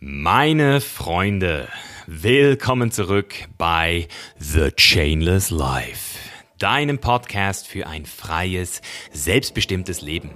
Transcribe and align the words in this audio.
Meine 0.00 0.80
Freunde, 0.80 1.66
willkommen 2.06 2.92
zurück 2.92 3.34
bei 3.58 4.06
The 4.38 4.70
Chainless 4.70 5.50
Life, 5.50 6.20
deinem 6.60 7.00
Podcast 7.00 7.66
für 7.66 7.88
ein 7.88 8.06
freies, 8.06 8.80
selbstbestimmtes 9.12 10.00
Leben. 10.00 10.30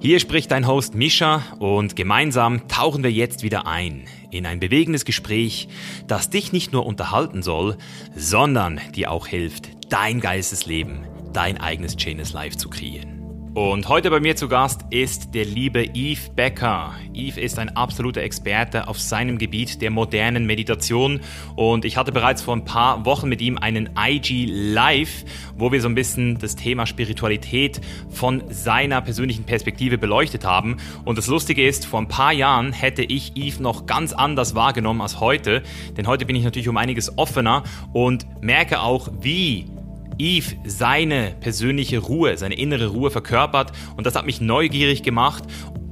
Hier 0.00 0.18
spricht 0.18 0.50
dein 0.50 0.66
Host 0.66 0.94
Misha 0.94 1.42
und 1.58 1.94
gemeinsam 1.94 2.68
tauchen 2.68 3.02
wir 3.02 3.12
jetzt 3.12 3.42
wieder 3.42 3.66
ein 3.66 4.06
in 4.30 4.46
ein 4.46 4.60
bewegendes 4.60 5.04
Gespräch, 5.04 5.68
das 6.06 6.30
dich 6.30 6.52
nicht 6.52 6.72
nur 6.72 6.86
unterhalten 6.86 7.42
soll, 7.42 7.76
sondern 8.16 8.80
dir 8.94 9.10
auch 9.10 9.26
hilft, 9.26 9.92
dein 9.92 10.20
Geistesleben, 10.20 11.06
dein 11.34 11.60
eigenes 11.60 11.96
Chainless 11.96 12.32
Life 12.32 12.56
zu 12.56 12.70
kreieren. 12.70 13.21
Und 13.54 13.86
heute 13.90 14.08
bei 14.08 14.18
mir 14.18 14.34
zu 14.34 14.48
Gast 14.48 14.80
ist 14.88 15.34
der 15.34 15.44
liebe 15.44 15.84
Yves 15.94 16.30
Becker. 16.30 16.94
Yves 17.12 17.36
ist 17.36 17.58
ein 17.58 17.76
absoluter 17.76 18.22
Experte 18.22 18.88
auf 18.88 18.98
seinem 18.98 19.36
Gebiet 19.36 19.82
der 19.82 19.90
modernen 19.90 20.46
Meditation 20.46 21.20
und 21.54 21.84
ich 21.84 21.98
hatte 21.98 22.12
bereits 22.12 22.40
vor 22.40 22.56
ein 22.56 22.64
paar 22.64 23.04
Wochen 23.04 23.28
mit 23.28 23.42
ihm 23.42 23.58
einen 23.58 23.90
IG 23.94 24.46
Live, 24.48 25.26
wo 25.54 25.70
wir 25.70 25.82
so 25.82 25.88
ein 25.90 25.94
bisschen 25.94 26.38
das 26.38 26.56
Thema 26.56 26.86
Spiritualität 26.86 27.82
von 28.08 28.42
seiner 28.48 29.02
persönlichen 29.02 29.44
Perspektive 29.44 29.98
beleuchtet 29.98 30.46
haben. 30.46 30.78
Und 31.04 31.18
das 31.18 31.26
Lustige 31.26 31.66
ist, 31.68 31.84
vor 31.84 32.00
ein 32.00 32.08
paar 32.08 32.32
Jahren 32.32 32.72
hätte 32.72 33.02
ich 33.02 33.36
Yves 33.36 33.60
noch 33.60 33.84
ganz 33.84 34.14
anders 34.14 34.54
wahrgenommen 34.54 35.02
als 35.02 35.20
heute, 35.20 35.62
denn 35.98 36.06
heute 36.06 36.24
bin 36.24 36.36
ich 36.36 36.44
natürlich 36.44 36.70
um 36.70 36.78
einiges 36.78 37.18
offener 37.18 37.64
und 37.92 38.24
merke 38.40 38.80
auch, 38.80 39.10
wie 39.20 39.66
Eve 40.18 40.56
seine 40.64 41.34
persönliche 41.40 41.98
Ruhe, 41.98 42.36
seine 42.36 42.54
innere 42.54 42.88
Ruhe 42.88 43.10
verkörpert. 43.10 43.72
Und 43.96 44.06
das 44.06 44.14
hat 44.14 44.26
mich 44.26 44.40
neugierig 44.40 45.02
gemacht 45.02 45.44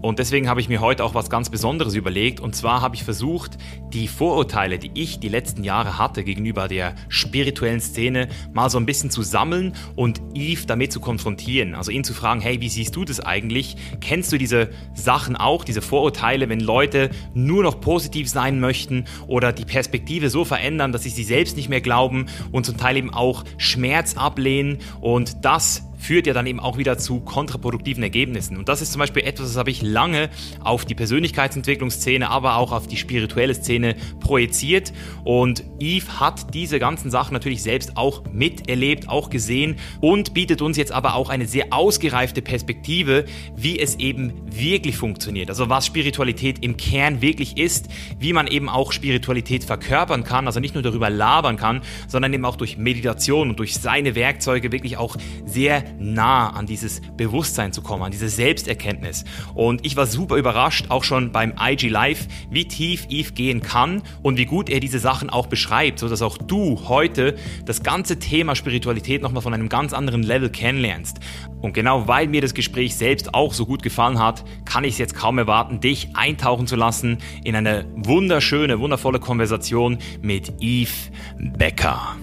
und 0.03 0.19
deswegen 0.19 0.49
habe 0.49 0.61
ich 0.61 0.69
mir 0.69 0.81
heute 0.81 1.05
auch 1.05 1.15
was 1.15 1.29
ganz 1.29 1.51
Besonderes 1.51 1.95
überlegt. 1.95 2.41
Und 2.41 2.57
zwar 2.57 2.81
habe 2.81 2.95
ich 2.95 3.05
versucht, 3.05 3.59
die 3.93 4.09
Vorurteile, 4.09 4.79
die 4.79 4.91
ich 4.95 5.21
die 5.21 5.29
letzten 5.29 5.63
Jahre 5.63 5.99
hatte 5.99 6.25
gegenüber 6.25 6.69
der 6.69 6.95
spirituellen 7.09 7.81
Szene, 7.81 8.29
mal 8.53 8.71
so 8.71 8.79
ein 8.79 8.87
bisschen 8.87 9.11
zu 9.11 9.23
sammeln 9.23 9.75
und 9.97 10.23
Eve 10.35 10.65
damit 10.67 10.93
zu 10.93 11.01
konfrontieren. 11.01 11.75
Also 11.75 11.91
ihn 11.91 12.05
zu 12.05 12.15
fragen, 12.15 12.41
hey, 12.41 12.61
wie 12.61 12.71
siehst 12.71 12.97
du 12.97 13.05
das 13.05 13.21
eigentlich? 13.21 13.77
Kennst 14.01 14.33
du 14.33 14.39
diese 14.39 14.71
Sachen 14.95 15.37
auch, 15.37 15.65
diese 15.65 15.83
Vorurteile, 15.83 16.49
wenn 16.49 16.61
Leute 16.61 17.11
nur 17.35 17.63
noch 17.63 17.81
positiv 17.81 18.29
sein 18.31 18.59
möchten 18.59 19.05
oder 19.27 19.53
die 19.53 19.67
Perspektive 19.67 20.31
so 20.31 20.45
verändern, 20.45 20.93
dass 20.93 21.03
sie 21.03 21.11
sie 21.11 21.25
selbst 21.25 21.57
nicht 21.57 21.69
mehr 21.69 21.83
glauben 21.83 22.27
und 22.53 22.65
zum 22.65 22.79
Teil 22.79 22.97
eben 22.97 23.13
auch 23.13 23.45
Schmerz 23.59 24.17
ablehnen 24.17 24.79
und 25.01 25.45
das 25.45 25.90
führt 26.01 26.27
ja 26.27 26.33
dann 26.33 26.47
eben 26.47 26.61
auch 26.61 26.79
wieder 26.79 26.99
zu 26.99 27.21
kontraproduktiven 27.21 28.03
Ergebnissen. 28.03 28.57
Und 28.57 28.69
das 28.69 28.81
ist 28.81 28.93
zum 28.93 29.01
Beispiel 29.01 29.23
etwas, 29.23 29.49
das 29.49 29.57
habe 29.57 29.71
ich 29.71 29.83
lange 29.83 30.31
auf 30.65 30.85
die 30.85 30.95
Persönlichkeitsentwicklungsszene, 30.95 32.29
aber 32.29 32.57
auch 32.57 32.73
auf 32.73 32.87
die 32.87 32.97
spirituelle 32.97 33.55
Szene 33.55 33.95
projiziert. 34.19 34.93
Und 35.25 35.63
Eve 35.79 36.19
hat 36.19 36.55
diese 36.55 36.79
ganzen 36.79 37.11
Sachen 37.11 37.35
natürlich 37.35 37.63
selbst 37.63 37.97
auch 37.97 38.25
miterlebt, 38.33 39.09
auch 39.09 39.29
gesehen 39.29 39.77
und 40.01 40.33
bietet 40.33 40.63
uns 40.63 40.77
jetzt 40.77 40.93
aber 40.93 41.15
auch 41.15 41.29
eine 41.29 41.47
sehr 41.47 41.73
ausgereifte 41.73 42.41
Perspektive, 42.41 43.27
wie 43.55 43.79
es 43.79 43.97
eben 43.97 44.33
wirklich 44.51 44.97
funktioniert. 44.97 45.51
Also 45.51 45.69
was 45.69 45.87
Spiritualität 45.87 46.65
im 46.65 46.79
Kern 46.79 47.21
wirklich 47.21 47.59
ist, 47.59 47.89
wie 48.19 48.33
man 48.33 48.47
eben 48.47 48.69
auch 48.71 48.93
Spiritualität 48.93 49.65
verkörpern 49.65 50.25
kann, 50.25 50.47
also 50.47 50.61
nicht 50.61 50.75
nur 50.75 50.83
darüber 50.83 51.11
labern 51.11 51.57
kann, 51.57 51.83
sondern 52.09 52.33
eben 52.33 52.45
auch 52.47 52.57
durch 52.57 52.79
Meditation 52.79 53.51
und 53.51 53.59
durch 53.59 53.75
seine 53.75 54.15
Werkzeuge 54.15 54.73
wirklich 54.73 54.97
auch 54.97 55.17
sehr 55.45 55.85
nah 55.99 56.51
an 56.51 56.67
dieses 56.67 57.01
Bewusstsein 57.17 57.73
zu 57.73 57.83
kommen, 57.83 58.03
an 58.03 58.11
diese 58.11 58.29
Selbsterkenntnis. 58.29 59.25
Und 59.55 59.85
ich 59.85 59.97
war 59.97 60.07
super 60.07 60.37
überrascht, 60.37 60.87
auch 60.89 61.05
schon 61.05 61.33
beim 61.33 61.55
IG 61.61 61.89
Live, 61.89 62.27
wie 62.51 62.67
tief 62.67 63.07
Eve 63.09 63.33
gehen 63.33 63.63
kann 63.63 64.03
und 64.23 64.37
wie 64.37 64.47
gut 64.47 64.69
er 64.69 64.81
diese 64.81 64.99
Sachen 64.99 65.31
auch 65.31 65.47
beschreibt, 65.47 65.99
sodass 65.99 66.23
auch 66.23 66.39
du 66.39 66.89
heute 66.89 67.37
das 67.65 67.83
ganze 67.83 68.19
Thema 68.19 68.55
Spiritualität 68.55 69.23
nochmal 69.23 69.43
von 69.43 69.55
einem 69.55 69.69
ganz 69.69 69.93
anderen 69.93 70.23
Level 70.23 70.51
kennenlernst. 70.51 71.21
Und 71.61 71.75
genau 71.75 72.09
weil 72.09 72.27
mir 72.27 72.41
das 72.41 72.55
Gespräch 72.55 72.97
selbst 72.97 73.35
auch 73.35 73.53
so 73.53 73.67
gut 73.67 73.83
gefallen 73.83 74.19
hat, 74.19 74.45
kann 74.65 74.85
ich 74.85 74.93
es 74.93 74.99
jetzt 74.99 75.15
kaum 75.15 75.39
erwarten, 75.39 75.81
dich 75.81 76.09
eintauchen 76.15 76.67
zu 76.67 76.77
lassen 76.77 77.19
in 77.45 77.55
eine 77.55 77.87
wunderschöne, 77.95 78.81
wundervolle 78.81 79.21
Konversation 79.21 79.99
mit 80.23 80.53
Eve 80.61 80.91
Becker. 81.39 82.17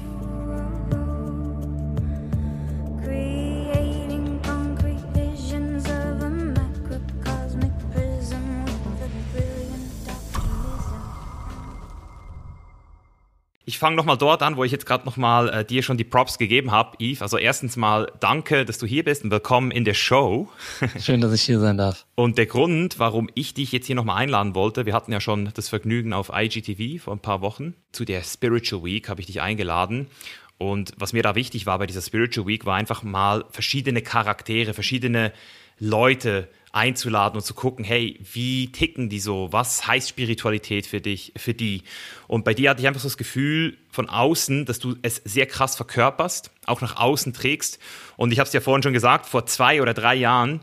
Ich 13.69 13.79
fange 13.79 13.97
nochmal 13.97 14.17
dort 14.17 14.43
an, 14.43 14.55
wo 14.55 14.63
ich 14.63 14.71
jetzt 14.71 14.85
gerade 14.85 15.05
nochmal 15.05 15.49
äh, 15.49 15.65
dir 15.65 15.83
schon 15.83 15.97
die 15.97 16.05
Props 16.05 16.37
gegeben 16.37 16.71
habe, 16.71 16.95
Yves. 17.01 17.21
Also 17.21 17.37
erstens 17.37 17.75
mal 17.75 18.09
danke, 18.21 18.63
dass 18.63 18.77
du 18.77 18.85
hier 18.85 19.03
bist 19.03 19.25
und 19.25 19.31
willkommen 19.31 19.71
in 19.71 19.83
der 19.83 19.93
Show. 19.93 20.47
Schön, 21.01 21.19
dass 21.19 21.33
ich 21.33 21.41
hier 21.41 21.59
sein 21.59 21.77
darf. 21.77 22.05
Und 22.15 22.37
der 22.37 22.45
Grund, 22.45 22.97
warum 22.97 23.29
ich 23.33 23.55
dich 23.55 23.73
jetzt 23.73 23.85
hier 23.85 23.97
nochmal 23.97 24.19
einladen 24.19 24.55
wollte, 24.55 24.85
wir 24.85 24.93
hatten 24.93 25.11
ja 25.11 25.19
schon 25.19 25.49
das 25.53 25.67
Vergnügen 25.67 26.13
auf 26.13 26.31
IGTV 26.33 27.03
vor 27.03 27.13
ein 27.13 27.19
paar 27.19 27.41
Wochen. 27.41 27.75
Zu 27.91 28.05
der 28.05 28.23
Spiritual 28.23 28.85
Week 28.85 29.09
habe 29.09 29.19
ich 29.19 29.27
dich 29.27 29.41
eingeladen. 29.41 30.07
Und 30.57 30.93
was 30.95 31.11
mir 31.11 31.21
da 31.21 31.35
wichtig 31.35 31.65
war 31.65 31.77
bei 31.77 31.87
dieser 31.87 32.01
Spiritual 32.01 32.47
Week, 32.47 32.65
war 32.65 32.75
einfach 32.77 33.03
mal 33.03 33.43
verschiedene 33.49 34.01
Charaktere, 34.01 34.73
verschiedene 34.73 35.33
Leute 35.77 36.47
einzuladen 36.77 37.37
und 37.37 37.43
zu 37.43 37.55
gucken, 37.55 37.83
hey, 37.83 38.19
wie 38.33 38.71
ticken 38.71 39.09
die 39.09 39.19
so? 39.19 39.49
Was 39.51 39.87
heißt 39.87 40.09
Spiritualität 40.09 40.85
für 40.85 41.01
dich, 41.01 41.33
für 41.35 41.53
die? 41.53 41.81
Und 42.27 42.45
bei 42.45 42.53
dir 42.53 42.69
hatte 42.69 42.81
ich 42.81 42.87
einfach 42.87 43.01
so 43.01 43.07
das 43.07 43.17
Gefühl 43.17 43.77
von 43.89 44.07
außen, 44.07 44.65
dass 44.65 44.77
du 44.77 44.95
es 45.01 45.15
sehr 45.25 45.47
krass 45.47 45.75
verkörperst, 45.75 46.51
auch 46.67 46.81
nach 46.81 46.97
außen 46.97 47.33
trägst. 47.33 47.79
Und 48.15 48.31
ich 48.31 48.39
habe 48.39 48.47
es 48.47 48.53
ja 48.53 48.61
vorhin 48.61 48.83
schon 48.83 48.93
gesagt, 48.93 49.25
vor 49.25 49.47
zwei 49.47 49.81
oder 49.81 49.95
drei 49.95 50.15
Jahren 50.15 50.61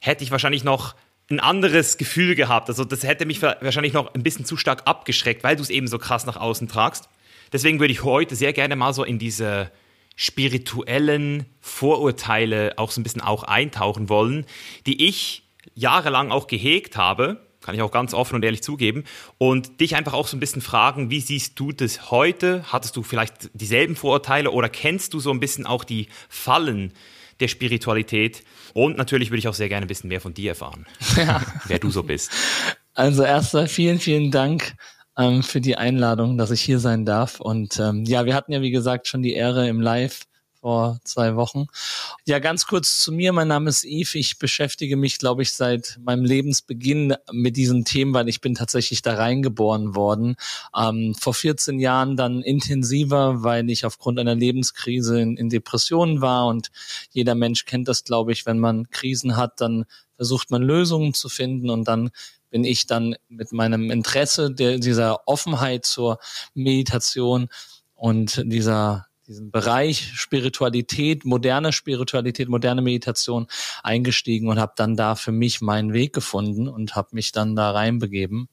hätte 0.00 0.22
ich 0.22 0.30
wahrscheinlich 0.30 0.64
noch 0.64 0.94
ein 1.30 1.40
anderes 1.40 1.96
Gefühl 1.96 2.34
gehabt. 2.34 2.68
Also 2.68 2.84
das 2.84 3.02
hätte 3.02 3.24
mich 3.24 3.40
wahrscheinlich 3.40 3.94
noch 3.94 4.12
ein 4.14 4.22
bisschen 4.22 4.44
zu 4.44 4.58
stark 4.58 4.82
abgeschreckt, 4.84 5.42
weil 5.42 5.56
du 5.56 5.62
es 5.62 5.70
eben 5.70 5.88
so 5.88 5.98
krass 5.98 6.26
nach 6.26 6.36
außen 6.36 6.68
tragst. 6.68 7.08
Deswegen 7.52 7.80
würde 7.80 7.92
ich 7.92 8.04
heute 8.04 8.36
sehr 8.36 8.52
gerne 8.52 8.76
mal 8.76 8.92
so 8.92 9.02
in 9.02 9.18
diese 9.18 9.70
spirituellen 10.16 11.46
Vorurteile 11.60 12.74
auch 12.76 12.90
so 12.90 13.00
ein 13.00 13.04
bisschen 13.04 13.22
auch 13.22 13.44
eintauchen 13.44 14.10
wollen, 14.10 14.44
die 14.86 15.06
ich 15.06 15.43
jahrelang 15.74 16.30
auch 16.30 16.46
gehegt 16.46 16.96
habe, 16.96 17.40
kann 17.60 17.74
ich 17.74 17.82
auch 17.82 17.90
ganz 17.90 18.12
offen 18.12 18.34
und 18.36 18.44
ehrlich 18.44 18.62
zugeben, 18.62 19.04
und 19.38 19.80
dich 19.80 19.96
einfach 19.96 20.12
auch 20.12 20.26
so 20.26 20.36
ein 20.36 20.40
bisschen 20.40 20.62
fragen, 20.62 21.10
wie 21.10 21.20
siehst 21.20 21.58
du 21.58 21.72
das 21.72 22.10
heute? 22.10 22.64
Hattest 22.70 22.96
du 22.96 23.02
vielleicht 23.02 23.50
dieselben 23.54 23.96
Vorurteile 23.96 24.50
oder 24.50 24.68
kennst 24.68 25.14
du 25.14 25.20
so 25.20 25.30
ein 25.30 25.40
bisschen 25.40 25.66
auch 25.66 25.84
die 25.84 26.08
Fallen 26.28 26.92
der 27.40 27.48
Spiritualität? 27.48 28.44
Und 28.74 28.98
natürlich 28.98 29.30
würde 29.30 29.38
ich 29.38 29.48
auch 29.48 29.54
sehr 29.54 29.68
gerne 29.68 29.86
ein 29.86 29.88
bisschen 29.88 30.08
mehr 30.08 30.20
von 30.20 30.34
dir 30.34 30.50
erfahren, 30.50 30.86
ja. 31.16 31.42
wer 31.66 31.78
du 31.78 31.90
so 31.90 32.02
bist. 32.02 32.30
Also 32.92 33.24
erstmal 33.24 33.66
vielen, 33.66 33.98
vielen 33.98 34.30
Dank 34.30 34.74
ähm, 35.16 35.42
für 35.42 35.60
die 35.60 35.76
Einladung, 35.76 36.36
dass 36.36 36.50
ich 36.50 36.60
hier 36.60 36.78
sein 36.78 37.04
darf. 37.04 37.40
Und 37.40 37.78
ähm, 37.80 38.04
ja, 38.04 38.26
wir 38.26 38.34
hatten 38.34 38.52
ja, 38.52 38.60
wie 38.60 38.70
gesagt, 38.70 39.08
schon 39.08 39.22
die 39.22 39.32
Ehre 39.32 39.68
im 39.68 39.80
Live 39.80 40.24
vor 40.64 40.98
zwei 41.04 41.36
Wochen. 41.36 41.66
Ja, 42.24 42.38
ganz 42.38 42.66
kurz 42.66 42.98
zu 42.98 43.12
mir. 43.12 43.34
Mein 43.34 43.48
Name 43.48 43.68
ist 43.68 43.84
Yves. 43.84 44.14
Ich 44.14 44.38
beschäftige 44.38 44.96
mich, 44.96 45.18
glaube 45.18 45.42
ich, 45.42 45.52
seit 45.52 46.00
meinem 46.02 46.24
Lebensbeginn 46.24 47.14
mit 47.30 47.58
diesen 47.58 47.84
Themen, 47.84 48.14
weil 48.14 48.30
ich 48.30 48.40
bin 48.40 48.54
tatsächlich 48.54 49.02
da 49.02 49.12
reingeboren 49.12 49.94
worden. 49.94 50.36
Ähm, 50.74 51.14
vor 51.20 51.34
14 51.34 51.78
Jahren 51.80 52.16
dann 52.16 52.40
intensiver, 52.40 53.42
weil 53.42 53.68
ich 53.68 53.84
aufgrund 53.84 54.18
einer 54.18 54.36
Lebenskrise 54.36 55.20
in, 55.20 55.36
in 55.36 55.50
Depressionen 55.50 56.22
war 56.22 56.46
und 56.46 56.70
jeder 57.10 57.34
Mensch 57.34 57.66
kennt 57.66 57.86
das, 57.86 58.02
glaube 58.02 58.32
ich, 58.32 58.46
wenn 58.46 58.58
man 58.58 58.88
Krisen 58.88 59.36
hat, 59.36 59.60
dann 59.60 59.84
versucht 60.16 60.50
man 60.50 60.62
Lösungen 60.62 61.12
zu 61.12 61.28
finden 61.28 61.68
und 61.68 61.86
dann 61.86 62.08
bin 62.48 62.64
ich 62.64 62.86
dann 62.86 63.16
mit 63.28 63.52
meinem 63.52 63.90
Interesse 63.90 64.50
der, 64.50 64.78
dieser 64.78 65.28
Offenheit 65.28 65.84
zur 65.84 66.18
Meditation 66.54 67.50
und 67.94 68.42
dieser 68.46 69.08
diesen 69.26 69.50
Bereich 69.50 70.12
Spiritualität, 70.14 71.24
moderne 71.24 71.72
Spiritualität, 71.72 72.48
moderne 72.48 72.82
Meditation 72.82 73.46
eingestiegen 73.82 74.48
und 74.48 74.58
habe 74.58 74.72
dann 74.76 74.96
da 74.96 75.14
für 75.14 75.32
mich 75.32 75.60
meinen 75.60 75.92
Weg 75.92 76.12
gefunden 76.12 76.68
und 76.68 76.94
habe 76.96 77.08
mich 77.12 77.32
dann 77.32 77.56
da 77.56 77.70
reinbegeben. 77.70 78.48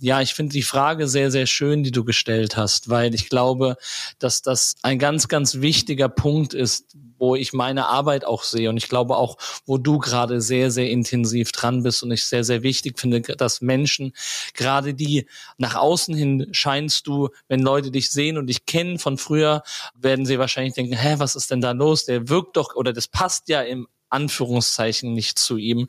Ja, 0.00 0.20
ich 0.20 0.34
finde 0.34 0.52
die 0.52 0.62
Frage 0.62 1.06
sehr, 1.06 1.30
sehr 1.30 1.46
schön, 1.46 1.84
die 1.84 1.92
du 1.92 2.02
gestellt 2.02 2.56
hast, 2.56 2.88
weil 2.88 3.14
ich 3.14 3.28
glaube, 3.28 3.76
dass 4.18 4.42
das 4.42 4.74
ein 4.82 4.98
ganz, 4.98 5.28
ganz 5.28 5.60
wichtiger 5.60 6.08
Punkt 6.08 6.54
ist, 6.54 6.96
wo 7.18 7.36
ich 7.36 7.52
meine 7.52 7.86
Arbeit 7.86 8.24
auch 8.24 8.42
sehe. 8.42 8.68
Und 8.68 8.78
ich 8.78 8.88
glaube 8.88 9.16
auch, 9.16 9.36
wo 9.64 9.78
du 9.78 9.98
gerade 9.98 10.40
sehr, 10.40 10.72
sehr 10.72 10.90
intensiv 10.90 11.52
dran 11.52 11.84
bist 11.84 12.02
und 12.02 12.10
ich 12.10 12.24
sehr, 12.24 12.42
sehr 12.42 12.64
wichtig 12.64 12.98
finde, 12.98 13.20
dass 13.20 13.60
Menschen, 13.60 14.12
gerade 14.54 14.94
die 14.94 15.28
nach 15.56 15.76
außen 15.76 16.16
hin 16.16 16.48
scheinst 16.50 17.06
du, 17.06 17.28
wenn 17.46 17.60
Leute 17.60 17.92
dich 17.92 18.10
sehen 18.10 18.38
und 18.38 18.48
dich 18.48 18.66
kennen 18.66 18.98
von 18.98 19.18
früher, 19.18 19.62
werden 19.94 20.26
sie 20.26 20.38
wahrscheinlich 20.38 20.74
denken, 20.74 20.96
hä, 20.96 21.14
was 21.18 21.36
ist 21.36 21.50
denn 21.52 21.60
da 21.60 21.70
los? 21.70 22.06
Der 22.06 22.28
wirkt 22.28 22.56
doch 22.56 22.74
oder 22.74 22.92
das 22.92 23.06
passt 23.06 23.48
ja 23.48 23.60
im 23.62 23.86
Anführungszeichen 24.12 25.14
nicht 25.14 25.38
zu 25.38 25.56
ihm. 25.56 25.88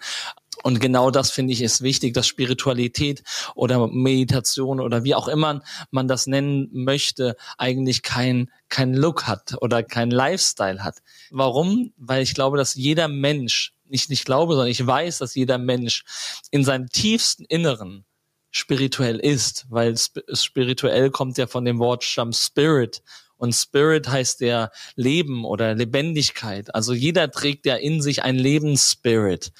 Und 0.62 0.80
genau 0.80 1.10
das 1.10 1.32
finde 1.32 1.54
ich 1.54 1.62
ist 1.62 1.82
wichtig, 1.82 2.14
dass 2.14 2.28
Spiritualität 2.28 3.24
oder 3.56 3.88
Meditation 3.88 4.80
oder 4.80 5.04
wie 5.04 5.16
auch 5.16 5.28
immer 5.28 5.62
man 5.90 6.08
das 6.08 6.28
nennen 6.28 6.70
möchte, 6.72 7.36
eigentlich 7.58 8.04
kein, 8.04 8.52
kein 8.70 8.94
Look 8.94 9.26
hat 9.28 9.56
oder 9.62 9.84
kein 9.84 10.12
Lifestyle 10.12 10.84
hat. 10.84 10.98
Warum? 11.32 11.94
Weil 11.98 12.22
ich 12.22 12.34
glaube, 12.34 12.58
dass 12.58 12.76
jeder 12.76 13.08
Mensch, 13.08 13.74
nicht 13.88 14.10
nicht 14.10 14.26
glaube, 14.26 14.54
sondern 14.54 14.70
ich 14.72 14.86
weiß, 14.86 15.20
dass 15.20 15.36
jeder 15.36 15.58
Mensch 15.58 16.04
in 16.52 16.64
seinem 16.64 16.88
tiefsten 16.90 17.46
Inneren 17.46 18.06
spirituell 18.52 19.20
ist, 19.20 19.66
weil 19.70 19.96
spirituell 20.34 21.10
kommt 21.10 21.38
ja 21.38 21.48
von 21.48 21.66
dem 21.66 21.80
Wort 21.80 22.04
Stamm 22.04 22.34
Spirit 22.34 23.02
und 23.44 23.52
Spirit 23.52 24.08
heißt 24.08 24.40
ja 24.40 24.70
Leben 24.96 25.44
oder 25.44 25.76
Lebendigkeit. 25.76 26.74
Also 26.74 26.94
jeder 26.94 27.30
trägt 27.30 27.66
ja 27.66 27.76
in 27.76 28.02
sich 28.02 28.24
einen 28.24 28.40
Lebensspirit. 28.40 29.52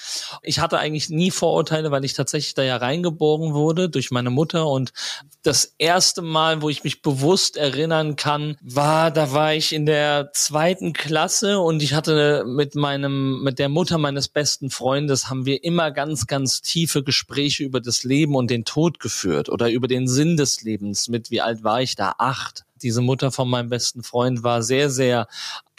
Ich 0.42 0.60
hatte 0.60 0.80
eigentlich 0.80 1.10
nie 1.10 1.32
Vorurteile, 1.32 1.92
weil 1.92 2.06
ich 2.06 2.14
tatsächlich 2.14 2.54
da 2.54 2.64
ja 2.64 2.78
reingeboren 2.78 3.54
wurde 3.54 3.90
durch 3.90 4.10
meine 4.10 4.30
Mutter. 4.30 4.68
Und 4.68 4.94
das 5.42 5.76
erste 5.78 6.22
Mal, 6.22 6.62
wo 6.62 6.70
ich 6.70 6.86
mich 6.86 7.02
bewusst 7.02 7.58
erinnern 7.58 8.16
kann, 8.16 8.56
war, 8.62 9.12
da 9.12 9.34
war 9.34 9.54
ich 9.54 9.74
in 9.74 9.86
der 9.86 10.30
zweiten 10.32 10.94
Klasse 10.94 11.60
und 11.60 11.84
ich 11.84 11.94
hatte 11.94 12.46
mit 12.48 12.76
meinem, 12.76 13.44
mit 13.44 13.60
der 13.60 13.68
Mutter 13.68 13.98
meines 13.98 14.30
besten 14.30 14.70
Freundes 14.70 15.30
haben 15.30 15.46
wir 15.46 15.62
immer 15.62 15.92
ganz, 15.92 16.26
ganz 16.26 16.62
tiefe 16.62 17.04
Gespräche 17.04 17.66
über 17.66 17.82
das 17.82 18.06
Leben 18.06 18.36
und 18.36 18.50
den 18.50 18.64
Tod 18.64 19.02
geführt 19.02 19.50
oder 19.50 19.70
über 19.70 19.90
den 19.90 20.08
Sinn 20.08 20.38
des 20.38 20.62
Lebens. 20.62 21.10
Mit 21.10 21.32
wie 21.32 21.42
alt 21.42 21.66
war 21.66 21.82
ich 21.82 21.98
da? 21.98 22.16
Acht 22.18 22.64
diese 22.84 23.02
Mutter 23.02 23.32
von 23.32 23.50
meinem 23.50 23.70
besten 23.70 24.04
Freund 24.04 24.44
war 24.44 24.62
sehr, 24.62 24.90
sehr 24.90 25.28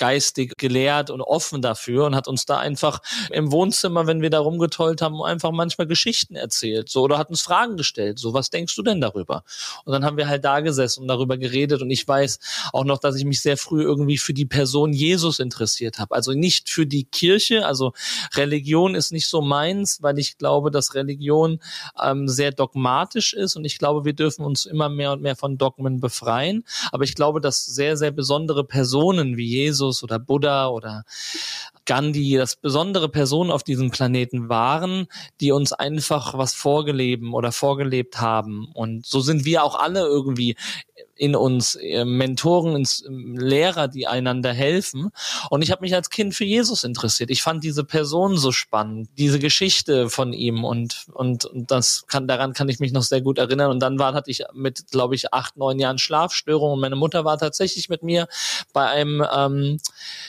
geistig 0.05 0.59
gelehrt 0.59 1.09
und 1.09 1.23
offen 1.23 1.63
dafür 1.63 2.05
und 2.05 2.15
hat 2.15 2.29
uns 2.29 2.45
da 2.45 2.59
einfach 2.59 3.01
im 3.31 3.51
Wohnzimmer, 3.51 4.07
wenn 4.07 4.21
wir 4.21 4.29
da 4.29 4.39
rumgetollt 4.39 5.01
haben, 5.01 5.23
einfach 5.23 5.51
manchmal 5.51 5.87
Geschichten 5.87 6.37
erzählt, 6.37 6.91
so 6.91 7.01
oder 7.05 7.17
hat 7.17 7.31
uns 7.31 7.41
Fragen 7.41 7.79
gestellt, 7.79 8.19
so 8.19 8.35
was 8.35 8.51
denkst 8.51 8.77
du 8.77 8.83
denn 8.83 9.01
darüber? 9.01 9.45
Und 9.87 9.95
dann 9.95 10.05
haben 10.05 10.19
wir 10.19 10.29
halt 10.29 10.45
da 10.45 10.61
gesessen 10.61 11.01
und 11.01 11.09
darüber 11.09 11.39
geredet 11.39 11.81
und 11.81 11.91
ich 11.91 12.07
weiß 12.07 12.39
auch 12.75 12.85
noch, 12.85 12.99
dass 12.99 13.17
ich 13.17 13.25
mich 13.25 13.41
sehr 13.41 13.57
früh 13.57 13.83
irgendwie 13.83 14.19
für 14.19 14.35
die 14.35 14.45
Person 14.45 14.93
Jesus 14.93 15.39
interessiert 15.39 15.99
habe, 15.99 16.15
also 16.15 16.33
nicht 16.33 16.69
für 16.69 16.87
die 16.87 17.05
Kirche, 17.05 17.65
also 17.65 17.95
Religion 18.35 18.95
ist 18.95 19.11
nicht 19.11 19.27
so 19.27 19.41
meins, 19.41 20.03
weil 20.03 20.19
ich 20.19 20.37
glaube, 20.37 20.71
dass 20.71 20.95
Religion 20.95 21.61
ähm, 21.99 22.29
sehr 22.29 22.53
dogmatisch 22.53 23.33
ist 23.33 23.57
und 23.57 23.65
ich 23.65 23.79
glaube, 23.79 24.05
wir 24.05 24.13
dürfen 24.13 24.45
uns 24.45 24.67
immer 24.67 24.91
mehr 24.91 25.13
und 25.13 25.23
mehr 25.23 25.35
von 25.35 25.57
Dogmen 25.57 25.99
befreien, 25.99 26.63
aber 26.93 27.05
ich 27.05 27.15
glaube, 27.15 27.41
dass 27.41 27.65
sehr 27.65 27.97
sehr 27.97 28.11
besondere 28.11 28.65
Personen 28.65 29.39
wie 29.39 29.47
Jesus 29.47 29.94
Jesus 29.95 30.03
oder 30.03 30.19
Buddha 30.19 30.69
oder 30.69 31.05
Gandhi, 31.87 32.37
dass 32.37 32.57
besondere 32.57 33.09
Personen 33.09 33.51
auf 33.51 33.63
diesem 33.63 33.91
Planeten 33.91 34.49
waren, 34.49 35.07
die 35.41 35.53
uns 35.53 35.73
einfach 35.73 36.37
was 36.37 36.55
vorgeleben 36.55 37.35
oder 37.35 37.53
vorgelebt 37.53 38.21
haben. 38.21 38.69
Und 38.75 39.07
so 39.07 39.21
sind 39.21 39.45
wir 39.45 39.63
auch 39.63 39.79
alle 39.79 40.01
irgendwie 40.01 40.57
in 41.17 41.37
uns 41.37 41.77
äh, 41.77 42.05
Mentoren, 42.05 42.77
ins, 42.77 43.05
ähm, 43.07 43.37
Lehrer, 43.37 43.89
die 43.89 44.07
einander 44.07 44.53
helfen. 44.53 45.11
Und 45.51 45.63
ich 45.63 45.71
habe 45.71 45.83
mich 45.83 45.95
als 45.95 46.11
Kind 46.11 46.35
für 46.35 46.45
Jesus 46.45 46.85
interessiert. 46.85 47.31
Ich 47.31 47.43
fand 47.43 47.63
diese 47.63 47.85
Person 47.85 48.37
so 48.37 48.53
spannend, 48.53 49.09
diese 49.17 49.39
Geschichte 49.39 50.11
von 50.11 50.33
ihm 50.33 50.65
und 50.65 51.07
und, 51.13 51.45
und 51.45 51.71
das 51.71 52.07
kann 52.07 52.27
daran 52.27 52.53
kann 52.53 52.69
ich 52.69 52.81
mich 52.81 52.93
noch 52.93 53.03
sehr 53.03 53.21
gut 53.21 53.39
erinnern. 53.39 53.71
Und 53.71 53.81
dann 53.81 53.99
war 53.99 54.15
hatte 54.15 54.31
ich 54.31 54.45
mit 54.53 54.91
glaube 54.91 55.15
ich 55.15 55.33
acht 55.33 55.57
neun 55.57 55.79
Jahren 55.79 55.99
Schlafstörungen 55.99 56.75
und 56.75 56.81
meine 56.81 56.97
Mutter 56.97 57.25
war 57.25 57.39
tatsächlich 57.39 57.89
mit 57.89 58.03
mir 58.03 58.27
bei 58.73 58.87
einem 58.87 59.25
ähm, 59.33 59.79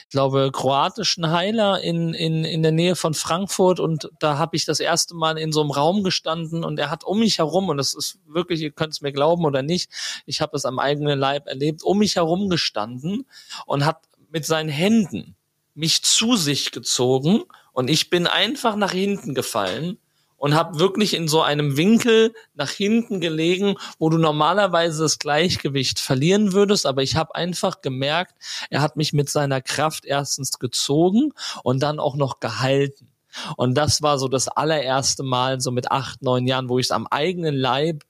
ich 0.04 0.10
glaube 0.10 0.50
kroatischen 0.52 1.30
Heiler 1.30 1.80
in 1.82 2.14
in 2.14 2.44
in 2.44 2.62
der 2.62 2.72
Nähe 2.72 2.96
von 2.96 3.14
Frankfurt 3.14 3.80
und 3.80 4.10
da 4.18 4.38
habe 4.38 4.56
ich 4.56 4.64
das 4.64 4.80
erste 4.80 5.14
Mal 5.14 5.38
in 5.38 5.52
so 5.52 5.60
einem 5.60 5.70
Raum 5.70 6.04
gestanden 6.04 6.64
und 6.64 6.78
er 6.78 6.90
hat 6.90 7.04
um 7.04 7.20
mich 7.20 7.38
herum 7.38 7.68
und 7.68 7.76
das 7.76 7.94
ist 7.94 8.18
wirklich 8.26 8.60
ihr 8.60 8.70
könnt 8.70 8.92
es 8.92 9.00
mir 9.00 9.12
glauben 9.12 9.44
oder 9.44 9.62
nicht 9.62 9.90
ich 10.26 10.40
habe 10.40 10.56
es 10.56 10.64
am 10.64 10.75
am 10.76 10.78
eigenen 10.78 11.18
Leib 11.18 11.46
erlebt, 11.46 11.82
um 11.82 11.98
mich 11.98 12.16
herum 12.16 12.50
gestanden 12.50 13.26
und 13.64 13.84
hat 13.86 14.02
mit 14.30 14.44
seinen 14.44 14.68
Händen 14.68 15.34
mich 15.74 16.02
zu 16.02 16.36
sich 16.36 16.70
gezogen 16.70 17.44
und 17.72 17.88
ich 17.88 18.10
bin 18.10 18.26
einfach 18.26 18.76
nach 18.76 18.92
hinten 18.92 19.34
gefallen 19.34 19.98
und 20.36 20.54
habe 20.54 20.78
wirklich 20.78 21.14
in 21.14 21.28
so 21.28 21.40
einem 21.42 21.76
Winkel 21.76 22.34
nach 22.54 22.70
hinten 22.70 23.20
gelegen, 23.20 23.76
wo 23.98 24.10
du 24.10 24.18
normalerweise 24.18 25.02
das 25.02 25.18
Gleichgewicht 25.18 25.98
verlieren 25.98 26.52
würdest, 26.52 26.86
aber 26.86 27.02
ich 27.02 27.16
habe 27.16 27.34
einfach 27.34 27.80
gemerkt, 27.80 28.34
er 28.70 28.82
hat 28.82 28.96
mich 28.96 29.12
mit 29.12 29.30
seiner 29.30 29.62
Kraft 29.62 30.04
erstens 30.04 30.58
gezogen 30.58 31.32
und 31.62 31.82
dann 31.82 31.98
auch 31.98 32.16
noch 32.16 32.40
gehalten. 32.40 33.08
Und 33.56 33.74
das 33.74 34.02
war 34.02 34.18
so 34.18 34.28
das 34.28 34.48
allererste 34.48 35.22
Mal, 35.22 35.60
so 35.60 35.70
mit 35.70 35.90
acht, 35.90 36.22
neun 36.22 36.46
Jahren, 36.46 36.68
wo 36.68 36.78
ich 36.78 36.86
es 36.86 36.90
am 36.90 37.06
eigenen 37.06 37.54
Leib 37.54 38.04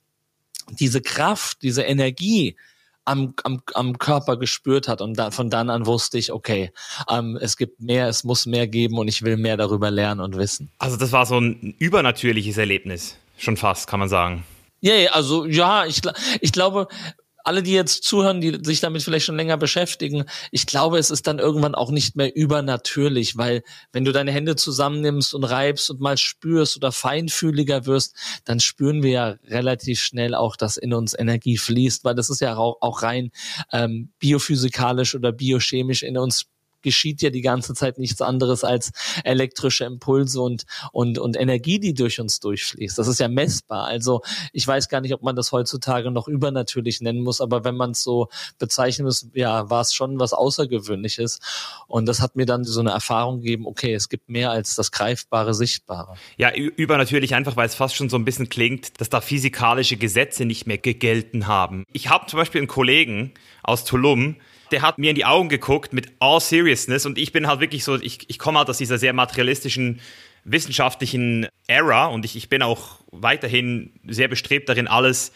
diese 0.70 1.00
Kraft, 1.00 1.62
diese 1.62 1.82
Energie 1.82 2.56
am, 3.04 3.34
am, 3.44 3.62
am 3.74 3.98
Körper 3.98 4.36
gespürt 4.36 4.88
hat 4.88 5.00
und 5.00 5.14
da, 5.14 5.30
von 5.30 5.48
dann 5.48 5.70
an 5.70 5.86
wusste 5.86 6.18
ich, 6.18 6.32
okay, 6.32 6.72
ähm, 7.08 7.38
es 7.40 7.56
gibt 7.56 7.80
mehr, 7.80 8.08
es 8.08 8.24
muss 8.24 8.46
mehr 8.46 8.66
geben 8.66 8.98
und 8.98 9.08
ich 9.08 9.22
will 9.22 9.36
mehr 9.36 9.56
darüber 9.56 9.90
lernen 9.90 10.20
und 10.20 10.36
wissen. 10.36 10.70
Also 10.78 10.96
das 10.96 11.12
war 11.12 11.24
so 11.24 11.38
ein 11.38 11.74
übernatürliches 11.78 12.58
Erlebnis, 12.58 13.16
schon 13.38 13.56
fast, 13.56 13.86
kann 13.86 14.00
man 14.00 14.08
sagen. 14.08 14.44
Ja, 14.80 14.94
yeah, 14.94 15.12
also 15.12 15.46
ja, 15.46 15.86
ich, 15.86 16.02
ich 16.40 16.52
glaube, 16.52 16.88
alle, 17.46 17.62
die 17.62 17.72
jetzt 17.72 18.02
zuhören, 18.04 18.40
die 18.40 18.58
sich 18.62 18.80
damit 18.80 19.02
vielleicht 19.02 19.26
schon 19.26 19.36
länger 19.36 19.56
beschäftigen, 19.56 20.24
ich 20.50 20.66
glaube, 20.66 20.98
es 20.98 21.10
ist 21.10 21.26
dann 21.26 21.38
irgendwann 21.38 21.74
auch 21.74 21.90
nicht 21.90 22.16
mehr 22.16 22.34
übernatürlich, 22.34 23.36
weil 23.36 23.62
wenn 23.92 24.04
du 24.04 24.12
deine 24.12 24.32
Hände 24.32 24.56
zusammennimmst 24.56 25.34
und 25.34 25.44
reibst 25.44 25.90
und 25.90 26.00
mal 26.00 26.16
spürst 26.18 26.76
oder 26.76 26.92
feinfühliger 26.92 27.86
wirst, 27.86 28.16
dann 28.44 28.60
spüren 28.60 29.02
wir 29.02 29.10
ja 29.10 29.28
relativ 29.44 30.00
schnell 30.00 30.34
auch, 30.34 30.56
dass 30.56 30.76
in 30.76 30.92
uns 30.92 31.16
Energie 31.16 31.56
fließt, 31.56 32.04
weil 32.04 32.14
das 32.14 32.30
ist 32.30 32.40
ja 32.40 32.56
auch, 32.56 32.78
auch 32.80 33.02
rein 33.02 33.30
ähm, 33.72 34.12
biophysikalisch 34.18 35.14
oder 35.14 35.32
biochemisch 35.32 36.02
in 36.02 36.18
uns 36.18 36.46
geschieht 36.86 37.20
ja 37.20 37.30
die 37.30 37.40
ganze 37.40 37.74
Zeit 37.74 37.98
nichts 37.98 38.22
anderes 38.22 38.62
als 38.62 38.92
elektrische 39.24 39.84
Impulse 39.84 40.40
und, 40.40 40.66
und, 40.92 41.18
und 41.18 41.36
Energie, 41.36 41.80
die 41.80 41.94
durch 41.94 42.20
uns 42.20 42.38
durchfließt. 42.38 42.96
Das 42.96 43.08
ist 43.08 43.18
ja 43.18 43.26
messbar. 43.26 43.86
Also 43.86 44.22
ich 44.52 44.64
weiß 44.64 44.88
gar 44.88 45.00
nicht, 45.00 45.12
ob 45.12 45.24
man 45.24 45.34
das 45.34 45.50
heutzutage 45.50 46.12
noch 46.12 46.28
übernatürlich 46.28 47.00
nennen 47.00 47.24
muss, 47.24 47.40
aber 47.40 47.64
wenn 47.64 47.74
man 47.74 47.90
es 47.90 48.04
so 48.04 48.28
bezeichnen 48.60 49.04
muss, 49.04 49.26
ja, 49.34 49.68
war 49.68 49.80
es 49.80 49.94
schon 49.94 50.20
was 50.20 50.32
Außergewöhnliches. 50.32 51.40
Und 51.88 52.06
das 52.06 52.20
hat 52.20 52.36
mir 52.36 52.46
dann 52.46 52.62
so 52.62 52.78
eine 52.78 52.90
Erfahrung 52.90 53.40
gegeben, 53.40 53.66
okay, 53.66 53.92
es 53.92 54.08
gibt 54.08 54.28
mehr 54.28 54.52
als 54.52 54.76
das 54.76 54.92
Greifbare, 54.92 55.54
Sichtbare. 55.54 56.14
Ja, 56.36 56.54
übernatürlich 56.54 57.34
einfach, 57.34 57.56
weil 57.56 57.66
es 57.66 57.74
fast 57.74 57.96
schon 57.96 58.08
so 58.08 58.16
ein 58.16 58.24
bisschen 58.24 58.48
klingt, 58.48 59.00
dass 59.00 59.10
da 59.10 59.20
physikalische 59.20 59.96
Gesetze 59.96 60.44
nicht 60.44 60.68
mehr 60.68 60.78
gegelten 60.78 61.48
haben. 61.48 61.84
Ich 61.92 62.10
habe 62.10 62.26
zum 62.26 62.38
Beispiel 62.38 62.60
einen 62.60 62.68
Kollegen 62.68 63.32
aus 63.64 63.84
Tulum, 63.84 64.36
der 64.70 64.82
hat 64.82 64.98
mir 64.98 65.10
in 65.10 65.16
die 65.16 65.24
Augen 65.24 65.48
geguckt 65.48 65.92
mit 65.92 66.12
all 66.18 66.40
seriousness 66.40 67.06
und 67.06 67.18
ich 67.18 67.32
bin 67.32 67.46
halt 67.46 67.60
wirklich 67.60 67.84
so, 67.84 67.96
ich, 67.96 68.28
ich 68.28 68.38
komme 68.38 68.58
halt 68.58 68.68
aus 68.68 68.78
dieser 68.78 68.98
sehr 68.98 69.12
materialistischen 69.12 70.00
wissenschaftlichen 70.44 71.48
Era 71.66 72.06
und 72.06 72.24
ich, 72.24 72.36
ich 72.36 72.48
bin 72.48 72.62
auch 72.62 72.98
weiterhin 73.10 73.92
sehr 74.06 74.28
bestrebt 74.28 74.68
darin, 74.68 74.86
alles 74.86 75.32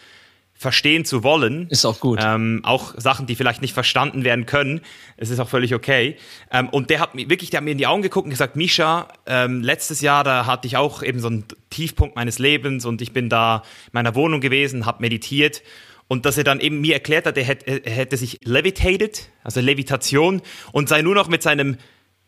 verstehen 0.60 1.06
zu 1.06 1.22
wollen. 1.24 1.68
Ist 1.70 1.86
auch 1.86 2.00
gut. 2.00 2.20
Ähm, 2.22 2.60
auch 2.64 2.92
Sachen, 2.98 3.26
die 3.26 3.34
vielleicht 3.34 3.62
nicht 3.62 3.72
verstanden 3.72 4.24
werden 4.24 4.44
können. 4.44 4.82
Es 5.16 5.30
ist 5.30 5.40
auch 5.40 5.48
völlig 5.48 5.74
okay. 5.74 6.16
Ähm, 6.52 6.68
und 6.68 6.90
der 6.90 7.00
hat 7.00 7.14
mir 7.14 7.30
wirklich, 7.30 7.48
der 7.48 7.58
hat 7.58 7.64
mir 7.64 7.70
in 7.70 7.78
die 7.78 7.86
Augen 7.86 8.02
geguckt 8.02 8.26
und 8.26 8.30
gesagt, 8.30 8.56
Misha, 8.56 9.08
ähm, 9.24 9.62
letztes 9.62 10.02
Jahr, 10.02 10.22
da 10.22 10.44
hatte 10.44 10.66
ich 10.66 10.76
auch 10.76 11.02
eben 11.02 11.18
so 11.18 11.28
einen 11.28 11.44
Tiefpunkt 11.70 12.14
meines 12.14 12.38
Lebens 12.38 12.84
und 12.84 13.00
ich 13.00 13.14
bin 13.14 13.30
da 13.30 13.62
in 13.86 13.92
meiner 13.92 14.14
Wohnung 14.14 14.42
gewesen, 14.42 14.84
habe 14.84 15.00
meditiert 15.00 15.62
und 16.10 16.26
dass 16.26 16.36
er 16.36 16.42
dann 16.42 16.58
eben 16.58 16.80
mir 16.80 16.94
erklärt 16.94 17.24
hat, 17.24 17.36
er 17.36 17.44
hätte, 17.44 17.86
er 17.86 17.92
hätte 17.92 18.16
sich 18.16 18.40
levitated, 18.42 19.28
also 19.44 19.60
Levitation, 19.60 20.42
und 20.72 20.88
sei 20.88 21.02
nur 21.02 21.14
noch 21.14 21.28
mit 21.28 21.40
seinem 21.40 21.76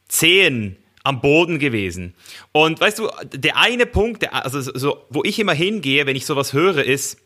Zehen 0.07 0.77
am 1.03 1.21
Boden 1.21 1.59
gewesen. 1.59 2.15
Und 2.53 2.81
weißt 2.81 3.01
du, 3.01 3.11
der 3.35 3.57
eine 3.57 3.87
Punkt, 3.87 4.23
der, 4.23 4.45
also 4.45 4.61
so, 4.61 5.05
wo 5.11 5.25
ich 5.25 5.37
immer 5.41 5.53
hingehe, 5.53 6.07
wenn 6.07 6.15
ich 6.15 6.27
sowas 6.27 6.53
höre, 6.53 6.85
ist, 6.85 7.19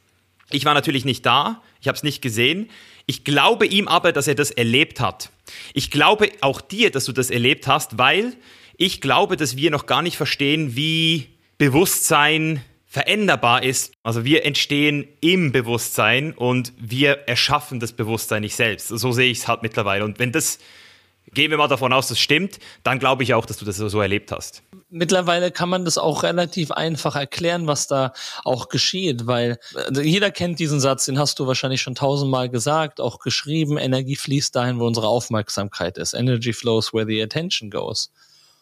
ich 0.51 0.65
war 0.65 0.73
natürlich 0.73 1.05
nicht 1.05 1.27
da, 1.27 1.63
ich 1.83 1.89
habe 1.89 1.97
es 1.97 2.03
nicht 2.03 2.23
gesehen. 2.23 2.71
Ich 3.05 3.23
glaube 3.23 3.67
ihm 3.67 3.87
aber, 3.87 4.13
dass 4.13 4.27
er 4.27 4.35
das 4.35 4.51
erlebt 4.51 4.99
hat. 4.99 5.31
Ich 5.75 5.91
glaube 5.91 6.31
auch 6.41 6.63
dir, 6.63 6.91
dass 6.91 7.05
du 7.05 7.13
das 7.13 7.29
erlebt 7.29 7.67
hast, 7.67 7.99
weil 7.99 8.33
ich 8.79 9.03
glaube, 9.03 9.37
dass 9.37 9.59
wir 9.59 9.71
noch 9.71 9.85
gar 9.85 10.01
nicht 10.01 10.17
verstehen, 10.17 10.75
wie 10.75 11.27
Bewusstsein 11.59 12.63
veränderbar 12.87 13.62
ist. 13.62 13.93
Also 14.02 14.25
wir 14.25 14.45
entstehen 14.45 15.07
im 15.21 15.52
Bewusstsein 15.52 16.33
und 16.33 16.73
wir 16.78 17.28
erschaffen 17.28 17.81
das 17.81 17.93
Bewusstsein 17.93 18.43
nicht 18.43 18.55
selbst. 18.55 18.88
So 18.88 19.12
sehe 19.12 19.31
ich 19.31 19.38
es 19.38 19.49
halt 19.49 19.62
mittlerweile. 19.62 20.05
Und 20.05 20.19
wenn 20.19 20.33
das, 20.33 20.59
gehen 21.35 21.50
wir 21.50 21.59
mal 21.59 21.66
davon 21.69 21.93
aus, 21.93 22.09
das 22.09 22.21
stimmt, 22.21 22.59
dann 22.85 22.99
glaube 22.99 23.25
ich 23.25 23.35
auch, 23.35 23.45
dass 23.45 23.59
du 23.59 23.64
das 23.64 23.76
so 23.76 24.00
erlebt 24.00 24.31
hast. 24.31 24.62
Mittlerweile 24.88 25.50
kann 25.50 25.69
man 25.69 25.85
das 25.85 25.99
auch 25.99 26.23
relativ 26.23 26.71
einfach 26.71 27.16
erklären, 27.16 27.66
was 27.66 27.88
da 27.88 28.12
auch 28.45 28.69
geschieht, 28.69 29.26
weil 29.26 29.59
also 29.75 30.00
jeder 30.00 30.31
kennt 30.31 30.61
diesen 30.61 30.78
Satz, 30.78 31.07
den 31.07 31.19
hast 31.19 31.40
du 31.40 31.47
wahrscheinlich 31.49 31.83
schon 31.83 31.97
tausendmal 31.97 32.49
gesagt, 32.49 33.00
auch 33.00 33.19
geschrieben, 33.19 33.78
Energie 33.78 34.16
fließt 34.16 34.55
dahin, 34.55 34.78
wo 34.78 34.87
unsere 34.87 35.09
Aufmerksamkeit 35.09 35.99
ist. 35.99 36.14
Energy 36.14 36.52
flows 36.52 36.95
where 36.95 37.05
the 37.05 37.21
attention 37.21 37.69
goes. 37.69 38.12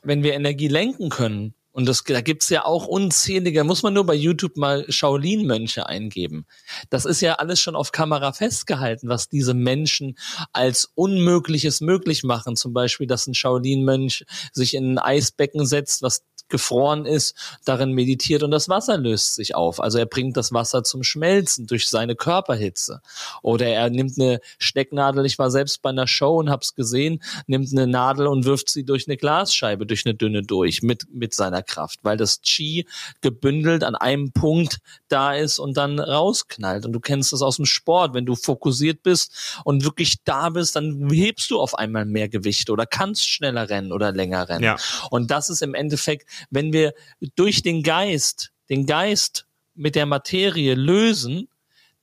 Wenn 0.03 0.23
wir 0.23 0.33
Energie 0.33 0.69
lenken 0.69 1.11
können, 1.11 1.55
Und 1.75 1.87
das, 1.87 2.05
da 2.05 2.21
gibt's 2.21 2.51
ja 2.51 2.65
auch 2.65 2.87
unzählige, 2.87 3.65
muss 3.65 3.83
man 3.83 3.95
nur 3.95 4.07
bei 4.07 4.15
YouTube 4.15 4.57
mal 4.57 4.87
Shaolin-Mönche 4.89 5.89
eingeben. 5.89 6.47
Das 6.89 7.05
ist 7.05 7.21
ja 7.21 7.35
alles 7.35 7.59
schon 7.59 7.75
auf 7.75 7.91
Kamera 7.91 8.33
festgehalten, 8.33 9.09
was 9.09 9.29
diese 9.29 9.55
Menschen 9.55 10.17
als 10.53 10.93
Unmögliches 10.95 11.81
möglich 11.81 12.23
machen. 12.23 12.55
Zum 12.55 12.75
Beispiel, 12.75 13.09
dass 13.09 13.27
ein 13.27 13.35
Shaolin-Mönch 13.35 14.25
sich 14.53 14.75
in 14.75 14.93
ein 14.95 14.99
Eisbecken 14.99 15.67
setzt, 15.67 16.03
was 16.03 16.23
gefroren 16.55 17.05
ist, 17.05 17.35
darin 17.65 17.91
meditiert 17.91 18.45
und 18.45 18.53
das 18.53 18.69
Wasser 18.69 18.97
löst 18.97 19.35
sich 19.35 19.57
auf. 19.57 19.81
Also 19.81 19.99
er 19.99 20.07
bringt 20.07 20.37
das 20.37 20.53
Wasser 20.53 20.85
zum 20.85 21.03
Schmelzen 21.03 21.67
durch 21.67 21.89
seine 21.89 22.15
Körperhitze. 22.15 23.01
Oder 23.43 23.67
er 23.67 23.91
nimmt 23.91 24.21
eine 24.21 24.39
Stecknadel, 24.59 25.27
ich 25.27 25.37
war 25.37 25.51
selbst 25.51 25.83
bei 25.83 25.91
einer 25.91 26.07
Show 26.07 26.39
und 26.39 26.51
hab's 26.51 26.77
gesehen, 26.77 27.21
nimmt 27.49 27.73
eine 27.73 27.89
Nadel 27.89 28.29
und 28.29 28.45
wirft 28.45 28.71
sie 28.71 28.85
durch 28.85 29.09
eine 29.09 29.17
Glasscheibe, 29.17 29.85
durch 29.85 30.07
eine 30.07 30.15
dünne 30.15 30.43
durch 30.43 30.83
mit, 30.83 31.13
mit 31.13 31.35
seiner 31.35 31.65
Kraft, 31.65 31.99
weil 32.05 32.17
das 32.17 32.41
Qi 32.41 32.87
gebündelt 33.21 33.83
an 33.83 33.97
einem 33.97 34.31
Punkt 34.31 34.79
da 35.09 35.35
ist 35.35 35.59
und 35.59 35.77
dann 35.77 35.99
rausknallt. 35.99 36.87
Und 36.87 36.93
du 36.93 37.01
kennst 37.01 37.33
das 37.33 37.43
aus 37.43 37.57
dem 37.57 37.67
Sport, 37.67 38.15
wenn 38.15 38.27
du 38.27 38.37
fokussiert 38.37 39.03
bist 39.03 39.59
und 39.65 39.85
wirklich 39.85 40.23
da 40.23 40.51
bist, 40.51 40.77
dann 40.77 41.11
hebst 41.11 41.51
du 41.51 41.61
auf 41.61 41.75
einmal 41.77 42.05
mehr 42.05 42.29
Gewicht 42.29 42.71
oder 42.71 42.87
kannst 42.87 43.29
schneller 43.29 43.69
rennen 43.69 43.91
oder 43.91 44.13
länger 44.13 44.49
rennen. 44.49 44.63
Ja. 44.63 44.77
Und 45.11 45.33
das 45.33 45.51
ist 45.51 45.63
im 45.63 45.75
Endeffekt 45.75 46.29
wenn 46.51 46.73
wir 46.73 46.95
durch 47.37 47.63
den 47.63 47.83
Geist, 47.83 48.53
den 48.69 48.87
Geist 48.87 49.47
mit 49.75 49.95
der 49.95 50.07
Materie 50.07 50.75
lösen, 50.75 51.49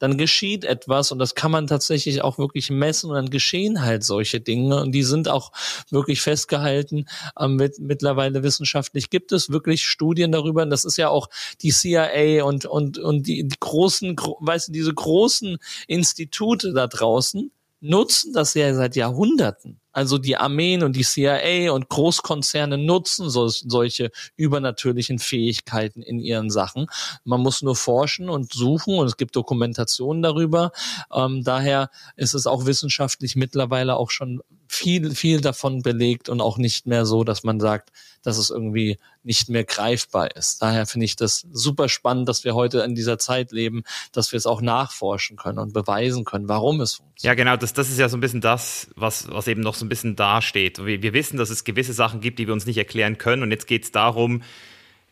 dann 0.01 0.17
geschieht 0.17 0.65
etwas 0.65 1.11
und 1.11 1.19
das 1.19 1.35
kann 1.35 1.51
man 1.51 1.67
tatsächlich 1.67 2.23
auch 2.23 2.39
wirklich 2.39 2.71
messen 2.71 3.11
und 3.11 3.15
dann 3.15 3.29
geschehen 3.29 3.83
halt 3.83 4.03
solche 4.03 4.41
Dinge 4.41 4.81
und 4.81 4.93
die 4.93 5.03
sind 5.03 5.27
auch 5.27 5.51
wirklich 5.91 6.21
festgehalten. 6.21 7.05
Ähm, 7.39 7.55
mit, 7.55 7.77
mittlerweile 7.77 8.41
wissenschaftlich 8.41 9.11
gibt 9.11 9.31
es 9.31 9.51
wirklich 9.51 9.85
Studien 9.85 10.31
darüber 10.31 10.63
und 10.63 10.71
das 10.71 10.85
ist 10.85 10.97
ja 10.97 11.09
auch 11.09 11.29
die 11.61 11.69
CIA 11.69 12.43
und, 12.43 12.65
und, 12.65 12.97
und 12.97 13.27
die, 13.27 13.47
die 13.47 13.59
großen, 13.59 14.15
weißt 14.17 14.69
du, 14.69 14.71
diese 14.71 14.93
großen 14.93 15.59
Institute 15.87 16.73
da 16.73 16.87
draußen 16.87 17.51
nutzen 17.81 18.31
das 18.33 18.53
ja 18.53 18.73
seit 18.73 18.95
Jahrhunderten. 18.95 19.81
Also 19.91 20.17
die 20.17 20.37
Armeen 20.37 20.83
und 20.83 20.95
die 20.95 21.03
CIA 21.03 21.71
und 21.71 21.89
Großkonzerne 21.89 22.77
nutzen 22.77 23.29
so, 23.29 23.47
solche 23.49 24.11
übernatürlichen 24.37 25.19
Fähigkeiten 25.19 26.01
in 26.01 26.19
ihren 26.19 26.49
Sachen. 26.49 26.87
Man 27.25 27.41
muss 27.41 27.61
nur 27.61 27.75
forschen 27.75 28.29
und 28.29 28.53
suchen 28.53 28.97
und 28.97 29.07
es 29.07 29.17
gibt 29.17 29.35
Dokumentationen 29.35 30.21
darüber. 30.21 30.71
Ähm, 31.13 31.43
daher 31.43 31.89
ist 32.15 32.33
es 32.35 32.47
auch 32.47 32.65
wissenschaftlich 32.65 33.35
mittlerweile 33.35 33.97
auch 33.97 34.11
schon 34.11 34.41
viel, 34.71 35.13
viel 35.13 35.41
davon 35.41 35.81
belegt 35.81 36.29
und 36.29 36.39
auch 36.39 36.57
nicht 36.57 36.87
mehr 36.87 37.05
so, 37.05 37.25
dass 37.25 37.43
man 37.43 37.59
sagt, 37.59 37.91
dass 38.23 38.37
es 38.37 38.49
irgendwie 38.49 38.97
nicht 39.21 39.49
mehr 39.49 39.65
greifbar 39.65 40.35
ist. 40.35 40.61
Daher 40.61 40.85
finde 40.85 41.05
ich 41.05 41.17
das 41.17 41.45
super 41.51 41.89
spannend, 41.89 42.29
dass 42.29 42.45
wir 42.45 42.55
heute 42.55 42.79
in 42.79 42.95
dieser 42.95 43.19
Zeit 43.19 43.51
leben, 43.51 43.83
dass 44.13 44.31
wir 44.31 44.37
es 44.37 44.45
auch 44.45 44.61
nachforschen 44.61 45.35
können 45.35 45.59
und 45.59 45.73
beweisen 45.73 46.23
können, 46.23 46.47
warum 46.47 46.79
es 46.79 46.95
funktioniert. 46.95 47.23
Ja, 47.23 47.33
genau, 47.33 47.57
das, 47.57 47.73
das 47.73 47.89
ist 47.89 47.99
ja 47.99 48.07
so 48.07 48.15
ein 48.15 48.21
bisschen 48.21 48.39
das, 48.39 48.87
was, 48.95 49.29
was 49.29 49.47
eben 49.47 49.61
noch 49.61 49.75
so 49.75 49.85
ein 49.85 49.89
bisschen 49.89 50.15
dasteht. 50.15 50.83
Wir, 50.83 51.01
wir 51.01 51.13
wissen, 51.13 51.37
dass 51.37 51.49
es 51.49 51.65
gewisse 51.65 51.93
Sachen 51.93 52.21
gibt, 52.21 52.39
die 52.39 52.47
wir 52.47 52.53
uns 52.53 52.65
nicht 52.65 52.77
erklären 52.77 53.17
können 53.17 53.43
und 53.43 53.51
jetzt 53.51 53.67
geht 53.67 53.83
es 53.83 53.91
darum, 53.91 54.41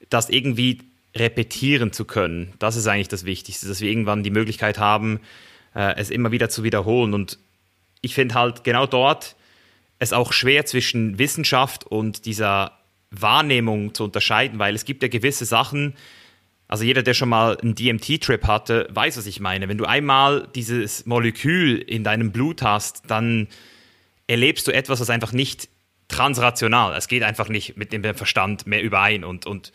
das 0.09 0.29
irgendwie 0.29 0.79
repetieren 1.15 1.91
zu 1.91 2.05
können. 2.05 2.53
Das 2.59 2.77
ist 2.77 2.87
eigentlich 2.87 3.09
das 3.09 3.25
Wichtigste, 3.25 3.67
dass 3.67 3.81
wir 3.81 3.89
irgendwann 3.89 4.23
die 4.23 4.31
Möglichkeit 4.31 4.79
haben, 4.79 5.19
äh, 5.75 5.95
es 5.97 6.11
immer 6.11 6.31
wieder 6.31 6.49
zu 6.49 6.63
wiederholen. 6.63 7.13
Und 7.13 7.39
ich 7.99 8.13
finde 8.13 8.35
halt 8.35 8.63
genau 8.63 8.85
dort 8.85 9.35
es 9.99 10.13
auch 10.13 10.33
schwer 10.33 10.65
zwischen 10.65 11.19
Wissenschaft 11.19 11.85
und 11.85 12.25
dieser 12.25 12.79
Wahrnehmung 13.11 13.93
zu 13.93 14.05
unterscheiden, 14.05 14.59
weil 14.59 14.75
es 14.75 14.85
gibt 14.85 15.03
ja 15.03 15.09
gewisse 15.09 15.45
Sachen, 15.45 15.95
also 16.67 16.83
jeder, 16.83 17.01
der 17.01 17.15
schon 17.15 17.29
mal 17.29 17.57
einen 17.57 17.73
DMT-Trip 17.73 18.45
hatte, 18.45 18.87
weiß, 18.91 19.17
was 19.17 19.25
ich 19.25 19.39
meine. 19.39 19.67
Wenn 19.67 19.79
du 19.79 19.85
einmal 19.85 20.47
dieses 20.53 21.05
Molekül 21.07 21.77
in 21.77 22.03
deinem 22.03 22.31
Blut 22.31 22.61
hast, 22.61 23.09
dann 23.09 23.47
erlebst 24.27 24.67
du 24.67 24.71
etwas, 24.71 24.99
was 24.99 25.09
einfach 25.09 25.31
nicht 25.31 25.67
transrational, 26.07 26.95
es 26.95 27.07
geht 27.07 27.23
einfach 27.23 27.49
nicht 27.49 27.77
mit 27.77 27.93
dem 27.93 28.03
Verstand 28.15 28.67
mehr 28.67 28.83
überein 28.83 29.23
und, 29.23 29.45
und 29.45 29.71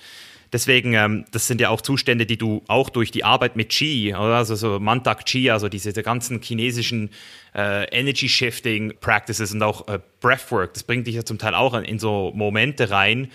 Deswegen, 0.53 0.95
ähm, 0.95 1.25
das 1.33 1.47
sind 1.47 1.61
ja 1.61 1.71
auch 1.71 1.81
Zustände, 1.81 2.27
die 2.27 2.37
du 2.37 2.63
auch 2.69 2.91
durch 2.91 3.11
die 3.11 3.25
Arbeit 3.25 3.57
mit 3.57 3.71
Qi, 3.71 4.15
oder? 4.15 4.37
also 4.37 4.55
so 4.55 4.79
Mantak 4.79 5.27
Qi, 5.27 5.51
also 5.51 5.69
diese 5.69 5.93
ganzen 6.03 6.41
chinesischen 6.43 7.11
äh, 7.55 7.85
Energy 7.91 8.29
Shifting 8.29 8.95
Practices 9.01 9.53
und 9.53 9.63
auch 9.63 9.89
äh, 9.89 9.99
Breathwork, 10.21 10.75
das 10.75 10.83
bringt 10.83 11.07
dich 11.07 11.15
ja 11.15 11.25
zum 11.25 11.39
Teil 11.39 11.55
auch 11.55 11.75
in 11.75 11.99
so 11.99 12.33
Momente 12.35 12.91
rein, 12.91 13.31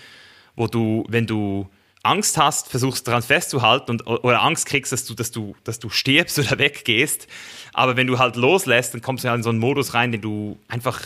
wo 0.56 0.66
du, 0.66 1.04
wenn 1.08 1.26
du 1.26 1.68
Angst 2.02 2.38
hast, 2.38 2.68
versuchst 2.68 3.06
daran 3.06 3.22
festzuhalten 3.22 3.90
und, 3.90 4.06
oder 4.06 4.42
Angst 4.42 4.66
kriegst, 4.66 4.92
dass 4.92 5.04
du, 5.04 5.14
dass 5.14 5.30
du, 5.30 5.54
dass 5.64 5.78
du 5.78 5.90
stirbst 5.90 6.38
oder 6.40 6.58
weggehst. 6.58 7.26
Aber 7.72 7.96
wenn 7.96 8.06
du 8.06 8.18
halt 8.18 8.36
loslässt, 8.36 8.94
dann 8.94 9.02
kommst 9.02 9.24
du 9.24 9.28
ja 9.28 9.34
in 9.34 9.42
so 9.42 9.50
einen 9.50 9.58
Modus 9.58 9.94
rein, 9.94 10.12
den 10.12 10.20
du 10.20 10.58
einfach 10.68 11.00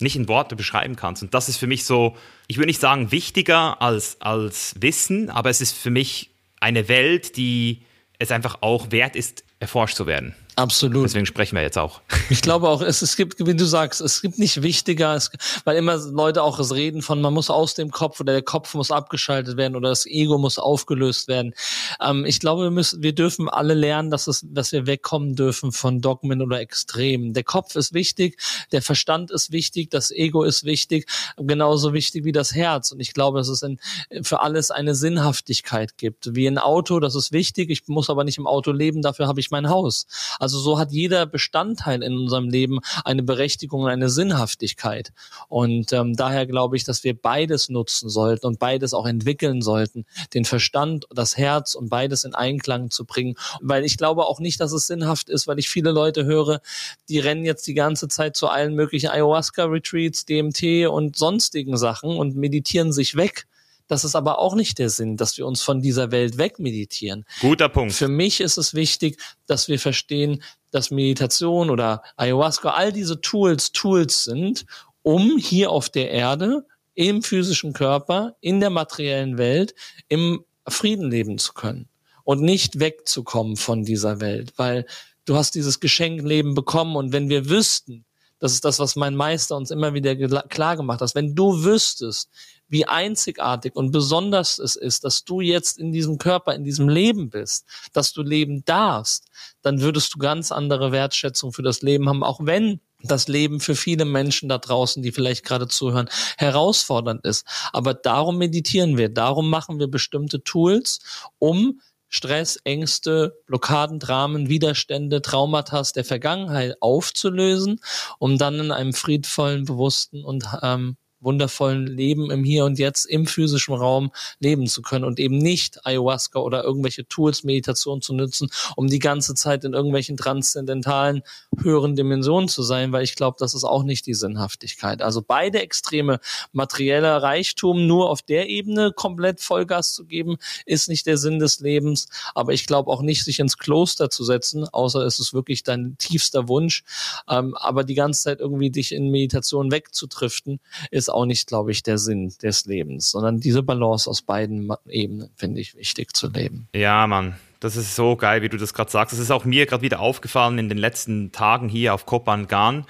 nicht 0.00 0.16
in 0.16 0.28
Worte 0.28 0.56
beschreiben 0.56 0.96
kannst. 0.96 1.22
Und 1.22 1.34
das 1.34 1.48
ist 1.48 1.56
für 1.56 1.66
mich 1.66 1.84
so, 1.84 2.16
ich 2.46 2.56
würde 2.56 2.66
nicht 2.66 2.80
sagen 2.80 3.12
wichtiger 3.12 3.80
als, 3.80 4.20
als 4.20 4.74
Wissen, 4.80 5.30
aber 5.30 5.50
es 5.50 5.60
ist 5.60 5.76
für 5.76 5.90
mich 5.90 6.30
eine 6.60 6.88
Welt, 6.88 7.36
die 7.36 7.82
es 8.18 8.30
einfach 8.30 8.58
auch 8.60 8.90
wert 8.90 9.16
ist, 9.16 9.44
erforscht 9.60 9.96
zu 9.96 10.06
werden. 10.06 10.34
Absolut. 10.56 11.04
Deswegen 11.04 11.26
sprechen 11.26 11.56
wir 11.56 11.62
jetzt 11.62 11.78
auch. 11.78 12.00
Ich 12.30 12.40
glaube 12.40 12.68
auch, 12.68 12.80
es, 12.80 13.02
es 13.02 13.16
gibt, 13.16 13.46
wie 13.46 13.54
du 13.54 13.66
sagst, 13.66 14.00
es 14.00 14.22
gibt 14.22 14.38
nicht 14.38 14.62
wichtiger, 14.62 15.14
es, 15.14 15.30
weil 15.64 15.76
immer 15.76 15.96
Leute 15.96 16.42
auch 16.42 16.58
es 16.58 16.74
reden 16.74 17.02
von, 17.02 17.20
man 17.20 17.34
muss 17.34 17.50
aus 17.50 17.74
dem 17.74 17.90
Kopf 17.90 18.18
oder 18.18 18.32
der 18.32 18.42
Kopf 18.42 18.74
muss 18.74 18.90
abgeschaltet 18.90 19.58
werden 19.58 19.76
oder 19.76 19.90
das 19.90 20.06
Ego 20.06 20.38
muss 20.38 20.58
aufgelöst 20.58 21.28
werden. 21.28 21.54
Ähm, 22.00 22.24
ich 22.24 22.40
glaube, 22.40 22.62
wir 22.62 22.70
müssen, 22.70 23.02
wir 23.02 23.14
dürfen 23.14 23.48
alle 23.48 23.74
lernen, 23.74 24.10
dass 24.10 24.26
es, 24.26 24.44
dass 24.48 24.72
wir 24.72 24.86
wegkommen 24.86 25.36
dürfen 25.36 25.70
von 25.70 26.00
Dogmen 26.00 26.40
oder 26.40 26.60
Extremen. 26.60 27.34
Der 27.34 27.44
Kopf 27.44 27.76
ist 27.76 27.92
wichtig, 27.92 28.40
der 28.72 28.80
Verstand 28.80 29.30
ist 29.30 29.52
wichtig, 29.52 29.90
das 29.90 30.10
Ego 30.10 30.44
ist 30.44 30.64
wichtig, 30.64 31.06
genauso 31.36 31.92
wichtig 31.92 32.24
wie 32.24 32.32
das 32.32 32.54
Herz. 32.54 32.90
Und 32.90 33.00
ich 33.00 33.12
glaube, 33.12 33.38
dass 33.38 33.48
es 33.48 33.62
in, 33.62 33.78
für 34.22 34.40
alles 34.40 34.70
eine 34.70 34.94
Sinnhaftigkeit 34.94 35.98
gibt. 35.98 36.34
Wie 36.34 36.46
ein 36.46 36.58
Auto, 36.58 37.00
das 37.00 37.14
ist 37.14 37.32
wichtig. 37.32 37.70
Ich 37.70 37.86
muss 37.86 38.08
aber 38.08 38.24
nicht 38.24 38.38
im 38.38 38.46
Auto 38.46 38.72
leben, 38.72 39.02
dafür 39.02 39.26
habe 39.28 39.40
ich 39.40 39.50
mein 39.50 39.68
Haus. 39.68 40.06
Also 40.44 40.58
so 40.58 40.78
hat 40.78 40.92
jeder 40.92 41.24
Bestandteil 41.24 42.02
in 42.02 42.18
unserem 42.18 42.50
Leben 42.50 42.80
eine 43.02 43.22
Berechtigung 43.22 43.84
und 43.84 43.88
eine 43.88 44.10
Sinnhaftigkeit. 44.10 45.14
Und 45.48 45.90
ähm, 45.94 46.14
daher 46.16 46.44
glaube 46.44 46.76
ich, 46.76 46.84
dass 46.84 47.02
wir 47.02 47.18
beides 47.18 47.70
nutzen 47.70 48.10
sollten 48.10 48.46
und 48.46 48.58
beides 48.58 48.92
auch 48.92 49.06
entwickeln 49.06 49.62
sollten, 49.62 50.04
den 50.34 50.44
Verstand, 50.44 51.06
das 51.08 51.38
Herz 51.38 51.74
und 51.74 51.88
beides 51.88 52.24
in 52.24 52.34
Einklang 52.34 52.90
zu 52.90 53.06
bringen. 53.06 53.36
Weil 53.62 53.86
ich 53.86 53.96
glaube 53.96 54.26
auch 54.26 54.38
nicht, 54.38 54.60
dass 54.60 54.72
es 54.72 54.86
sinnhaft 54.86 55.30
ist, 55.30 55.46
weil 55.46 55.58
ich 55.58 55.70
viele 55.70 55.92
Leute 55.92 56.26
höre, 56.26 56.60
die 57.08 57.20
rennen 57.20 57.46
jetzt 57.46 57.66
die 57.66 57.72
ganze 57.72 58.08
Zeit 58.08 58.36
zu 58.36 58.48
allen 58.48 58.74
möglichen 58.74 59.08
Ayahuasca-Retreats, 59.08 60.26
DMT 60.26 60.88
und 60.90 61.16
sonstigen 61.16 61.78
Sachen 61.78 62.10
und 62.18 62.36
meditieren 62.36 62.92
sich 62.92 63.16
weg. 63.16 63.46
Das 63.86 64.04
ist 64.04 64.14
aber 64.14 64.38
auch 64.38 64.54
nicht 64.54 64.78
der 64.78 64.88
Sinn, 64.88 65.16
dass 65.16 65.36
wir 65.36 65.46
uns 65.46 65.62
von 65.62 65.82
dieser 65.82 66.10
Welt 66.10 66.38
wegmeditieren. 66.38 67.24
Guter 67.40 67.68
Punkt. 67.68 67.92
Für 67.92 68.08
mich 68.08 68.40
ist 68.40 68.56
es 68.56 68.74
wichtig, 68.74 69.20
dass 69.46 69.68
wir 69.68 69.78
verstehen, 69.78 70.42
dass 70.70 70.90
Meditation 70.90 71.70
oder 71.70 72.02
Ayahuasca, 72.16 72.70
all 72.70 72.92
diese 72.92 73.20
Tools 73.20 73.72
Tools 73.72 74.24
sind, 74.24 74.64
um 75.02 75.36
hier 75.38 75.70
auf 75.70 75.90
der 75.90 76.10
Erde, 76.10 76.66
im 76.94 77.22
physischen 77.22 77.72
Körper, 77.72 78.36
in 78.40 78.60
der 78.60 78.70
materiellen 78.70 79.36
Welt, 79.36 79.74
im 80.08 80.44
Frieden 80.66 81.10
leben 81.10 81.38
zu 81.38 81.52
können 81.52 81.88
und 82.22 82.40
nicht 82.40 82.80
wegzukommen 82.80 83.56
von 83.56 83.84
dieser 83.84 84.20
Welt, 84.20 84.54
weil 84.56 84.86
du 85.24 85.36
hast 85.36 85.54
dieses 85.54 85.80
Geschenkleben 85.80 86.54
bekommen 86.54 86.96
und 86.96 87.12
wenn 87.12 87.28
wir 87.28 87.48
wüssten, 87.48 88.04
das 88.38 88.52
ist 88.52 88.64
das, 88.64 88.78
was 88.78 88.96
mein 88.96 89.14
Meister 89.14 89.56
uns 89.56 89.70
immer 89.70 89.94
wieder 89.94 90.14
klar 90.48 90.76
gemacht 90.76 91.00
hat, 91.00 91.14
wenn 91.14 91.34
du 91.34 91.64
wüsstest, 91.64 92.30
wie 92.68 92.86
einzigartig 92.86 93.76
und 93.76 93.90
besonders 93.90 94.58
es 94.58 94.76
ist, 94.76 95.04
dass 95.04 95.24
du 95.24 95.40
jetzt 95.40 95.78
in 95.78 95.92
diesem 95.92 96.18
Körper, 96.18 96.54
in 96.54 96.64
diesem 96.64 96.88
Leben 96.88 97.30
bist, 97.30 97.66
dass 97.92 98.12
du 98.12 98.22
leben 98.22 98.64
darfst, 98.64 99.28
dann 99.62 99.80
würdest 99.80 100.14
du 100.14 100.18
ganz 100.18 100.50
andere 100.50 100.90
Wertschätzung 100.90 101.52
für 101.52 101.62
das 101.62 101.82
Leben 101.82 102.08
haben, 102.08 102.24
auch 102.24 102.40
wenn 102.42 102.80
das 103.02 103.28
Leben 103.28 103.60
für 103.60 103.74
viele 103.76 104.04
Menschen 104.04 104.48
da 104.48 104.58
draußen, 104.58 105.02
die 105.02 105.12
vielleicht 105.12 105.44
gerade 105.44 105.68
zuhören, 105.68 106.08
herausfordernd 106.38 107.24
ist. 107.24 107.46
Aber 107.72 107.94
darum 107.94 108.38
meditieren 108.38 108.96
wir, 108.96 109.08
darum 109.08 109.50
machen 109.50 109.78
wir 109.78 109.88
bestimmte 109.88 110.42
Tools, 110.42 111.00
um 111.38 111.80
Stress, 112.14 112.60
Ängste, 112.62 113.42
Blockaden, 113.46 113.98
Dramen, 113.98 114.48
Widerstände, 114.48 115.20
Traumata 115.20 115.82
der 115.96 116.04
Vergangenheit 116.04 116.76
aufzulösen, 116.78 117.80
um 118.20 118.38
dann 118.38 118.60
in 118.60 118.70
einem 118.70 118.92
friedvollen, 118.92 119.64
bewussten 119.64 120.24
und 120.24 120.46
ähm, 120.62 120.96
wundervollen 121.24 121.86
Leben 121.86 122.30
im 122.30 122.44
Hier 122.44 122.64
und 122.64 122.78
Jetzt 122.78 123.04
im 123.06 123.26
physischen 123.26 123.74
Raum 123.74 124.10
leben 124.38 124.66
zu 124.66 124.82
können 124.82 125.04
und 125.04 125.18
eben 125.18 125.38
nicht 125.38 125.84
Ayahuasca 125.86 126.38
oder 126.38 126.64
irgendwelche 126.64 127.06
Tools, 127.08 127.44
Meditation 127.44 128.00
zu 128.00 128.14
nutzen, 128.14 128.48
um 128.76 128.86
die 128.86 128.98
ganze 128.98 129.34
Zeit 129.34 129.64
in 129.64 129.72
irgendwelchen 129.72 130.16
transzendentalen 130.16 131.22
höheren 131.62 131.96
Dimensionen 131.96 132.48
zu 132.48 132.62
sein, 132.62 132.92
weil 132.92 133.04
ich 133.04 133.16
glaube, 133.16 133.36
das 133.38 133.54
ist 133.54 133.64
auch 133.64 133.82
nicht 133.82 134.06
die 134.06 134.14
Sinnhaftigkeit. 134.14 135.02
Also 135.02 135.22
beide 135.22 135.60
Extreme, 135.60 136.20
materieller 136.52 137.22
Reichtum 137.22 137.86
nur 137.86 138.10
auf 138.10 138.22
der 138.22 138.48
Ebene 138.48 138.92
komplett 138.92 139.40
Vollgas 139.40 139.94
zu 139.94 140.04
geben, 140.04 140.36
ist 140.66 140.88
nicht 140.88 141.06
der 141.06 141.16
Sinn 141.16 141.38
des 141.38 141.60
Lebens. 141.60 142.08
Aber 142.34 142.52
ich 142.52 142.66
glaube 142.66 142.90
auch 142.90 143.02
nicht, 143.02 143.24
sich 143.24 143.38
ins 143.38 143.58
Kloster 143.58 144.10
zu 144.10 144.24
setzen, 144.24 144.66
außer 144.68 145.00
es 145.00 145.18
ist 145.18 145.34
wirklich 145.34 145.62
dein 145.62 145.96
tiefster 145.98 146.48
Wunsch. 146.48 146.84
Ähm, 147.28 147.54
aber 147.56 147.84
die 147.84 147.94
ganze 147.94 148.22
Zeit 148.22 148.40
irgendwie 148.40 148.70
dich 148.70 148.92
in 148.92 149.10
Meditation 149.10 149.70
wegzutriften, 149.70 150.60
ist 150.90 151.08
auch 151.14 151.26
nicht, 151.26 151.46
glaube 151.46 151.70
ich, 151.70 151.82
der 151.82 151.98
Sinn 151.98 152.32
des 152.42 152.66
Lebens, 152.66 153.10
sondern 153.10 153.40
diese 153.40 153.62
Balance 153.62 154.08
aus 154.08 154.22
beiden 154.22 154.70
Ebenen 154.88 155.30
finde 155.36 155.60
ich 155.60 155.76
wichtig 155.76 156.14
zu 156.14 156.28
leben. 156.28 156.68
Ja, 156.74 157.06
Mann. 157.06 157.36
Das 157.60 157.76
ist 157.76 157.96
so 157.96 158.14
geil, 158.14 158.42
wie 158.42 158.50
du 158.50 158.58
das 158.58 158.74
gerade 158.74 158.90
sagst. 158.90 159.14
Das 159.14 159.20
ist 159.20 159.30
auch 159.30 159.46
mir 159.46 159.64
gerade 159.64 159.82
wieder 159.82 160.00
aufgefallen 160.00 160.58
in 160.58 160.68
den 160.68 160.76
letzten 160.76 161.32
Tagen 161.32 161.70
hier 161.70 161.94
auf 161.94 162.04
Kopangan, 162.04 162.84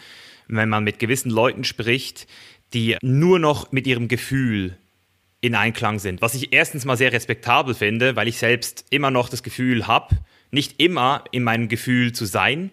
wenn 0.49 0.69
man 0.69 0.83
mit 0.83 0.99
gewissen 0.99 1.31
Leuten 1.31 1.63
spricht, 1.63 2.27
die 2.73 2.97
nur 3.01 3.39
noch 3.39 3.71
mit 3.71 3.87
ihrem 3.87 4.09
Gefühl 4.09 4.77
in 5.41 5.55
Einklang 5.55 5.99
sind. 5.99 6.23
Was 6.23 6.35
ich 6.35 6.53
erstens 6.53 6.85
mal 6.85 6.97
sehr 6.97 7.13
respektabel 7.13 7.75
finde, 7.75 8.17
weil 8.17 8.29
ich 8.29 8.39
selbst 8.39 8.87
immer 8.91 9.11
noch 9.11 9.29
das 9.29 9.43
Gefühl 9.43 9.87
habe, 9.87 10.17
nicht 10.51 10.81
immer 10.81 11.23
in 11.33 11.45
meinem 11.45 11.69
Gefühl 11.69 12.13
zu 12.13 12.25
sein. 12.25 12.71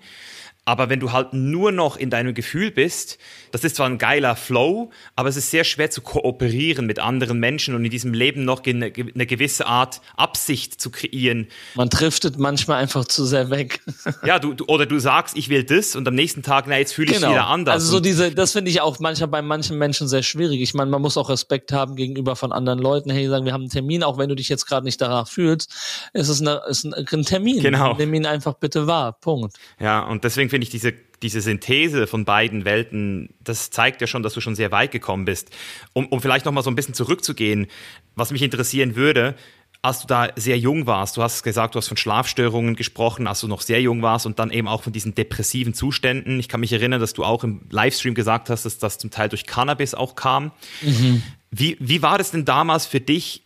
Aber 0.72 0.88
wenn 0.88 1.02
du 1.02 1.12
halt 1.12 1.34
nur 1.34 1.74
noch 1.74 1.98
in 1.98 2.10
deinem 2.10 2.34
Gefühl 2.34 2.72
bist, 2.72 3.18
das 3.52 3.66
ist 3.66 3.76
zwar 3.76 3.88
ein 3.88 3.98
geiler 3.98 4.38
Flow, 4.38 4.90
aber 5.18 5.28
es 5.28 5.36
ist 5.36 5.52
sehr 5.52 5.66
schwer 5.66 5.92
zu 5.92 6.00
kooperieren 6.00 6.86
mit 6.86 6.98
anderen 6.98 7.42
Menschen 7.42 7.76
und 7.76 7.84
in 7.84 7.92
diesem 7.92 8.14
Leben 8.14 8.46
noch 8.46 8.64
eine, 8.64 8.86
eine 8.86 9.26
gewisse 9.26 9.66
Art 9.66 10.00
Absicht 10.16 10.80
zu 10.80 10.90
kreieren. 10.90 11.48
Man 11.76 11.90
driftet 11.90 12.40
manchmal 12.40 12.82
einfach 12.82 13.04
zu 13.04 13.26
sehr 13.26 13.50
weg. 13.50 13.82
ja, 14.26 14.40
du, 14.40 14.54
du, 14.54 14.64
oder 14.68 14.86
du 14.86 14.98
sagst, 14.98 15.36
ich 15.36 15.50
will 15.50 15.66
das 15.66 15.98
und 15.98 16.08
am 16.08 16.16
nächsten 16.16 16.42
Tag, 16.42 16.68
na, 16.70 16.78
jetzt 16.78 16.94
fühle 16.94 17.12
ich 17.12 17.18
genau. 17.18 17.32
wieder 17.32 17.48
anders. 17.48 17.74
Also 17.74 17.92
so 17.92 18.00
diese, 18.00 18.32
das 18.32 18.54
finde 18.54 18.72
ich 18.72 18.80
auch 18.80 18.98
manchmal 19.02 19.28
bei 19.28 19.42
manchen 19.42 19.78
Menschen 19.78 20.08
sehr 20.08 20.24
schwierig. 20.24 20.62
Ich 20.62 20.74
meine, 20.74 20.90
man 20.90 21.02
muss 21.02 21.18
auch 21.18 21.30
Respekt 21.30 21.74
haben 21.74 21.98
gegenüber 21.98 22.38
von 22.38 22.54
anderen 22.54 22.80
Leuten. 22.80 23.10
Hey, 23.10 23.28
sagen, 23.28 23.44
wir 23.44 23.52
haben 23.52 23.64
einen 23.64 23.72
Termin, 23.72 24.04
auch 24.04 24.18
wenn 24.18 24.30
du 24.30 24.36
dich 24.36 24.48
jetzt 24.48 24.68
gerade 24.68 24.86
nicht 24.86 25.02
danach 25.02 25.28
fühlst, 25.28 25.70
ist 26.14 26.30
es 26.30 26.40
eine, 26.40 26.62
ist 26.70 26.86
ein, 26.86 26.94
ein 26.94 27.24
Termin. 27.24 27.62
Genau. 27.62 27.94
Nimm 27.98 28.14
ihn 28.14 28.26
einfach 28.26 28.54
bitte 28.54 28.88
wahr. 28.88 29.18
Punkt. 29.20 29.58
Ja, 29.82 30.04
und 30.04 30.24
deswegen 30.24 30.50
finde 30.50 30.61
ich 30.62 30.70
diese, 30.70 30.94
diese 31.22 31.42
Synthese 31.42 32.08
von 32.08 32.26
beiden 32.26 32.66
Welten, 32.66 33.30
das 33.44 33.70
zeigt 33.70 34.02
ja 34.02 34.08
schon, 34.08 34.24
dass 34.24 34.34
du 34.34 34.42
schon 34.42 34.56
sehr 34.56 34.72
weit 34.72 34.92
gekommen 34.92 35.26
bist. 35.26 35.50
Um, 35.94 36.08
um 36.08 36.22
vielleicht 36.22 36.46
nochmal 36.46 36.64
so 36.64 36.72
ein 36.72 36.76
bisschen 36.76 36.94
zurückzugehen, 36.94 37.68
was 38.16 38.32
mich 38.32 38.42
interessieren 38.42 38.96
würde, 38.96 39.36
als 39.84 40.02
du 40.02 40.08
da 40.08 40.30
sehr 40.36 40.60
jung 40.60 40.86
warst, 40.86 41.18
du 41.18 41.24
hast 41.24 41.42
gesagt, 41.42 41.74
du 41.74 41.80
hast 41.80 41.88
von 41.88 41.98
Schlafstörungen 41.98 42.76
gesprochen, 42.76 43.26
als 43.26 43.40
du 43.42 43.48
noch 43.48 43.62
sehr 43.62 43.82
jung 43.82 44.04
warst 44.04 44.28
und 44.28 44.38
dann 44.38 44.52
eben 44.52 44.68
auch 44.68 44.84
von 44.84 44.94
diesen 44.94 45.16
depressiven 45.16 45.74
Zuständen. 45.74 46.40
Ich 46.40 46.50
kann 46.50 46.60
mich 46.60 46.72
erinnern, 46.72 47.02
dass 47.02 47.14
du 47.14 47.24
auch 47.24 47.44
im 47.44 47.62
Livestream 47.72 48.14
gesagt 48.14 48.50
hast, 48.52 48.66
dass 48.66 48.78
das 48.78 49.00
zum 49.00 49.10
Teil 49.10 49.30
durch 49.30 49.48
Cannabis 49.48 49.96
auch 49.96 50.16
kam. 50.16 50.52
Mhm. 50.82 51.24
Wie, 51.50 51.78
wie 51.80 52.02
war 52.04 52.20
das 52.20 52.32
denn 52.32 52.46
damals 52.46 52.86
für 52.86 53.00
dich, 53.00 53.44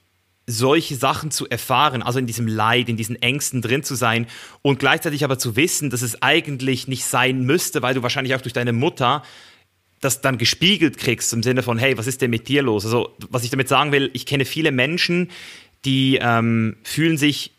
solche 0.47 0.95
Sachen 0.95 1.31
zu 1.31 1.49
erfahren, 1.49 2.03
also 2.03 2.19
in 2.19 2.27
diesem 2.27 2.47
Leid, 2.47 2.87
in 2.89 2.97
diesen 2.97 3.21
Ängsten 3.21 3.61
drin 3.61 3.83
zu 3.83 3.95
sein 3.95 4.27
und 4.61 4.79
gleichzeitig 4.79 5.23
aber 5.23 5.39
zu 5.39 5.55
wissen, 5.55 5.89
dass 5.89 6.01
es 6.01 6.21
eigentlich 6.21 6.87
nicht 6.87 7.05
sein 7.05 7.43
müsste, 7.43 7.81
weil 7.81 7.95
du 7.95 8.03
wahrscheinlich 8.03 8.35
auch 8.35 8.41
durch 8.41 8.53
deine 8.53 8.73
Mutter 8.73 9.23
das 10.01 10.21
dann 10.21 10.37
gespiegelt 10.37 10.97
kriegst 10.97 11.33
im 11.33 11.41
Sinne 11.41 11.63
von, 11.63 11.79
hey, 11.79 11.97
was 11.97 12.05
ist 12.05 12.21
denn 12.21 12.29
mit 12.29 12.47
dir 12.47 12.61
los? 12.61 12.85
Also 12.85 13.15
was 13.29 13.43
ich 13.43 13.49
damit 13.49 13.69
sagen 13.69 13.91
will, 13.91 14.11
ich 14.13 14.27
kenne 14.27 14.45
viele 14.45 14.71
Menschen, 14.71 15.31
die 15.83 16.19
ähm, 16.21 16.75
fühlen 16.83 17.17
sich 17.17 17.51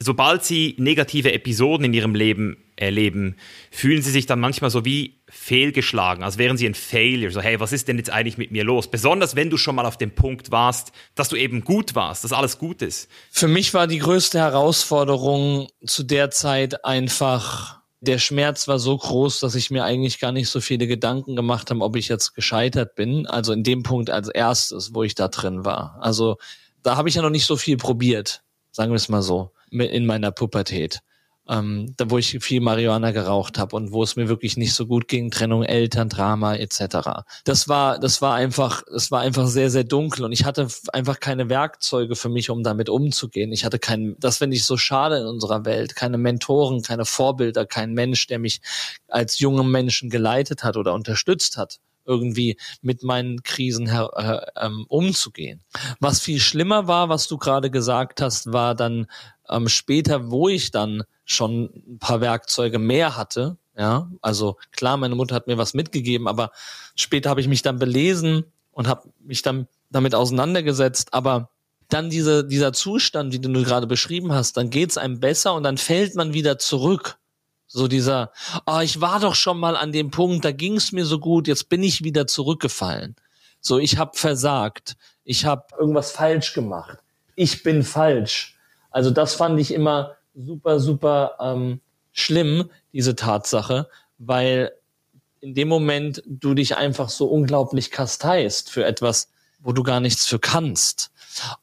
sobald 0.00 0.44
sie 0.44 0.74
negative 0.78 1.32
Episoden 1.32 1.86
in 1.86 1.94
ihrem 1.94 2.14
Leben 2.14 2.56
erleben, 2.78 3.36
fühlen 3.70 4.02
sie 4.02 4.10
sich 4.10 4.26
dann 4.26 4.40
manchmal 4.40 4.70
so 4.70 4.84
wie 4.84 5.20
fehlgeschlagen, 5.28 6.22
als 6.22 6.38
wären 6.38 6.56
sie 6.56 6.66
ein 6.66 6.74
Failure. 6.74 7.32
So, 7.32 7.40
hey, 7.40 7.60
was 7.60 7.72
ist 7.72 7.88
denn 7.88 7.98
jetzt 7.98 8.10
eigentlich 8.10 8.38
mit 8.38 8.50
mir 8.50 8.64
los? 8.64 8.88
Besonders 8.88 9.36
wenn 9.36 9.50
du 9.50 9.56
schon 9.56 9.74
mal 9.74 9.86
auf 9.86 9.98
dem 9.98 10.14
Punkt 10.14 10.50
warst, 10.50 10.92
dass 11.14 11.28
du 11.28 11.36
eben 11.36 11.64
gut 11.64 11.94
warst, 11.94 12.24
dass 12.24 12.32
alles 12.32 12.58
gut 12.58 12.82
ist. 12.82 13.08
Für 13.30 13.48
mich 13.48 13.74
war 13.74 13.86
die 13.86 13.98
größte 13.98 14.38
Herausforderung 14.38 15.68
zu 15.84 16.02
der 16.02 16.30
Zeit 16.30 16.84
einfach, 16.84 17.80
der 18.00 18.18
Schmerz 18.18 18.68
war 18.68 18.78
so 18.78 18.96
groß, 18.96 19.40
dass 19.40 19.54
ich 19.56 19.70
mir 19.70 19.84
eigentlich 19.84 20.20
gar 20.20 20.32
nicht 20.32 20.48
so 20.48 20.60
viele 20.60 20.86
Gedanken 20.86 21.34
gemacht 21.34 21.70
habe, 21.70 21.80
ob 21.80 21.96
ich 21.96 22.08
jetzt 22.08 22.34
gescheitert 22.34 22.94
bin. 22.94 23.26
Also 23.26 23.52
in 23.52 23.64
dem 23.64 23.82
Punkt 23.82 24.08
als 24.08 24.28
erstes, 24.28 24.94
wo 24.94 25.02
ich 25.02 25.14
da 25.14 25.28
drin 25.28 25.64
war. 25.64 25.98
Also 26.00 26.36
da 26.82 26.96
habe 26.96 27.08
ich 27.08 27.16
ja 27.16 27.22
noch 27.22 27.30
nicht 27.30 27.46
so 27.46 27.56
viel 27.56 27.76
probiert, 27.76 28.42
sagen 28.70 28.92
wir 28.92 28.96
es 28.96 29.08
mal 29.08 29.22
so 29.22 29.50
in 29.70 30.06
meiner 30.06 30.30
Pubertät. 30.30 31.00
Ähm, 31.48 31.94
da 31.96 32.10
wo 32.10 32.18
ich 32.18 32.38
viel 32.40 32.60
Marihuana 32.60 33.10
geraucht 33.10 33.58
habe 33.58 33.74
und 33.76 33.92
wo 33.92 34.02
es 34.02 34.16
mir 34.16 34.28
wirklich 34.28 34.56
nicht 34.56 34.74
so 34.74 34.86
gut 34.86 35.08
ging, 35.08 35.30
Trennung 35.30 35.62
Eltern, 35.62 36.08
Drama 36.08 36.56
etc. 36.56 37.24
Das 37.44 37.68
war, 37.68 37.98
das 37.98 38.20
war 38.20 38.34
einfach, 38.34 38.82
es 38.94 39.10
war 39.10 39.20
einfach 39.20 39.46
sehr, 39.46 39.70
sehr 39.70 39.84
dunkel 39.84 40.24
und 40.24 40.32
ich 40.32 40.44
hatte 40.44 40.68
einfach 40.92 41.20
keine 41.20 41.48
Werkzeuge 41.48 42.16
für 42.16 42.28
mich, 42.28 42.50
um 42.50 42.62
damit 42.62 42.88
umzugehen. 42.88 43.52
Ich 43.52 43.64
hatte 43.64 43.78
keinen, 43.78 44.16
das 44.18 44.38
finde 44.38 44.56
ich 44.56 44.64
so 44.64 44.76
schade 44.76 45.18
in 45.18 45.26
unserer 45.26 45.64
Welt, 45.64 45.96
keine 45.96 46.18
Mentoren, 46.18 46.82
keine 46.82 47.04
Vorbilder, 47.04 47.66
kein 47.66 47.94
Mensch, 47.94 48.26
der 48.26 48.38
mich 48.38 48.60
als 49.08 49.38
jungen 49.38 49.70
Menschen 49.70 50.10
geleitet 50.10 50.64
hat 50.64 50.76
oder 50.76 50.92
unterstützt 50.92 51.56
hat 51.56 51.80
irgendwie 52.08 52.58
mit 52.82 53.04
meinen 53.04 53.42
Krisen 53.44 53.86
her, 53.86 54.10
äh, 54.56 54.68
umzugehen. 54.88 55.62
Was 56.00 56.20
viel 56.20 56.40
schlimmer 56.40 56.88
war, 56.88 57.08
was 57.08 57.28
du 57.28 57.38
gerade 57.38 57.70
gesagt 57.70 58.20
hast, 58.20 58.52
war 58.52 58.74
dann 58.74 59.06
ähm, 59.48 59.68
später, 59.68 60.30
wo 60.30 60.48
ich 60.48 60.72
dann 60.72 61.04
schon 61.24 61.70
ein 61.86 61.98
paar 61.98 62.20
Werkzeuge 62.20 62.78
mehr 62.78 63.16
hatte, 63.16 63.58
ja, 63.78 64.10
also 64.22 64.56
klar, 64.72 64.96
meine 64.96 65.14
Mutter 65.14 65.36
hat 65.36 65.46
mir 65.46 65.56
was 65.56 65.72
mitgegeben, 65.72 66.26
aber 66.26 66.50
später 66.96 67.30
habe 67.30 67.40
ich 67.40 67.46
mich 67.46 67.62
dann 67.62 67.78
belesen 67.78 68.44
und 68.72 68.88
habe 68.88 69.08
mich 69.20 69.42
dann 69.42 69.68
damit 69.90 70.16
auseinandergesetzt, 70.16 71.14
aber 71.14 71.50
dann 71.88 72.10
diese, 72.10 72.44
dieser 72.44 72.72
Zustand, 72.72 73.32
wie 73.32 73.38
du 73.38 73.50
gerade 73.62 73.86
beschrieben 73.86 74.32
hast, 74.32 74.56
dann 74.56 74.70
geht's 74.70 74.98
einem 74.98 75.20
besser 75.20 75.54
und 75.54 75.62
dann 75.62 75.78
fällt 75.78 76.16
man 76.16 76.34
wieder 76.34 76.58
zurück. 76.58 77.18
So 77.68 77.86
dieser, 77.86 78.32
oh, 78.66 78.80
ich 78.80 79.00
war 79.02 79.20
doch 79.20 79.34
schon 79.34 79.58
mal 79.58 79.76
an 79.76 79.92
dem 79.92 80.10
Punkt, 80.10 80.44
da 80.44 80.52
ging's 80.52 80.90
mir 80.90 81.04
so 81.04 81.18
gut, 81.18 81.46
jetzt 81.46 81.68
bin 81.68 81.82
ich 81.82 82.02
wieder 82.02 82.26
zurückgefallen. 82.26 83.14
So, 83.60 83.78
ich 83.78 83.98
habe 83.98 84.16
versagt, 84.16 84.96
ich 85.22 85.44
habe 85.44 85.66
irgendwas 85.78 86.10
falsch 86.10 86.54
gemacht, 86.54 86.98
ich 87.36 87.62
bin 87.62 87.82
falsch. 87.82 88.56
Also 88.90 89.10
das 89.10 89.34
fand 89.34 89.60
ich 89.60 89.72
immer 89.74 90.16
super, 90.34 90.80
super 90.80 91.36
ähm, 91.40 91.80
schlimm, 92.12 92.70
diese 92.94 93.16
Tatsache, 93.16 93.88
weil 94.16 94.72
in 95.40 95.54
dem 95.54 95.68
Moment 95.68 96.22
du 96.26 96.54
dich 96.54 96.76
einfach 96.76 97.10
so 97.10 97.26
unglaublich 97.26 97.90
kasteist 97.90 98.70
für 98.70 98.86
etwas, 98.86 99.28
wo 99.60 99.72
du 99.72 99.82
gar 99.82 100.00
nichts 100.00 100.26
für 100.26 100.38
kannst. 100.38 101.10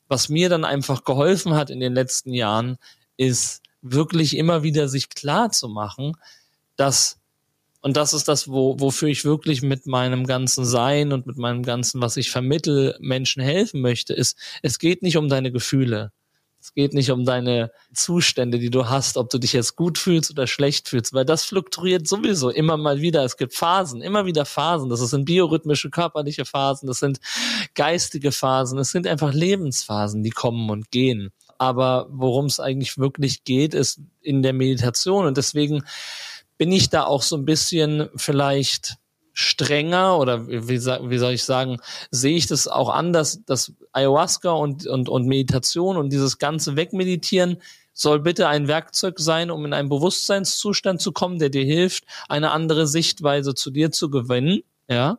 Was 0.08 0.30
mir 0.30 0.50
dann 0.50 0.66
einfach 0.66 1.04
geholfen 1.04 1.56
hat 1.56 1.70
in 1.72 1.80
den 1.80 1.94
letzten 1.94 2.32
Jahren, 2.32 2.78
ist 3.18 3.65
wirklich 3.92 4.36
immer 4.36 4.64
wieder 4.64 4.88
sich 4.88 5.10
klar 5.10 5.52
zu 5.52 5.70
machen, 5.70 6.14
dass 6.76 7.20
und 7.82 7.98
das 7.98 8.14
ist 8.14 8.28
das, 8.28 8.48
wo, 8.48 8.80
wofür 8.80 9.10
ich 9.10 9.26
wirklich 9.26 9.62
mit 9.62 9.86
meinem 9.86 10.26
ganzen 10.26 10.66
Sein 10.66 11.14
und 11.14 11.28
mit 11.28 11.38
meinem 11.38 11.62
ganzen, 11.62 12.02
was 12.02 12.18
ich 12.18 12.32
vermittel, 12.32 12.98
Menschen 13.00 13.44
helfen 13.44 13.80
möchte, 13.80 14.16
ist, 14.16 14.36
es 14.64 14.80
geht 14.80 15.04
nicht 15.04 15.18
um 15.18 15.30
deine 15.30 15.52
Gefühle. 15.52 16.12
Es 16.60 16.74
geht 16.74 16.96
nicht 16.96 17.12
um 17.12 17.26
deine 17.26 17.72
Zustände, 17.94 18.58
die 18.58 18.72
du 18.72 18.90
hast, 18.90 19.18
ob 19.18 19.30
du 19.30 19.38
dich 19.38 19.54
jetzt 19.54 19.76
gut 19.76 20.00
fühlst 20.00 20.32
oder 20.32 20.48
schlecht 20.48 20.90
fühlst, 20.90 21.14
weil 21.14 21.26
das 21.26 21.46
fluktuiert 21.46 22.08
sowieso 22.08 22.50
immer 22.50 22.76
mal 22.76 23.02
wieder. 23.02 23.24
Es 23.24 23.38
gibt 23.38 23.54
Phasen, 23.54 24.02
immer 24.02 24.26
wieder 24.26 24.46
Phasen. 24.46 24.90
Das 24.90 25.02
sind 25.02 25.26
biorhythmische, 25.26 25.92
körperliche 25.92 26.46
Phasen, 26.46 26.88
das 26.88 26.98
sind 26.98 27.20
geistige 27.76 28.32
Phasen, 28.32 28.80
es 28.80 28.90
sind 28.90 29.06
einfach 29.06 29.32
Lebensphasen, 29.32 30.24
die 30.24 30.32
kommen 30.32 30.72
und 30.72 30.90
gehen. 30.90 31.32
Aber 31.58 32.08
worum 32.10 32.46
es 32.46 32.60
eigentlich 32.60 32.98
wirklich 32.98 33.44
geht, 33.44 33.74
ist 33.74 34.00
in 34.22 34.44
der 34.44 34.54
Meditation. 34.54 35.26
Und 35.26 35.38
deswegen 35.38 35.84
bin 36.58 36.72
ich 36.72 36.90
da 36.90 37.06
auch 37.06 37.22
so 37.22 37.36
ein 37.36 37.46
bisschen 37.46 38.10
vielleicht 38.16 38.98
strenger 39.34 40.18
oder 40.18 40.48
wie, 40.48 40.70
wie 40.70 41.18
soll 41.18 41.34
ich 41.34 41.44
sagen, 41.44 41.78
sehe 42.10 42.38
ich 42.38 42.48
das 42.48 42.70
auch 42.70 42.90
anders, 42.90 43.42
dass 43.46 43.74
Ayahuasca 43.92 44.52
und, 44.52 44.88
und, 44.88 45.10
und 45.10 45.28
Meditation 45.28 45.98
und 45.98 46.12
dieses 46.12 46.38
ganze 46.38 46.78
Wegmeditieren 46.78 47.58
soll 47.92 48.20
bitte 48.22 48.48
ein 48.48 48.68
Werkzeug 48.68 49.20
sein, 49.20 49.52
um 49.52 49.66
in 49.66 49.74
einen 49.74 49.90
Bewusstseinszustand 49.90 51.02
zu 51.02 51.12
kommen, 51.12 51.40
der 51.40 51.50
dir 51.50 51.66
hilft, 51.66 52.06
eine 52.30 52.52
andere 52.52 52.88
Sichtweise 52.88 53.56
zu 53.56 53.72
dir 53.72 53.92
zu 53.92 54.10
gewinnen, 54.10 54.64
ja, 54.90 55.18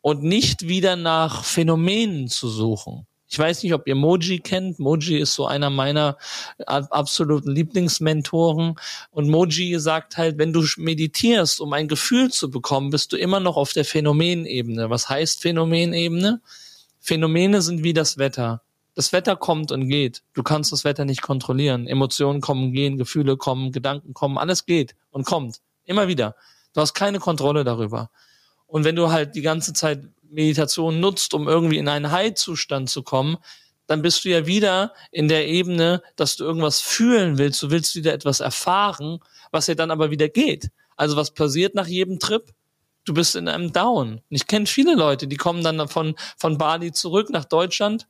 und 0.00 0.22
nicht 0.22 0.68
wieder 0.68 0.96
nach 0.96 1.44
Phänomenen 1.44 2.28
zu 2.28 2.48
suchen. 2.48 3.06
Ich 3.28 3.38
weiß 3.38 3.62
nicht, 3.62 3.74
ob 3.74 3.86
ihr 3.88 3.94
Moji 3.94 4.40
kennt. 4.40 4.78
Moji 4.78 5.18
ist 5.18 5.34
so 5.34 5.46
einer 5.46 5.70
meiner 5.70 6.18
absoluten 6.66 7.50
Lieblingsmentoren. 7.50 8.76
Und 9.10 9.28
Moji 9.28 9.78
sagt 9.80 10.16
halt, 10.16 10.38
wenn 10.38 10.52
du 10.52 10.64
meditierst, 10.76 11.60
um 11.60 11.72
ein 11.72 11.88
Gefühl 11.88 12.30
zu 12.30 12.50
bekommen, 12.50 12.90
bist 12.90 13.12
du 13.12 13.16
immer 13.16 13.40
noch 13.40 13.56
auf 13.56 13.72
der 13.72 13.84
Phänomenebene. 13.84 14.90
Was 14.90 15.08
heißt 15.08 15.42
Phänomenebene? 15.42 16.40
Phänomene 17.00 17.62
sind 17.62 17.82
wie 17.82 17.92
das 17.92 18.18
Wetter. 18.18 18.62
Das 18.94 19.12
Wetter 19.12 19.34
kommt 19.34 19.72
und 19.72 19.88
geht. 19.88 20.22
Du 20.34 20.42
kannst 20.42 20.70
das 20.70 20.84
Wetter 20.84 21.04
nicht 21.04 21.22
kontrollieren. 21.22 21.86
Emotionen 21.86 22.40
kommen, 22.40 22.72
gehen, 22.72 22.96
Gefühle 22.96 23.36
kommen, 23.36 23.72
Gedanken 23.72 24.14
kommen, 24.14 24.38
alles 24.38 24.66
geht 24.66 24.94
und 25.10 25.26
kommt. 25.26 25.60
Immer 25.84 26.06
wieder. 26.06 26.36
Du 26.74 26.80
hast 26.80 26.94
keine 26.94 27.18
Kontrolle 27.18 27.64
darüber. 27.64 28.10
Und 28.66 28.84
wenn 28.84 28.96
du 28.96 29.10
halt 29.10 29.34
die 29.34 29.42
ganze 29.42 29.72
Zeit 29.72 30.04
Meditation 30.34 31.00
nutzt, 31.00 31.34
um 31.34 31.48
irgendwie 31.48 31.78
in 31.78 31.88
einen 31.88 32.10
High-Zustand 32.10 32.90
zu 32.90 33.02
kommen, 33.02 33.38
dann 33.86 34.02
bist 34.02 34.24
du 34.24 34.30
ja 34.30 34.46
wieder 34.46 34.94
in 35.10 35.28
der 35.28 35.46
Ebene, 35.48 36.02
dass 36.16 36.36
du 36.36 36.44
irgendwas 36.44 36.80
fühlen 36.80 37.38
willst. 37.38 37.62
Du 37.62 37.70
willst 37.70 37.94
wieder 37.94 38.12
etwas 38.12 38.40
erfahren, 38.40 39.20
was 39.50 39.66
ja 39.66 39.74
dann 39.74 39.90
aber 39.90 40.10
wieder 40.10 40.28
geht. 40.28 40.70
Also 40.96 41.16
was 41.16 41.32
passiert 41.32 41.74
nach 41.74 41.86
jedem 41.86 42.18
Trip? 42.18 42.52
Du 43.04 43.12
bist 43.12 43.36
in 43.36 43.48
einem 43.48 43.72
Down. 43.72 44.22
Ich 44.30 44.46
kenne 44.46 44.66
viele 44.66 44.94
Leute, 44.94 45.26
die 45.26 45.36
kommen 45.36 45.62
dann 45.62 45.88
von, 45.88 46.14
von 46.38 46.56
Bali 46.56 46.92
zurück 46.92 47.28
nach 47.30 47.44
Deutschland 47.44 48.06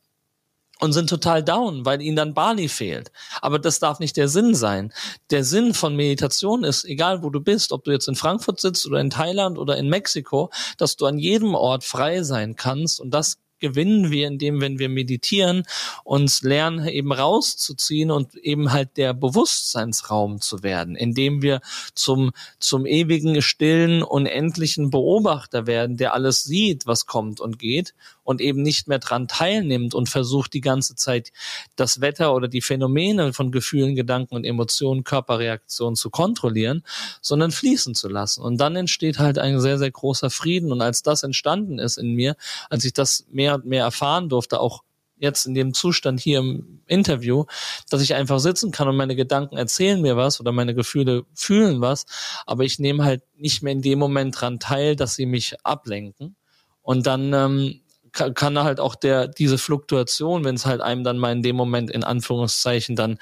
und 0.85 0.93
sind 0.93 1.09
total 1.09 1.43
down, 1.43 1.85
weil 1.85 2.03
ihnen 2.03 2.17
dann 2.17 2.35
Bali 2.35 2.69
fehlt. 2.69 3.11
Aber 3.41 3.59
das 3.59 3.79
darf 3.81 3.99
nicht 3.99 4.17
der 4.17 4.29
Sinn 4.29 4.55
sein. 4.55 4.93
Der 5.31 5.43
Sinn 5.43 5.75
von 5.75 5.97
Meditation 5.97 6.63
ist, 6.63 6.85
egal 6.85 7.23
wo 7.23 7.31
du 7.31 7.41
bist, 7.41 7.73
ob 7.73 7.85
du 7.85 7.91
jetzt 7.91 8.07
in 8.07 8.15
Frankfurt 8.15 8.61
sitzt 8.61 8.87
oder 8.87 9.01
in 9.01 9.11
Thailand 9.11 9.59
oder 9.59 9.77
in 9.79 9.89
Mexiko, 9.89 10.51
dass 10.79 10.97
du 10.97 11.07
an 11.07 11.19
jedem 11.19 11.55
Ort 11.55 11.85
frei 11.85 12.23
sein 12.23 12.55
kannst 12.55 13.01
und 13.01 13.13
das 13.13 13.39
gewinnen 13.61 14.11
wir, 14.11 14.27
indem, 14.27 14.61
wenn 14.61 14.79
wir 14.79 14.91
meditieren, 14.91 15.63
uns 16.05 16.43
lernen, 16.43 16.87
eben 16.87 17.13
rauszuziehen 17.13 18.11
und 18.11 18.35
eben 18.35 18.73
halt 18.73 18.99
der 18.99 19.15
Bewusstseinsraum 19.15 20.43
zu 20.43 20.63
werden, 20.63 20.97
indem 20.97 21.41
wir 21.41 21.61
zum, 21.95 22.33
zum 22.59 22.85
ewigen, 22.85 23.41
stillen, 23.41 24.03
unendlichen 24.03 24.91
Beobachter 24.91 25.67
werden, 25.67 25.97
der 25.97 26.13
alles 26.13 26.45
sieht, 26.45 26.87
was 26.87 27.07
kommt 27.07 27.41
und 27.41 27.59
geht 27.59 27.95
und 28.25 28.41
eben 28.41 28.63
nicht 28.63 28.89
mehr 28.89 28.99
dran 28.99 29.29
teilnimmt 29.29 29.95
und 29.95 30.09
versucht 30.09 30.53
die 30.55 30.61
ganze 30.61 30.97
Zeit 30.97 31.31
das 31.77 32.01
Wetter 32.01 32.35
oder 32.35 32.49
die 32.49 32.63
Phänomene 32.63 33.33
von 33.33 33.53
Gefühlen, 33.53 33.95
Gedanken 33.95 34.35
und 34.35 34.45
Emotionen, 34.45 35.05
Körperreaktionen 35.05 35.95
zu 35.95 36.11
kontrollieren, 36.11 36.83
sondern 37.21 37.51
fließen 37.51 37.95
zu 37.95 38.09
lassen. 38.09 38.43
Und 38.43 38.59
dann 38.59 38.75
entsteht 38.77 39.19
halt 39.19 39.39
ein 39.39 39.61
sehr, 39.61 39.79
sehr 39.79 39.91
großer 39.91 40.31
Frieden. 40.31 40.73
Und 40.73 40.83
als 40.83 41.03
das 41.03 41.23
entstanden 41.23 41.79
ist 41.79 41.99
in 41.99 42.15
mir, 42.15 42.37
als 42.71 42.85
ich 42.85 42.93
das 42.93 43.27
mehr 43.31 43.55
und 43.55 43.67
mehr 43.67 43.85
erfahren 43.85 44.29
durfte, 44.29 44.61
auch 44.61 44.83
jetzt 45.17 45.47
in 45.47 45.55
dem 45.55 45.75
Zustand 45.75 46.21
hier 46.21 46.41
im 46.41 46.81
Interview, 46.87 47.45
dass 47.91 48.03
ich 48.03 48.15
einfach 48.15 48.41
sitzen 48.41 48.71
kann 48.71 48.89
und 48.89 48.97
meine 48.97 49.17
Gedanken 49.17 49.57
erzählen 49.57 50.01
mir 50.01 50.17
was 50.17 50.41
oder 50.41 50.53
meine 50.53 50.75
Gefühle 50.75 51.25
fühlen 51.35 51.81
was, 51.81 52.07
aber 52.47 52.65
ich 52.65 52.79
nehme 52.79 53.05
halt 53.05 53.23
nicht 53.37 53.63
mehr 53.63 53.73
in 53.73 53.83
dem 53.83 53.99
Moment 53.99 54.41
dran 54.41 54.59
teil, 54.59 54.97
dass 54.97 55.15
sie 55.15 55.27
mich 55.27 55.57
ablenken. 55.65 56.37
Und 56.83 57.07
dann 57.07 57.33
ähm, 57.33 57.81
kann, 58.15 58.33
kann 58.33 58.59
halt 58.59 58.81
auch 58.81 58.95
der 58.95 59.29
diese 59.29 59.59
Fluktuation, 59.59 60.45
wenn 60.45 60.55
es 60.55 60.65
halt 60.65 60.81
einem 60.81 61.05
dann 61.05 61.19
mal 61.19 61.33
in 61.33 61.43
dem 61.43 61.57
Moment 61.57 61.91
in 61.91 62.05
Anführungszeichen 62.05 62.97
dann 62.97 63.19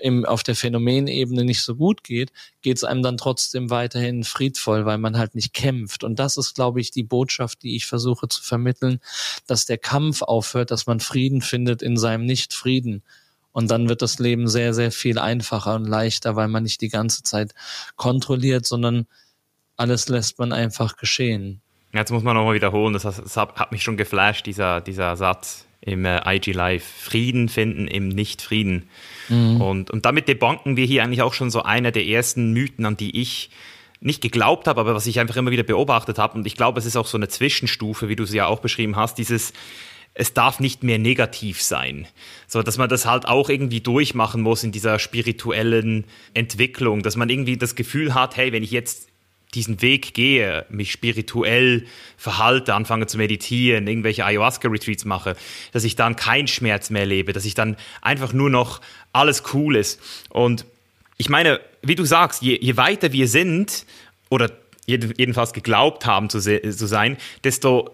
im, 0.00 0.24
auf 0.24 0.42
der 0.42 0.54
Phänomenebene 0.54 1.44
nicht 1.44 1.62
so 1.62 1.74
gut 1.74 2.02
geht, 2.04 2.32
geht 2.62 2.76
es 2.76 2.84
einem 2.84 3.02
dann 3.02 3.16
trotzdem 3.16 3.70
weiterhin 3.70 4.24
friedvoll, 4.24 4.86
weil 4.86 4.98
man 4.98 5.18
halt 5.18 5.34
nicht 5.34 5.52
kämpft. 5.52 6.04
Und 6.04 6.18
das 6.18 6.36
ist, 6.36 6.54
glaube 6.54 6.80
ich, 6.80 6.90
die 6.90 7.02
Botschaft, 7.02 7.62
die 7.62 7.76
ich 7.76 7.86
versuche 7.86 8.28
zu 8.28 8.42
vermitteln, 8.42 9.00
dass 9.46 9.66
der 9.66 9.78
Kampf 9.78 10.22
aufhört, 10.22 10.70
dass 10.70 10.86
man 10.86 11.00
Frieden 11.00 11.42
findet 11.42 11.82
in 11.82 11.96
seinem 11.96 12.24
Nicht-Frieden. 12.24 13.02
Und 13.52 13.70
dann 13.70 13.88
wird 13.88 14.02
das 14.02 14.18
Leben 14.18 14.48
sehr, 14.48 14.74
sehr 14.74 14.92
viel 14.92 15.18
einfacher 15.18 15.74
und 15.74 15.86
leichter, 15.86 16.36
weil 16.36 16.48
man 16.48 16.62
nicht 16.62 16.80
die 16.82 16.90
ganze 16.90 17.22
Zeit 17.22 17.54
kontrolliert, 17.96 18.66
sondern 18.66 19.06
alles 19.76 20.08
lässt 20.08 20.38
man 20.38 20.52
einfach 20.52 20.96
geschehen. 20.96 21.62
Jetzt 21.92 22.10
muss 22.10 22.22
man 22.22 22.36
nochmal 22.36 22.54
wiederholen, 22.54 22.92
das, 22.92 23.04
hat 23.04 23.72
mich 23.72 23.82
schon 23.82 23.96
geflasht, 23.96 24.46
dieser, 24.46 24.80
dieser 24.80 25.16
Satz 25.16 25.66
im 25.80 26.04
äh, 26.04 26.20
IG 26.36 26.52
Live. 26.52 26.84
Frieden 26.84 27.48
finden 27.48 27.88
im 27.88 28.08
Nicht-Frieden. 28.08 28.88
Mhm. 29.28 29.60
Und, 29.60 29.90
und 29.90 30.04
damit 30.04 30.28
debunken 30.28 30.76
wir 30.76 30.84
hier 30.84 31.02
eigentlich 31.02 31.22
auch 31.22 31.32
schon 31.32 31.50
so 31.50 31.62
einer 31.62 31.92
der 31.92 32.04
ersten 32.06 32.52
Mythen, 32.52 32.84
an 32.84 32.96
die 32.96 33.20
ich 33.20 33.50
nicht 34.00 34.20
geglaubt 34.20 34.68
habe, 34.68 34.80
aber 34.80 34.94
was 34.94 35.06
ich 35.06 35.20
einfach 35.20 35.36
immer 35.36 35.50
wieder 35.50 35.62
beobachtet 35.62 36.18
habe. 36.18 36.36
Und 36.36 36.46
ich 36.46 36.56
glaube, 36.56 36.78
es 36.78 36.86
ist 36.86 36.96
auch 36.96 37.06
so 37.06 37.16
eine 37.16 37.28
Zwischenstufe, 37.28 38.08
wie 38.08 38.16
du 38.16 38.24
sie 38.24 38.36
ja 38.38 38.46
auch 38.46 38.60
beschrieben 38.60 38.96
hast, 38.96 39.16
dieses 39.16 39.52
es 40.18 40.32
darf 40.32 40.60
nicht 40.60 40.82
mehr 40.82 40.98
negativ 40.98 41.60
sein. 41.60 42.06
So, 42.46 42.62
dass 42.62 42.78
man 42.78 42.88
das 42.88 43.04
halt 43.04 43.28
auch 43.28 43.50
irgendwie 43.50 43.82
durchmachen 43.82 44.40
muss 44.40 44.64
in 44.64 44.72
dieser 44.72 44.98
spirituellen 44.98 46.04
Entwicklung, 46.32 47.02
dass 47.02 47.16
man 47.16 47.28
irgendwie 47.28 47.58
das 47.58 47.74
Gefühl 47.74 48.14
hat, 48.14 48.34
hey, 48.34 48.50
wenn 48.50 48.62
ich 48.62 48.70
jetzt 48.70 49.08
diesen 49.54 49.80
Weg 49.80 50.14
gehe, 50.14 50.66
mich 50.68 50.92
spirituell 50.92 51.86
verhalte, 52.16 52.74
anfange 52.74 53.06
zu 53.06 53.16
meditieren, 53.16 53.86
irgendwelche 53.86 54.24
Ayahuasca-Retreats 54.24 55.04
mache, 55.04 55.36
dass 55.72 55.84
ich 55.84 55.96
dann 55.96 56.16
keinen 56.16 56.48
Schmerz 56.48 56.90
mehr 56.90 57.06
lebe, 57.06 57.32
dass 57.32 57.44
ich 57.44 57.54
dann 57.54 57.76
einfach 58.02 58.32
nur 58.32 58.50
noch 58.50 58.80
alles 59.12 59.42
cool 59.54 59.76
ist. 59.76 60.00
Und 60.28 60.66
ich 61.16 61.28
meine, 61.28 61.60
wie 61.82 61.94
du 61.94 62.04
sagst, 62.04 62.42
je, 62.42 62.58
je 62.60 62.76
weiter 62.76 63.12
wir 63.12 63.28
sind, 63.28 63.86
oder 64.28 64.50
jedenfalls 64.86 65.52
geglaubt 65.52 66.06
haben 66.06 66.30
zu, 66.30 66.40
zu 66.40 66.86
sein, 66.86 67.16
desto 67.44 67.90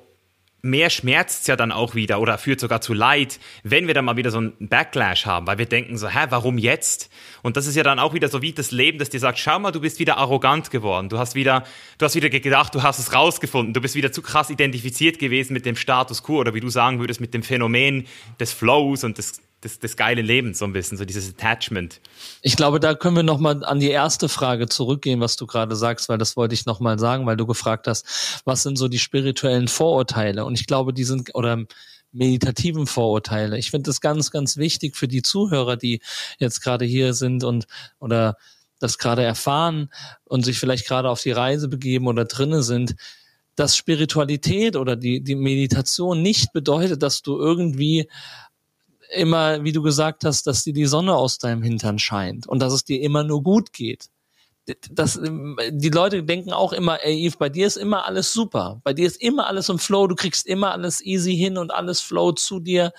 mehr 0.63 0.91
schmerzt 0.91 1.43
es 1.43 1.47
ja 1.49 1.57
dann 1.57 1.73
auch 1.73 1.97
wieder 1.97 2.21
oder 2.21 2.39
führt 2.39 2.61
sogar 2.61 2.81
zu 2.81 2.95
Leid, 2.95 3.41
wenn 3.65 3.89
wir 3.89 3.95
dann 3.95 4.05
mal 4.05 4.17
wieder 4.17 4.31
so 4.31 4.39
einen 4.39 4.53
Backlash 4.61 5.27
haben, 5.27 5.49
weil 5.49 5.59
wir 5.59 5.67
denken 5.67 5.99
so, 5.99 6.09
hä, 6.09 6.27
warum 6.31 6.57
jetzt? 6.57 7.11
Und 7.43 7.57
das 7.57 7.67
ist 7.67 7.75
ja 7.75 7.83
dann 7.83 7.99
auch 7.99 8.15
wieder 8.15 8.29
so 8.29 8.43
wie 8.43 8.53
das 8.53 8.71
Leben, 8.71 8.99
das 8.99 9.11
dir 9.11 9.19
sagt, 9.19 9.41
schau 9.41 9.59
mal, 9.59 9.73
du 9.73 9.81
bist 9.81 9.99
wieder 9.99 10.19
arrogant 10.19 10.71
geworden, 10.71 11.09
du 11.09 11.19
hast 11.19 11.35
wieder, 11.35 11.65
du 11.99 12.05
hast 12.05 12.15
wieder 12.15 12.31
gedacht, 12.31 12.75
du 12.77 12.83
hast 12.83 13.01
es 13.01 13.13
rausgefunden, 13.13 13.75
du 13.75 13.81
bist 13.81 13.97
wieder 13.97 14.13
zu 14.13 14.23
krass 14.23 14.51
identifiziert 14.51 15.19
gewesen 15.19 15.53
mit 15.53 15.67
dem 15.67 15.75
Status 15.75 16.23
quo 16.23 16.39
oder 16.39 16.55
wie 16.55 16.61
du 16.61 16.69
sagen 16.69 17.01
würdest, 17.01 17.21
mit 17.21 17.35
dem 17.35 17.43
Phänomen 17.43 18.07
des 18.39 18.53
Flows 18.53 19.03
und 19.03 19.19
des 19.19 19.43
des, 19.63 19.79
des 19.79 19.97
geilen 19.97 20.25
Lebens 20.25 20.59
so 20.59 20.65
ein 20.65 20.73
bisschen, 20.73 20.99
so 20.99 21.05
dieses 21.05 21.31
Attachment. 21.31 22.01
Ich 22.43 22.57
glaube, 22.57 22.81
da 22.81 22.95
können 22.95 23.17
wir 23.17 23.23
nochmal 23.23 23.65
an 23.65 23.81
die 23.81 23.91
erste 23.91 24.29
Frage 24.29 24.69
zurückgehen, 24.69 25.21
was 25.21 25.37
du 25.37 25.47
gerade 25.47 25.77
sagst, 25.77 26.09
weil 26.09 26.19
das 26.19 26.37
wollte 26.37 26.55
ich 26.55 26.67
nochmal 26.67 26.99
sagen, 26.99 27.27
weil 27.27 27.37
du 27.37 27.47
gefragt 27.47 27.87
hast, 27.87 28.43
was 28.45 28.63
sind 28.63 28.77
so 28.77 28.89
die 28.89 28.99
spirituellen 28.99 29.69
Vorurteile? 29.69 30.45
Und 30.45 30.59
ich 30.59 30.67
glaube, 30.67 30.93
die 30.93 31.05
sind, 31.05 31.35
oder 31.35 31.65
meditativen 32.13 32.87
Vorurteile. 32.87 33.59
Ich 33.59 33.71
finde 33.71 33.89
das 33.89 34.01
ganz, 34.01 34.31
ganz 34.31 34.57
wichtig 34.57 34.97
für 34.97 35.09
die 35.09 35.23
Zuhörer, 35.23 35.77
die 35.77 36.01
jetzt 36.39 36.61
gerade 36.61 36.85
hier 36.85 37.15
sind 37.15 37.43
und 37.43 37.67
oder 37.99 38.37
das 38.79 38.99
gerade 38.99 39.23
erfahren 39.23 39.89
und 40.25 40.45
sich 40.45 40.59
vielleicht 40.59 40.87
gerade 40.87 41.09
auf 41.09 41.23
die 41.23 41.31
Reise 41.31 41.69
begeben 41.69 42.09
oder 42.09 42.25
drinne 42.25 42.63
sind, 42.63 42.97
dass 43.55 43.77
Spiritualität 43.77 44.77
oder 44.77 44.97
die, 44.97 45.23
die 45.23 45.35
Meditation 45.35 46.23
nicht 46.23 46.53
bedeutet, 46.53 47.03
dass 47.03 47.23
du 47.23 47.39
irgendwie 47.39 48.09
immer, 49.13 49.65
wie 49.65 49.73
du 49.73 49.83
gesagt 49.83 50.25
hast, 50.25 50.47
dass 50.47 50.65
dir 50.65 50.73
die 50.73 50.87
Sonne 50.87 51.15
aus 51.15 51.39
deinem 51.39 51.63
Hintern 51.63 51.99
scheint 51.99 52.47
und 52.47 52.61
dass 52.61 52.73
es 52.73 52.85
dir 52.85 53.01
immer 53.01 53.25
nur 53.25 53.43
gut 53.43 53.73
geht. 53.73 54.09
Das, 54.91 55.21
die 55.21 55.89
Leute 55.89 56.23
denken 56.23 56.53
auch 56.53 56.73
immer, 56.73 57.05
ey 57.05 57.27
Eve, 57.27 57.37
bei 57.37 57.49
dir 57.49 57.67
ist 57.67 57.77
immer 57.77 58.07
alles 58.07 58.33
super. 58.33 58.81
Bei 58.85 58.93
dir 58.93 59.07
ist 59.07 59.21
immer 59.21 59.49
alles 59.49 59.69
im 59.69 59.81
Flow, 59.81 60.07
du 60.07 60.15
kriegst 60.15 60.47
immer 60.47 60.71
alles 60.71 61.05
easy 61.05 61.37
hin 61.37 61.59
und 61.59 61.73
alles 61.73 62.01
flow 62.01 62.33
zu 62.33 62.61
dir. 62.61 62.93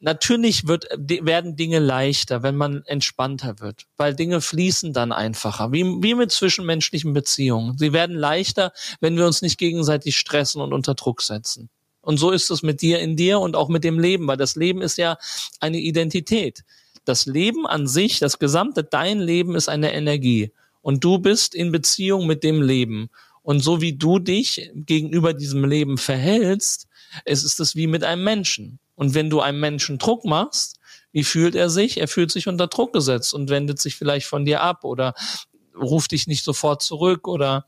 Natürlich 0.00 0.66
wird, 0.66 0.86
werden 0.96 1.56
Dinge 1.56 1.78
leichter, 1.78 2.42
wenn 2.42 2.56
man 2.56 2.82
entspannter 2.86 3.60
wird, 3.60 3.84
weil 3.98 4.16
Dinge 4.16 4.40
fließen 4.40 4.92
dann 4.92 5.12
einfacher, 5.12 5.70
wie, 5.72 5.84
wie 6.02 6.14
mit 6.14 6.32
zwischenmenschlichen 6.32 7.12
Beziehungen. 7.12 7.76
Sie 7.78 7.92
werden 7.92 8.16
leichter, 8.16 8.72
wenn 9.00 9.16
wir 9.16 9.26
uns 9.26 9.42
nicht 9.42 9.58
gegenseitig 9.58 10.16
stressen 10.16 10.60
und 10.62 10.72
unter 10.72 10.94
Druck 10.94 11.22
setzen. 11.22 11.68
Und 12.02 12.18
so 12.18 12.30
ist 12.30 12.50
es 12.50 12.62
mit 12.62 12.82
dir 12.82 12.98
in 12.98 13.16
dir 13.16 13.40
und 13.40 13.56
auch 13.56 13.68
mit 13.68 13.84
dem 13.84 13.98
Leben, 13.98 14.26
weil 14.26 14.36
das 14.36 14.56
Leben 14.56 14.82
ist 14.82 14.98
ja 14.98 15.16
eine 15.60 15.78
Identität. 15.78 16.64
Das 17.04 17.26
Leben 17.26 17.66
an 17.66 17.86
sich, 17.86 18.18
das 18.18 18.38
gesamte 18.38 18.84
dein 18.84 19.20
Leben 19.20 19.54
ist 19.54 19.68
eine 19.68 19.92
Energie. 19.94 20.52
Und 20.82 21.04
du 21.04 21.18
bist 21.18 21.54
in 21.54 21.72
Beziehung 21.72 22.26
mit 22.26 22.42
dem 22.42 22.60
Leben. 22.60 23.08
Und 23.42 23.60
so 23.60 23.80
wie 23.80 23.94
du 23.94 24.18
dich 24.18 24.70
gegenüber 24.74 25.32
diesem 25.32 25.64
Leben 25.64 25.96
verhältst, 25.96 26.88
es 27.24 27.44
ist 27.44 27.60
es 27.60 27.76
wie 27.76 27.86
mit 27.86 28.04
einem 28.04 28.24
Menschen. 28.24 28.78
Und 28.94 29.14
wenn 29.14 29.30
du 29.30 29.40
einem 29.40 29.60
Menschen 29.60 29.98
Druck 29.98 30.24
machst, 30.24 30.78
wie 31.12 31.24
fühlt 31.24 31.54
er 31.54 31.70
sich? 31.70 31.98
Er 31.98 32.08
fühlt 32.08 32.30
sich 32.30 32.48
unter 32.48 32.66
Druck 32.66 32.92
gesetzt 32.92 33.34
und 33.34 33.50
wendet 33.50 33.80
sich 33.80 33.96
vielleicht 33.96 34.26
von 34.26 34.44
dir 34.44 34.60
ab 34.60 34.84
oder 34.84 35.14
ruft 35.76 36.12
dich 36.12 36.26
nicht 36.26 36.44
sofort 36.44 36.82
zurück 36.82 37.28
oder 37.28 37.66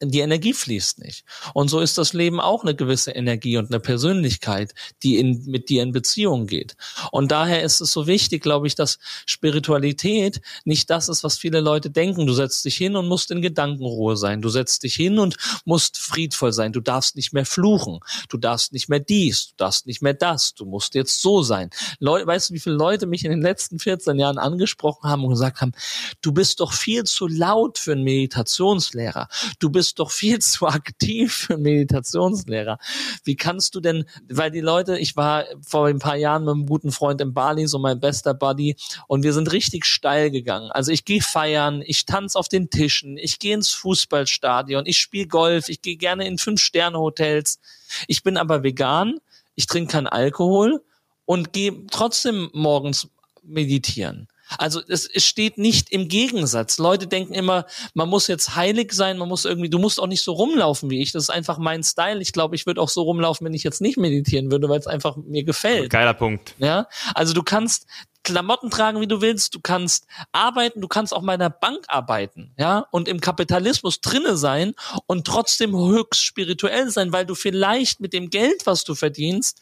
die 0.00 0.20
Energie 0.20 0.52
fließt 0.52 0.98
nicht. 0.98 1.24
Und 1.54 1.68
so 1.68 1.80
ist 1.80 1.98
das 1.98 2.12
Leben 2.12 2.40
auch 2.40 2.62
eine 2.62 2.74
gewisse 2.74 3.12
Energie 3.12 3.56
und 3.56 3.70
eine 3.70 3.80
Persönlichkeit, 3.80 4.74
die 5.02 5.18
in, 5.18 5.44
mit 5.46 5.68
dir 5.68 5.82
in 5.82 5.92
Beziehung 5.92 6.46
geht. 6.46 6.76
Und 7.12 7.30
daher 7.30 7.62
ist 7.62 7.80
es 7.80 7.92
so 7.92 8.06
wichtig, 8.06 8.42
glaube 8.42 8.66
ich, 8.66 8.74
dass 8.74 8.98
Spiritualität 9.26 10.40
nicht 10.64 10.90
das 10.90 11.08
ist, 11.08 11.24
was 11.24 11.38
viele 11.38 11.60
Leute 11.60 11.90
denken. 11.90 12.26
Du 12.26 12.32
setzt 12.32 12.64
dich 12.64 12.76
hin 12.76 12.96
und 12.96 13.08
musst 13.08 13.30
in 13.30 13.42
Gedankenruhe 13.42 14.16
sein. 14.16 14.42
Du 14.42 14.48
setzt 14.48 14.82
dich 14.82 14.94
hin 14.94 15.18
und 15.18 15.36
musst 15.64 15.98
friedvoll 15.98 16.52
sein. 16.52 16.72
Du 16.72 16.80
darfst 16.80 17.16
nicht 17.16 17.32
mehr 17.32 17.46
fluchen. 17.46 18.00
Du 18.28 18.36
darfst 18.36 18.72
nicht 18.72 18.88
mehr 18.88 19.00
dies. 19.00 19.48
Du 19.48 19.54
darfst 19.58 19.86
nicht 19.86 20.02
mehr 20.02 20.14
das. 20.14 20.54
Du 20.54 20.64
musst 20.64 20.94
jetzt 20.94 21.20
so 21.20 21.42
sein. 21.42 21.70
Leute, 22.00 22.26
weißt 22.26 22.50
du, 22.50 22.54
wie 22.54 22.60
viele 22.60 22.76
Leute 22.76 23.06
mich 23.06 23.24
in 23.24 23.30
den 23.30 23.42
letzten 23.42 23.78
14 23.78 24.18
Jahren 24.18 24.38
angesprochen 24.38 25.08
haben 25.08 25.24
und 25.24 25.30
gesagt 25.30 25.60
haben, 25.60 25.72
du 26.20 26.32
bist 26.32 26.60
doch 26.60 26.72
viel 26.72 27.04
zu 27.04 27.26
laut 27.26 27.78
für 27.78 27.92
einen 27.92 28.02
Meditationslehrer. 28.02 29.28
Du 29.58 29.70
bist 29.70 29.83
bist 29.84 29.98
doch 29.98 30.10
viel 30.10 30.38
zu 30.40 30.66
aktiv 30.66 31.34
für 31.34 31.58
Meditationslehrer. 31.58 32.78
Wie 33.22 33.36
kannst 33.36 33.74
du 33.74 33.80
denn, 33.80 34.06
weil 34.30 34.50
die 34.50 34.60
Leute, 34.60 34.98
ich 34.98 35.14
war 35.16 35.44
vor 35.60 35.86
ein 35.88 35.98
paar 35.98 36.16
Jahren 36.16 36.44
mit 36.44 36.54
einem 36.54 36.66
guten 36.66 36.90
Freund 36.90 37.20
in 37.20 37.34
Bali, 37.34 37.66
so 37.66 37.78
mein 37.78 38.00
bester 38.00 38.32
Buddy, 38.32 38.76
und 39.08 39.22
wir 39.22 39.34
sind 39.34 39.52
richtig 39.52 39.84
steil 39.84 40.30
gegangen. 40.30 40.70
Also 40.70 40.90
ich 40.90 41.04
gehe 41.04 41.20
feiern, 41.20 41.82
ich 41.84 42.06
tanze 42.06 42.38
auf 42.38 42.48
den 42.48 42.70
Tischen, 42.70 43.18
ich 43.18 43.38
gehe 43.38 43.54
ins 43.54 43.70
Fußballstadion, 43.70 44.86
ich 44.86 44.98
spiele 44.98 45.28
Golf, 45.28 45.68
ich 45.68 45.82
gehe 45.82 45.96
gerne 45.96 46.26
in 46.26 46.38
Fünf-Sterne-Hotels. 46.38 47.60
Ich 48.08 48.22
bin 48.22 48.38
aber 48.38 48.62
vegan, 48.62 49.18
ich 49.54 49.66
trinke 49.66 49.92
keinen 49.92 50.06
Alkohol 50.06 50.82
und 51.26 51.52
gehe 51.52 51.86
trotzdem 51.90 52.48
morgens 52.54 53.08
meditieren. 53.42 54.28
Also 54.58 54.80
es, 54.88 55.06
es 55.06 55.24
steht 55.24 55.58
nicht 55.58 55.90
im 55.90 56.08
Gegensatz. 56.08 56.78
Leute 56.78 57.06
denken 57.06 57.34
immer, 57.34 57.66
man 57.94 58.08
muss 58.08 58.26
jetzt 58.26 58.56
heilig 58.56 58.92
sein, 58.92 59.18
man 59.18 59.28
muss 59.28 59.44
irgendwie, 59.44 59.70
du 59.70 59.78
musst 59.78 60.00
auch 60.00 60.06
nicht 60.06 60.22
so 60.22 60.32
rumlaufen 60.32 60.90
wie 60.90 61.00
ich. 61.00 61.12
Das 61.12 61.24
ist 61.24 61.30
einfach 61.30 61.58
mein 61.58 61.82
Style. 61.82 62.20
Ich 62.20 62.32
glaube, 62.32 62.56
ich 62.56 62.66
würde 62.66 62.80
auch 62.80 62.88
so 62.88 63.02
rumlaufen, 63.02 63.44
wenn 63.46 63.54
ich 63.54 63.64
jetzt 63.64 63.80
nicht 63.80 63.96
meditieren 63.96 64.50
würde, 64.50 64.68
weil 64.68 64.78
es 64.78 64.86
einfach 64.86 65.16
mir 65.16 65.44
gefällt. 65.44 65.90
Geiler 65.90 66.14
Punkt. 66.14 66.54
Ja, 66.58 66.88
also 67.14 67.32
du 67.32 67.42
kannst 67.42 67.86
Klamotten 68.24 68.70
tragen, 68.70 69.00
wie 69.00 69.06
du 69.06 69.20
willst, 69.20 69.54
du 69.54 69.60
kannst 69.60 70.06
arbeiten, 70.32 70.80
du 70.80 70.88
kannst 70.88 71.14
auch 71.14 71.22
mal 71.22 71.40
in 71.40 71.52
Bank 71.60 71.84
arbeiten, 71.88 72.52
ja, 72.58 72.86
und 72.90 73.06
im 73.06 73.20
Kapitalismus 73.20 74.00
drinne 74.00 74.36
sein 74.36 74.74
und 75.06 75.26
trotzdem 75.26 75.76
höchst 75.76 76.24
spirituell 76.24 76.90
sein, 76.90 77.12
weil 77.12 77.26
du 77.26 77.34
vielleicht 77.34 78.00
mit 78.00 78.12
dem 78.12 78.30
Geld, 78.30 78.66
was 78.66 78.84
du 78.84 78.94
verdienst, 78.94 79.60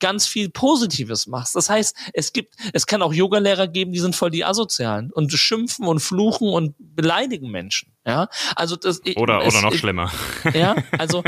ganz 0.00 0.26
viel 0.26 0.48
Positives 0.48 1.26
machst. 1.26 1.54
Das 1.54 1.68
heißt, 1.68 1.96
es 2.12 2.32
gibt, 2.32 2.54
es 2.72 2.86
kann 2.86 3.02
auch 3.02 3.12
Yogalehrer 3.12 3.68
geben, 3.68 3.92
die 3.92 3.98
sind 3.98 4.16
voll 4.16 4.30
die 4.30 4.44
Asozialen 4.44 5.12
und 5.12 5.32
schimpfen 5.32 5.86
und 5.86 6.00
fluchen 6.00 6.48
und 6.48 6.74
beleidigen 6.78 7.50
Menschen. 7.50 7.92
Ja, 8.08 8.30
also 8.56 8.76
das 8.76 9.02
oder 9.16 9.42
es, 9.44 9.54
oder 9.54 9.60
noch 9.60 9.74
schlimmer. 9.74 10.10
Ja, 10.54 10.74
also 10.98 11.22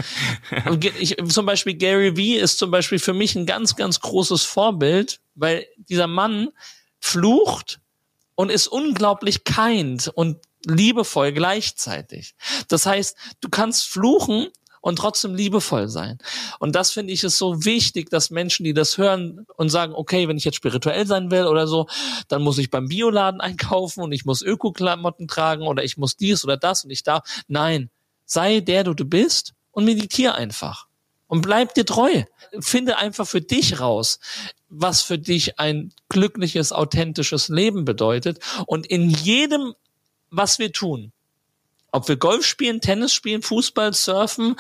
ich, 0.99 1.15
zum 1.29 1.45
Beispiel 1.45 1.75
Gary 1.75 2.17
Vee 2.17 2.37
ist 2.39 2.59
zum 2.59 2.71
Beispiel 2.71 2.99
für 2.99 3.13
mich 3.13 3.35
ein 3.37 3.45
ganz 3.45 3.77
ganz 3.77 4.01
großes 4.01 4.45
Vorbild, 4.45 5.21
weil 5.35 5.67
dieser 5.77 6.07
Mann 6.07 6.49
flucht 6.99 7.81
und 8.35 8.51
ist 8.51 8.67
unglaublich 8.67 9.45
kind 9.45 10.09
und 10.09 10.39
liebevoll 10.65 11.33
gleichzeitig. 11.33 12.35
Das 12.69 12.87
heißt, 12.87 13.15
du 13.43 13.51
kannst 13.51 13.87
fluchen 13.87 14.49
und 14.81 14.97
trotzdem 14.97 15.35
liebevoll 15.35 15.89
sein. 15.89 16.19
Und 16.59 16.75
das 16.75 16.93
finde 16.93 17.13
ich 17.13 17.23
ist 17.23 17.39
so 17.39 17.65
wichtig, 17.65 18.11
dass 18.11 18.31
Menschen, 18.31 18.65
die 18.65 18.75
das 18.75 18.99
hören 18.99 19.47
und 19.57 19.69
sagen, 19.69 19.93
okay, 19.95 20.29
wenn 20.29 20.37
ich 20.37 20.45
jetzt 20.45 20.57
spirituell 20.57 21.07
sein 21.07 21.31
will 21.31 21.45
oder 21.45 21.67
so, 21.67 21.87
dann 22.29 22.43
muss 22.43 22.59
ich 22.59 22.71
beim 22.71 22.89
Bioladen 22.89 23.41
einkaufen 23.41 24.03
und 24.03 24.13
ich 24.13 24.25
muss 24.25 24.43
Öko-Klamotten 24.43 25.29
tragen 25.29 25.67
oder 25.67 25.85
ich 25.85 25.97
muss 25.97 26.17
dies 26.17 26.45
oder 26.45 26.57
das 26.57 26.85
und 26.85 26.91
ich 26.91 27.03
darf. 27.03 27.23
Nein, 27.49 27.91
sei 28.25 28.61
der 28.61 28.85
du, 28.85 28.95
du 28.95 29.05
bist 29.05 29.55
und 29.73 29.85
meditiere 29.85 30.35
einfach. 30.35 30.87
Und 31.27 31.43
bleib 31.43 31.75
dir 31.75 31.87
treu. 31.87 32.25
Finde 32.59 32.97
einfach 32.97 33.25
für 33.25 33.41
dich 33.41 33.79
raus, 33.79 34.19
was 34.69 35.03
für 35.03 35.17
dich 35.17 35.61
ein 35.61 35.93
glückliches, 36.09 36.73
authentisches 36.73 37.49
Leben 37.49 37.85
bedeutet. 37.85 38.41
Und 38.67 38.87
in 38.87 39.11
jedem, 39.11 39.75
was 40.31 40.59
wir 40.59 40.73
tun, 40.73 41.13
ob 41.93 42.09
wir 42.09 42.17
Golf 42.17 42.45
spielen, 42.45 42.81
Tennis 42.81 43.13
spielen, 43.13 43.43
Fußball, 43.43 43.93
surfen, 43.93 44.57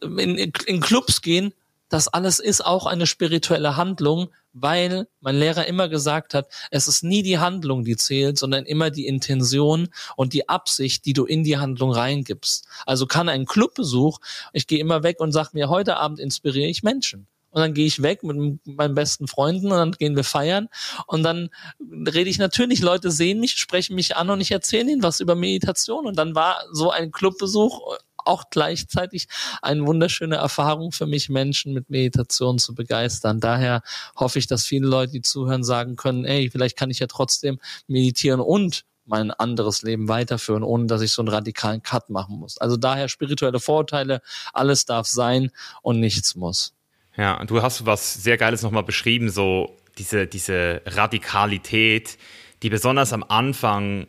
in, 0.00 0.36
in 0.38 0.80
Clubs 0.80 1.22
gehen, 1.22 1.52
das 1.88 2.08
alles 2.08 2.38
ist 2.38 2.64
auch 2.64 2.86
eine 2.86 3.06
spirituelle 3.06 3.76
Handlung, 3.76 4.30
weil 4.52 5.06
mein 5.20 5.36
Lehrer 5.36 5.66
immer 5.66 5.88
gesagt 5.88 6.34
hat, 6.34 6.48
es 6.70 6.88
ist 6.88 7.04
nie 7.04 7.22
die 7.22 7.38
Handlung, 7.38 7.84
die 7.84 7.96
zählt, 7.96 8.38
sondern 8.38 8.64
immer 8.64 8.90
die 8.90 9.06
Intention 9.06 9.88
und 10.16 10.32
die 10.32 10.48
Absicht, 10.48 11.04
die 11.04 11.12
du 11.12 11.24
in 11.24 11.44
die 11.44 11.58
Handlung 11.58 11.92
reingibst. 11.92 12.66
Also 12.86 13.06
kann 13.06 13.28
ein 13.28 13.46
Clubbesuch, 13.46 14.18
ich 14.52 14.66
gehe 14.66 14.80
immer 14.80 15.02
weg 15.02 15.20
und 15.20 15.32
sage 15.32 15.50
mir, 15.52 15.68
heute 15.68 15.96
Abend 15.96 16.18
inspiriere 16.18 16.68
ich 16.68 16.82
Menschen 16.82 17.28
und 17.54 17.60
dann 17.60 17.72
gehe 17.72 17.86
ich 17.86 18.02
weg 18.02 18.24
mit 18.24 18.66
meinen 18.66 18.94
besten 18.94 19.28
Freunden 19.28 19.66
und 19.66 19.78
dann 19.78 19.92
gehen 19.92 20.16
wir 20.16 20.24
feiern 20.24 20.68
und 21.06 21.22
dann 21.22 21.50
rede 21.80 22.28
ich 22.28 22.38
natürlich, 22.38 22.80
Leute 22.80 23.12
sehen 23.12 23.38
mich, 23.38 23.52
sprechen 23.52 23.94
mich 23.94 24.16
an 24.16 24.28
und 24.28 24.40
ich 24.40 24.50
erzähle 24.50 24.90
ihnen 24.90 25.04
was 25.04 25.20
über 25.20 25.36
Meditation 25.36 26.06
und 26.06 26.18
dann 26.18 26.34
war 26.34 26.60
so 26.72 26.90
ein 26.90 27.12
Clubbesuch 27.12 27.96
auch 28.16 28.44
gleichzeitig 28.50 29.28
eine 29.62 29.86
wunderschöne 29.86 30.36
Erfahrung 30.36 30.90
für 30.90 31.06
mich, 31.06 31.28
Menschen 31.28 31.74
mit 31.74 31.90
Meditation 31.90 32.58
zu 32.58 32.74
begeistern. 32.74 33.38
Daher 33.38 33.82
hoffe 34.16 34.38
ich, 34.38 34.46
dass 34.46 34.64
viele 34.64 34.88
Leute, 34.88 35.12
die 35.12 35.22
zuhören, 35.22 35.62
sagen 35.62 35.94
können, 35.94 36.24
ey, 36.24 36.50
vielleicht 36.50 36.76
kann 36.76 36.90
ich 36.90 36.98
ja 36.98 37.06
trotzdem 37.06 37.60
meditieren 37.86 38.40
und 38.40 38.84
mein 39.04 39.30
anderes 39.30 39.82
Leben 39.82 40.08
weiterführen, 40.08 40.62
ohne 40.62 40.86
dass 40.86 41.02
ich 41.02 41.12
so 41.12 41.22
einen 41.22 41.28
radikalen 41.28 41.82
Cut 41.82 42.08
machen 42.08 42.38
muss. 42.38 42.56
Also 42.58 42.78
daher 42.78 43.08
spirituelle 43.08 43.60
Vorurteile, 43.60 44.22
alles 44.54 44.86
darf 44.86 45.06
sein 45.06 45.50
und 45.82 46.00
nichts 46.00 46.34
muss. 46.34 46.72
Ja, 47.16 47.34
und 47.40 47.50
du 47.50 47.62
hast 47.62 47.86
was 47.86 48.14
sehr 48.14 48.36
Geiles 48.36 48.62
nochmal 48.62 48.82
beschrieben, 48.82 49.30
so 49.30 49.76
diese, 49.98 50.26
diese 50.26 50.82
Radikalität, 50.86 52.18
die 52.62 52.70
besonders 52.70 53.12
am 53.12 53.22
Anfang 53.22 54.06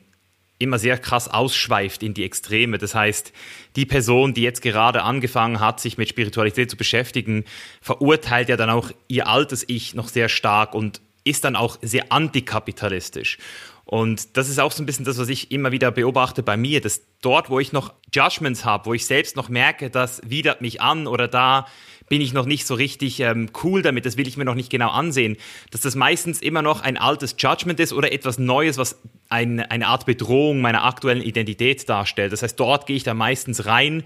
immer 0.57 0.79
sehr 0.79 0.97
krass 0.97 1.27
ausschweift 1.27 2.01
in 2.01 2.13
die 2.13 2.23
Extreme. 2.23 2.77
Das 2.77 2.95
heißt, 2.95 3.33
die 3.75 3.85
Person, 3.85 4.33
die 4.33 4.41
jetzt 4.41 4.61
gerade 4.61 5.03
angefangen 5.03 5.59
hat, 5.59 5.79
sich 5.79 5.97
mit 5.97 6.09
Spiritualität 6.09 6.71
zu 6.71 6.77
beschäftigen, 6.77 7.43
verurteilt 7.81 8.49
ja 8.49 8.55
dann 8.55 8.69
auch 8.69 8.91
ihr 9.07 9.27
altes 9.27 9.65
Ich 9.67 9.93
noch 9.93 10.07
sehr 10.07 10.29
stark 10.29 10.73
und 10.73 11.01
ist 11.25 11.43
dann 11.43 11.55
auch 11.55 11.77
sehr 11.81 12.11
antikapitalistisch. 12.11 13.37
Und 13.83 14.35
das 14.37 14.49
ist 14.49 14.59
auch 14.59 14.71
so 14.71 14.81
ein 14.81 14.85
bisschen 14.85 15.05
das, 15.05 15.19
was 15.19 15.29
ich 15.29 15.51
immer 15.51 15.71
wieder 15.71 15.91
beobachte 15.91 16.41
bei 16.41 16.57
mir, 16.57 16.81
dass 16.81 17.01
dort, 17.21 17.49
wo 17.49 17.59
ich 17.59 17.71
noch 17.71 17.93
Judgments 18.13 18.65
habe, 18.65 18.87
wo 18.87 18.93
ich 18.93 19.05
selbst 19.05 19.35
noch 19.35 19.49
merke, 19.49 19.89
das 19.89 20.21
widert 20.25 20.61
mich 20.61 20.81
an 20.81 21.05
oder 21.05 21.27
da 21.27 21.67
bin 22.07 22.21
ich 22.21 22.33
noch 22.33 22.45
nicht 22.45 22.67
so 22.67 22.75
richtig 22.75 23.19
ähm, 23.19 23.49
cool 23.63 23.81
damit, 23.81 24.05
das 24.05 24.17
will 24.17 24.27
ich 24.27 24.37
mir 24.37 24.45
noch 24.45 24.55
nicht 24.55 24.69
genau 24.69 24.89
ansehen, 24.89 25.37
dass 25.71 25.81
das 25.81 25.95
meistens 25.95 26.41
immer 26.41 26.61
noch 26.61 26.81
ein 26.81 26.97
altes 26.97 27.35
Judgment 27.37 27.79
ist 27.79 27.93
oder 27.93 28.11
etwas 28.11 28.37
Neues, 28.37 28.77
was 28.77 28.99
ein, 29.29 29.59
eine 29.59 29.87
Art 29.87 30.05
Bedrohung 30.05 30.61
meiner 30.61 30.83
aktuellen 30.83 31.21
Identität 31.21 31.87
darstellt. 31.89 32.31
Das 32.31 32.43
heißt, 32.43 32.59
dort 32.59 32.85
gehe 32.85 32.95
ich 32.95 33.03
da 33.03 33.13
meistens 33.13 33.65
rein, 33.65 34.03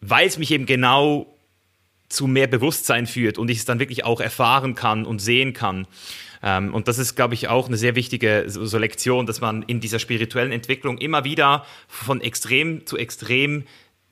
weil 0.00 0.26
es 0.26 0.38
mich 0.38 0.50
eben 0.50 0.66
genau 0.66 1.26
zu 2.08 2.26
mehr 2.26 2.46
Bewusstsein 2.46 3.06
führt 3.06 3.38
und 3.38 3.50
ich 3.50 3.58
es 3.58 3.64
dann 3.64 3.78
wirklich 3.78 4.04
auch 4.04 4.20
erfahren 4.20 4.74
kann 4.74 5.06
und 5.06 5.20
sehen 5.20 5.52
kann. 5.52 5.86
Ähm, 6.42 6.74
und 6.74 6.88
das 6.88 6.98
ist, 6.98 7.16
glaube 7.16 7.34
ich, 7.34 7.48
auch 7.48 7.68
eine 7.68 7.76
sehr 7.76 7.94
wichtige 7.94 8.44
so 8.46 8.78
Lektion, 8.78 9.26
dass 9.26 9.40
man 9.40 9.62
in 9.62 9.80
dieser 9.80 9.98
spirituellen 9.98 10.52
Entwicklung 10.52 10.98
immer 10.98 11.24
wieder 11.24 11.64
von 11.88 12.20
extrem 12.20 12.86
zu 12.86 12.96
extrem 12.98 13.64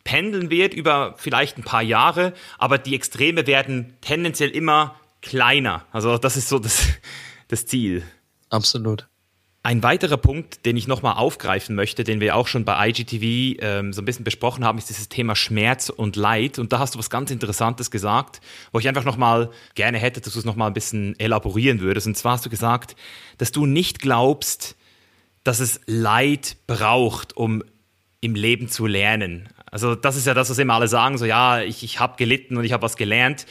pendeln 0.05 0.51
wird 0.51 0.75
über 0.75 1.15
vielleicht 1.17 1.59
ein 1.59 1.65
paar 1.65 1.83
Jahre, 1.83 2.33
aber 2.59 2.79
die 2.79 2.95
Extreme 2.95 3.47
werden 3.47 3.95
tendenziell 4.01 4.51
immer 4.51 4.97
kleiner. 5.21 5.85
Also 5.93 6.19
das 6.19 6.37
ist 6.37 6.49
so 6.49 6.59
das, 6.59 6.89
das 7.49 7.67
Ziel. 7.67 8.03
Absolut. 8.51 9.09
Ein 9.65 9.85
weiterer 9.85 10.17
Punkt, 10.17 10.67
den 10.67 10.77
ich 10.77 10.89
nochmal 10.89 11.15
aufgreifen 11.15 11.77
möchte, 11.77 12.03
den 12.03 12.19
wir 12.19 12.35
auch 12.35 12.49
schon 12.49 12.65
bei 12.65 12.89
IGTV 12.89 13.63
ähm, 13.63 13.93
so 13.93 14.03
ein 14.03 14.05
bisschen 14.05 14.25
besprochen 14.25 14.65
haben, 14.65 14.77
ist 14.77 14.89
dieses 14.89 15.09
Thema 15.09 15.37
Schmerz 15.37 15.89
und 15.89 16.17
Leid. 16.17 16.59
Und 16.59 16.73
da 16.73 16.81
hast 16.81 16.97
du 16.97 16.99
was 16.99 17.11
ganz 17.11 17.31
Interessantes 17.31 17.93
gesagt, 17.93 18.41
wo 18.73 18.81
ich 18.81 18.89
einfach 18.89 19.05
nochmal 19.05 19.51
gerne 19.77 19.99
hätte, 19.99 20.21
dass 20.21 20.33
du 20.33 20.41
es 20.41 20.45
nochmal 20.45 20.67
ein 20.67 20.75
bisschen 20.75 21.19
elaborieren 21.21 21.79
würdest. 21.79 22.09
Und 22.09 22.17
zwar 22.17 22.33
hast 22.33 22.45
du 22.45 22.51
gesagt, 22.51 22.97
dass 23.39 23.53
du 23.53 23.65
nicht 23.65 24.01
glaubst, 24.01 24.75
dass 25.45 25.61
es 25.61 25.81
Leid 25.87 26.57
braucht, 26.67 27.37
um 27.37 27.63
im 28.21 28.35
Leben 28.35 28.69
zu 28.69 28.87
lernen. 28.87 29.49
Also 29.73 29.95
das 29.95 30.17
ist 30.17 30.27
ja 30.27 30.35
das, 30.35 30.51
was 30.51 30.59
immer 30.59 30.75
alle 30.75 30.87
sagen, 30.87 31.19
so 31.19 31.25
ja, 31.25 31.63
ich, 31.63 31.83
ich 31.83 31.99
habe 31.99 32.17
gelitten 32.17 32.57
und 32.59 32.65
ich 32.65 32.73
habe 32.73 32.83
was 32.83 32.97
gelernt. 32.97 33.47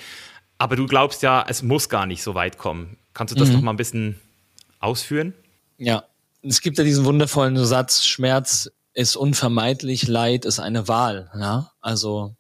Aber 0.60 0.76
du 0.76 0.86
glaubst 0.86 1.24
ja, 1.24 1.44
es 1.48 1.64
muss 1.64 1.90
gar 1.90 2.06
nicht 2.06 2.22
so 2.22 2.36
weit 2.36 2.60
kommen. 2.60 2.96
Kannst 3.16 3.34
du 3.34 3.40
das 3.40 3.50
mhm. 3.50 3.56
noch 3.56 3.62
mal 3.64 3.72
ein 3.72 3.78
bisschen 3.78 4.22
ausführen? 4.80 5.34
Ja, 5.78 6.04
es 6.44 6.62
gibt 6.62 6.78
ja 6.78 6.84
diesen 6.84 7.06
wundervollen 7.06 7.58
Satz, 7.66 8.06
Schmerz 8.06 8.70
ist 8.94 9.16
unvermeidlich, 9.16 10.08
Leid 10.08 10.46
ist 10.46 10.60
eine 10.60 10.88
Wahl. 10.88 11.32
Ja? 11.36 11.72
Also 11.82 12.36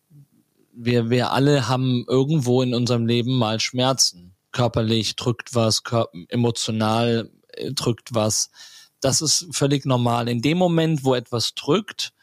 wir, 0.73 1.09
wir 1.09 1.31
alle 1.31 1.67
haben 1.67 2.05
irgendwo 2.07 2.61
in 2.61 2.75
unserem 2.75 3.07
Leben 3.07 3.35
mal 3.35 3.59
Schmerzen. 3.59 4.35
Körperlich 4.51 5.15
drückt 5.15 5.55
was, 5.55 5.83
körper, 5.83 6.11
emotional 6.29 7.31
äh, 7.53 7.71
drückt 7.71 8.13
was. 8.13 8.51
Das 8.99 9.21
ist 9.21 9.47
völlig 9.51 9.85
normal. 9.87 10.27
In 10.27 10.43
dem 10.43 10.59
Moment, 10.59 11.03
wo 11.03 11.15
etwas 11.15 11.55
drückt, 11.55 12.13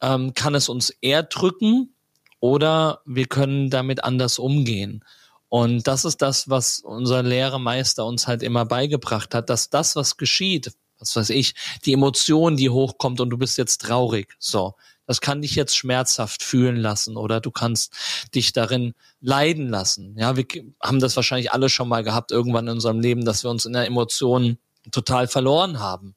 ähm, 0.00 0.34
kann 0.34 0.54
es 0.54 0.68
uns 0.68 0.90
eher 1.00 1.22
drücken 1.22 1.94
oder 2.40 3.02
wir 3.04 3.26
können 3.26 3.70
damit 3.70 4.04
anders 4.04 4.38
umgehen. 4.38 5.04
Und 5.48 5.86
das 5.86 6.04
ist 6.04 6.20
das, 6.20 6.48
was 6.48 6.80
unser 6.80 7.22
Lehrermeister 7.22 8.04
uns 8.04 8.26
halt 8.26 8.42
immer 8.42 8.64
beigebracht 8.66 9.34
hat, 9.34 9.48
dass 9.48 9.70
das, 9.70 9.96
was 9.96 10.16
geschieht, 10.16 10.72
was 10.98 11.16
weiß 11.16 11.30
ich, 11.30 11.54
die 11.84 11.92
Emotion, 11.92 12.56
die 12.56 12.70
hochkommt 12.70 13.20
und 13.20 13.30
du 13.30 13.38
bist 13.38 13.56
jetzt 13.56 13.82
traurig, 13.82 14.34
so, 14.38 14.74
das 15.06 15.22
kann 15.22 15.40
dich 15.40 15.54
jetzt 15.54 15.74
schmerzhaft 15.74 16.42
fühlen 16.42 16.76
lassen 16.76 17.16
oder 17.16 17.40
du 17.40 17.50
kannst 17.50 17.94
dich 18.34 18.52
darin 18.52 18.92
leiden 19.20 19.70
lassen. 19.70 20.14
Ja, 20.18 20.36
wir 20.36 20.44
haben 20.82 21.00
das 21.00 21.16
wahrscheinlich 21.16 21.50
alle 21.50 21.70
schon 21.70 21.88
mal 21.88 22.04
gehabt 22.04 22.30
irgendwann 22.30 22.66
in 22.66 22.74
unserem 22.74 23.00
Leben, 23.00 23.24
dass 23.24 23.42
wir 23.42 23.50
uns 23.50 23.64
in 23.64 23.72
der 23.72 23.86
Emotion 23.86 24.58
total 24.92 25.26
verloren 25.26 25.78
haben. 25.78 26.14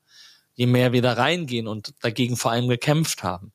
Je 0.55 0.65
mehr 0.65 0.91
wir 0.91 1.01
da 1.01 1.13
reingehen 1.13 1.67
und 1.67 1.93
dagegen 2.01 2.35
vor 2.35 2.51
allem 2.51 2.67
gekämpft 2.67 3.23
haben. 3.23 3.53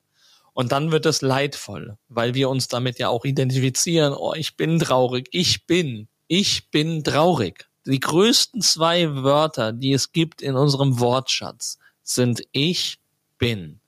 Und 0.57 0.71
dann 0.71 0.91
wird 0.91 1.05
es 1.05 1.21
leidvoll, 1.21 1.99
weil 2.09 2.33
wir 2.33 2.49
uns 2.49 2.67
damit 2.67 2.97
ja 2.97 3.09
auch 3.09 3.25
identifizieren. 3.25 4.15
Oh, 4.17 4.33
ich 4.33 4.57
bin 4.57 4.79
traurig. 4.79 5.27
Ich 5.31 5.67
bin. 5.67 6.07
Ich 6.25 6.71
bin 6.71 7.03
traurig. 7.03 7.69
Die 7.85 7.99
größten 7.99 8.63
zwei 8.63 9.13
Wörter, 9.17 9.71
die 9.71 9.93
es 9.93 10.11
gibt 10.13 10.41
in 10.41 10.55
unserem 10.55 10.99
Wortschatz, 10.99 11.77
sind 12.01 12.41
ich 12.53 12.97
bin. 13.37 13.81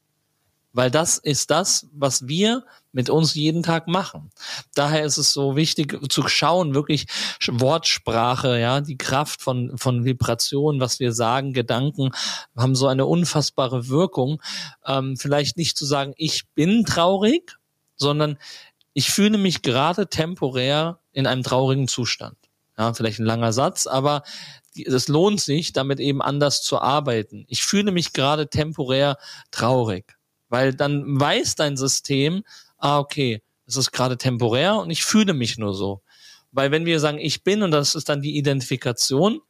Weil 0.72 0.92
das 0.92 1.18
ist 1.18 1.50
das, 1.50 1.88
was 1.92 2.28
wir 2.28 2.64
mit 2.92 3.10
uns 3.10 3.36
jeden 3.36 3.64
Tag 3.64 3.88
machen. 3.88 4.32
Daher 4.74 5.06
ist 5.06 5.18
es 5.18 5.32
so 5.32 5.56
wichtig 5.56 5.98
zu 6.12 6.28
schauen, 6.28 6.74
wirklich 6.74 7.06
Wortsprache, 7.48 8.60
ja, 8.60 8.82
die 8.82 8.98
Kraft 8.98 9.42
von, 9.42 9.78
von 9.78 10.06
Vibration, 10.06 10.80
was 10.80 11.00
wir 11.00 11.14
sagen, 11.14 11.54
Gedanken 11.54 12.12
haben 12.58 12.76
so 12.76 12.88
eine 12.88 13.06
unfassbare 13.06 13.90
Wirkung. 13.90 14.42
Ähm, 14.86 15.18
vielleicht 15.18 15.58
nicht 15.58 15.78
zu 15.78 15.86
sagen, 15.86 16.14
ich 16.18 16.48
bin 16.56 16.86
traurig, 16.86 17.58
sondern 17.96 18.38
ich 18.94 19.12
fühle 19.12 19.38
mich 19.38 19.62
gerade 19.62 20.08
temporär 20.08 21.00
in 21.12 21.28
einem 21.28 21.44
traurigen 21.44 21.88
Zustand. 21.88 22.38
Ja, 22.78 22.94
vielleicht 22.94 23.20
ein 23.20 23.26
langer 23.26 23.54
Satz, 23.54 23.88
aber 23.88 24.24
es 24.74 25.08
lohnt 25.08 25.42
sich, 25.42 25.74
damit 25.74 26.00
eben 26.00 26.22
anders 26.22 26.62
zu 26.62 26.80
arbeiten. 26.80 27.46
Ich 27.50 27.64
fühle 27.64 27.92
mich 27.92 28.14
gerade 28.14 28.50
temporär 28.50 29.18
traurig, 29.52 30.18
weil 30.48 30.74
dann 30.74 31.20
weiß 31.20 31.56
dein 31.56 31.76
System, 31.78 32.44
ah, 32.80 33.00
okay, 33.00 33.42
es 33.66 33.78
ist 33.78 33.92
gerade 33.92 34.18
temporär 34.18 34.76
und 34.78 34.90
ich 34.90 35.04
fühle 35.04 35.34
mich 35.34 35.58
nur 35.58 35.74
so. 35.74 36.02
Weil 36.52 36.72
wenn 36.72 36.86
wir 36.86 37.00
sagen, 37.00 37.20
ich 37.20 37.44
bin 37.44 37.62
und 37.62 37.72
das 37.72 37.96
ist 37.96 38.10
dann 38.10 38.22
die 38.22 38.38
Identifikation, 38.38 39.42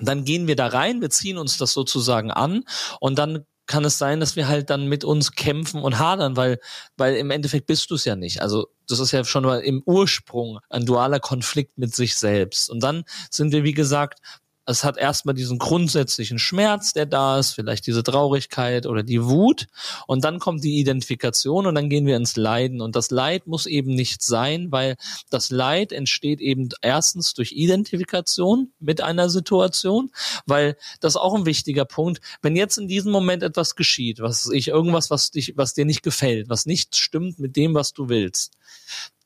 dann 0.00 0.24
gehen 0.24 0.46
wir 0.46 0.54
da 0.54 0.68
rein, 0.68 1.00
wir 1.00 1.10
ziehen 1.10 1.38
uns 1.38 1.56
das 1.56 1.72
sozusagen 1.72 2.30
an 2.30 2.62
und 3.00 3.18
dann 3.18 3.44
kann 3.66 3.84
es 3.84 3.98
sein, 3.98 4.18
dass 4.18 4.34
wir 4.34 4.48
halt 4.48 4.70
dann 4.70 4.88
mit 4.88 5.04
uns 5.04 5.32
kämpfen 5.32 5.82
und 5.82 5.98
hadern, 5.98 6.36
weil, 6.36 6.58
weil 6.96 7.16
im 7.16 7.30
Endeffekt 7.30 7.66
bist 7.66 7.90
du 7.90 7.96
es 7.96 8.04
ja 8.04 8.16
nicht. 8.16 8.40
Also 8.40 8.68
das 8.88 8.98
ist 8.98 9.12
ja 9.12 9.24
schon 9.24 9.44
mal 9.44 9.60
im 9.60 9.82
Ursprung 9.84 10.58
ein 10.70 10.86
dualer 10.86 11.20
Konflikt 11.20 11.76
mit 11.76 11.94
sich 11.94 12.16
selbst. 12.16 12.70
Und 12.70 12.82
dann 12.82 13.04
sind 13.30 13.52
wir, 13.52 13.64
wie 13.64 13.74
gesagt, 13.74 14.20
es 14.68 14.84
hat 14.84 14.98
erstmal 14.98 15.34
diesen 15.34 15.58
grundsätzlichen 15.58 16.38
Schmerz, 16.38 16.92
der 16.92 17.06
da 17.06 17.38
ist, 17.38 17.52
vielleicht 17.52 17.86
diese 17.86 18.02
Traurigkeit 18.02 18.84
oder 18.84 19.02
die 19.02 19.24
Wut. 19.24 19.66
Und 20.06 20.24
dann 20.24 20.38
kommt 20.38 20.62
die 20.62 20.78
Identifikation 20.78 21.66
und 21.66 21.74
dann 21.74 21.88
gehen 21.88 22.04
wir 22.04 22.18
ins 22.18 22.36
Leiden. 22.36 22.82
Und 22.82 22.94
das 22.94 23.10
Leid 23.10 23.46
muss 23.46 23.64
eben 23.64 23.94
nicht 23.94 24.22
sein, 24.22 24.70
weil 24.70 24.96
das 25.30 25.48
Leid 25.50 25.90
entsteht 25.90 26.42
eben 26.42 26.68
erstens 26.82 27.32
durch 27.32 27.52
Identifikation 27.52 28.70
mit 28.78 29.00
einer 29.00 29.30
Situation, 29.30 30.10
weil 30.44 30.76
das 31.00 31.14
ist 31.14 31.20
auch 31.20 31.34
ein 31.34 31.46
wichtiger 31.46 31.86
Punkt. 31.86 32.20
Wenn 32.42 32.54
jetzt 32.54 32.76
in 32.76 32.88
diesem 32.88 33.10
Moment 33.10 33.42
etwas 33.42 33.74
geschieht, 33.74 34.20
was 34.20 34.50
ich, 34.50 34.68
irgendwas, 34.68 35.10
was 35.10 35.30
dich, 35.30 35.54
was 35.56 35.72
dir 35.72 35.86
nicht 35.86 36.02
gefällt, 36.02 36.50
was 36.50 36.66
nicht 36.66 36.94
stimmt 36.94 37.38
mit 37.38 37.56
dem, 37.56 37.72
was 37.72 37.94
du 37.94 38.10
willst, 38.10 38.52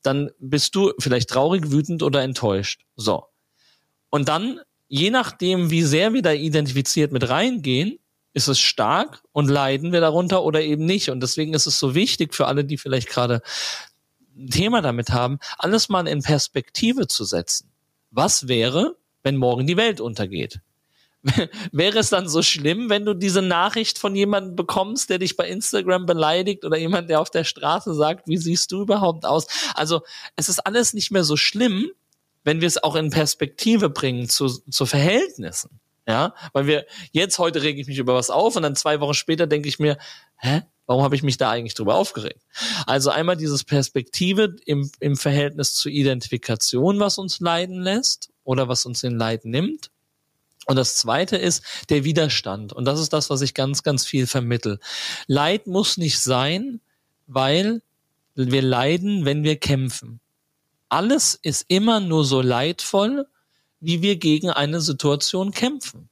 dann 0.02 0.30
bist 0.38 0.76
du 0.76 0.92
vielleicht 1.00 1.30
traurig, 1.30 1.72
wütend 1.72 2.04
oder 2.04 2.22
enttäuscht. 2.22 2.82
So. 2.94 3.24
Und 4.08 4.28
dann 4.28 4.60
je 4.92 5.10
nachdem, 5.10 5.70
wie 5.70 5.84
sehr 5.84 6.12
wir 6.12 6.20
da 6.20 6.32
identifiziert 6.32 7.12
mit 7.12 7.30
reingehen, 7.30 7.98
ist 8.34 8.48
es 8.48 8.58
stark 8.58 9.22
und 9.32 9.48
leiden 9.48 9.90
wir 9.90 10.02
darunter 10.02 10.42
oder 10.42 10.60
eben 10.60 10.84
nicht. 10.84 11.08
Und 11.08 11.20
deswegen 11.22 11.54
ist 11.54 11.66
es 11.66 11.78
so 11.78 11.94
wichtig 11.94 12.34
für 12.34 12.46
alle, 12.46 12.62
die 12.66 12.76
vielleicht 12.76 13.08
gerade 13.08 13.40
ein 14.36 14.50
Thema 14.50 14.82
damit 14.82 15.08
haben, 15.08 15.38
alles 15.56 15.88
mal 15.88 16.06
in 16.06 16.20
Perspektive 16.20 17.06
zu 17.06 17.24
setzen. 17.24 17.70
Was 18.10 18.48
wäre, 18.48 18.96
wenn 19.22 19.38
morgen 19.38 19.66
die 19.66 19.78
Welt 19.78 20.02
untergeht? 20.02 20.60
wäre 21.72 21.98
es 21.98 22.10
dann 22.10 22.28
so 22.28 22.42
schlimm, 22.42 22.90
wenn 22.90 23.06
du 23.06 23.14
diese 23.14 23.40
Nachricht 23.40 23.98
von 23.98 24.14
jemandem 24.14 24.56
bekommst, 24.56 25.08
der 25.08 25.18
dich 25.18 25.38
bei 25.38 25.48
Instagram 25.48 26.04
beleidigt 26.04 26.66
oder 26.66 26.76
jemand, 26.76 27.08
der 27.08 27.22
auf 27.22 27.30
der 27.30 27.44
Straße 27.44 27.94
sagt, 27.94 28.28
wie 28.28 28.36
siehst 28.36 28.70
du 28.72 28.82
überhaupt 28.82 29.24
aus? 29.24 29.46
Also 29.74 30.02
es 30.36 30.50
ist 30.50 30.58
alles 30.58 30.92
nicht 30.92 31.10
mehr 31.10 31.24
so 31.24 31.38
schlimm, 31.38 31.92
wenn 32.44 32.60
wir 32.60 32.68
es 32.68 32.82
auch 32.82 32.94
in 32.94 33.10
Perspektive 33.10 33.90
bringen 33.90 34.28
zu, 34.28 34.48
zu 34.48 34.86
Verhältnissen. 34.86 35.80
Ja, 36.06 36.34
weil 36.52 36.66
wir 36.66 36.84
jetzt 37.12 37.38
heute 37.38 37.62
rege 37.62 37.80
ich 37.80 37.86
mich 37.86 37.98
über 37.98 38.14
was 38.14 38.28
auf 38.28 38.56
und 38.56 38.64
dann 38.64 38.74
zwei 38.74 38.98
Wochen 38.98 39.14
später 39.14 39.46
denke 39.46 39.68
ich 39.68 39.78
mir, 39.78 39.98
hä, 40.36 40.62
warum 40.86 41.04
habe 41.04 41.14
ich 41.14 41.22
mich 41.22 41.36
da 41.36 41.48
eigentlich 41.48 41.74
drüber 41.74 41.94
aufgeregt? 41.94 42.42
Also 42.86 43.10
einmal 43.10 43.36
dieses 43.36 43.62
Perspektive 43.62 44.56
im, 44.66 44.90
im 44.98 45.16
Verhältnis 45.16 45.74
zur 45.74 45.92
Identifikation, 45.92 46.98
was 46.98 47.18
uns 47.18 47.38
leiden 47.38 47.80
lässt 47.80 48.30
oder 48.42 48.68
was 48.68 48.84
uns 48.84 49.04
in 49.04 49.16
Leid 49.16 49.44
nimmt. 49.44 49.90
Und 50.66 50.76
das 50.76 50.96
zweite 50.96 51.36
ist 51.36 51.64
der 51.88 52.02
Widerstand. 52.04 52.72
Und 52.72 52.84
das 52.84 53.00
ist 53.00 53.12
das, 53.12 53.30
was 53.30 53.40
ich 53.40 53.54
ganz, 53.54 53.84
ganz 53.84 54.04
viel 54.04 54.26
vermittel. 54.26 54.80
Leid 55.28 55.68
muss 55.68 55.96
nicht 55.96 56.20
sein, 56.20 56.80
weil 57.26 57.82
wir 58.34 58.62
leiden, 58.62 59.24
wenn 59.24 59.44
wir 59.44 59.56
kämpfen 59.56 60.20
alles 60.92 61.38
ist 61.40 61.64
immer 61.68 62.00
nur 62.00 62.24
so 62.24 62.42
leidvoll, 62.42 63.26
wie 63.80 64.02
wir 64.02 64.16
gegen 64.16 64.50
eine 64.50 64.80
Situation 64.80 65.50
kämpfen. 65.50 66.08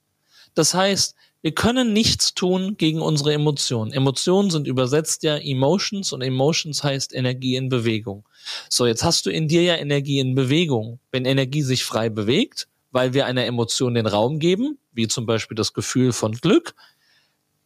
Das 0.55 0.75
heißt, 0.75 1.15
wir 1.43 1.53
können 1.53 1.93
nichts 1.93 2.35
tun 2.35 2.77
gegen 2.77 3.01
unsere 3.01 3.33
Emotionen. 3.33 3.93
Emotionen 3.93 4.51
sind 4.51 4.67
übersetzt 4.67 5.23
ja 5.23 5.37
Emotions 5.37 6.13
und 6.13 6.23
Emotions 6.23 6.83
heißt 6.83 7.15
Energie 7.15 7.57
in 7.57 7.69
Bewegung. 7.69 8.27
So, 8.69 8.87
jetzt 8.87 9.05
hast 9.05 9.27
du 9.27 9.31
in 9.31 9.49
dir 9.49 9.63
ja 9.63 9.77
Energie 9.77 10.19
in 10.19 10.35
Bewegung. 10.35 10.99
Wenn 11.13 11.25
Energie 11.25 11.63
sich 11.63 11.85
frei 11.85 12.09
bewegt, 12.09 12.67
weil 12.91 13.15
wir 13.15 13.27
einer 13.27 13.45
Emotion 13.45 13.95
den 13.95 14.07
Raum 14.07 14.39
geben, 14.39 14.79
wie 14.93 15.09
zum 15.09 15.27
Beispiel 15.27 15.55
das 15.55 15.73
Gefühl 15.73 16.13
von 16.13 16.33
Glück, 16.33 16.75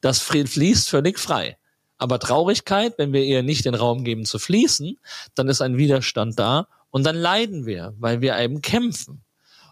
das 0.01 0.19
fließt 0.21 0.89
völlig 0.89 1.19
frei. 1.19 1.57
Aber 1.97 2.19
Traurigkeit, 2.19 2.95
wenn 2.99 3.13
wir 3.13 3.25
ihr 3.25 3.43
nicht 3.43 3.65
den 3.65 3.75
Raum 3.75 4.05
geben 4.05 4.25
zu 4.25 4.39
fließen, 4.39 4.99
dann 5.35 5.49
ist 5.49 5.63
ein 5.63 5.79
Widerstand 5.79 6.39
da 6.39 6.69
und 6.95 7.03
dann 7.03 7.17
leiden 7.17 7.67
wir, 7.67 7.93
weil 7.99 8.21
wir 8.21 8.39
eben 8.39 8.61
kämpfen. 8.61 9.25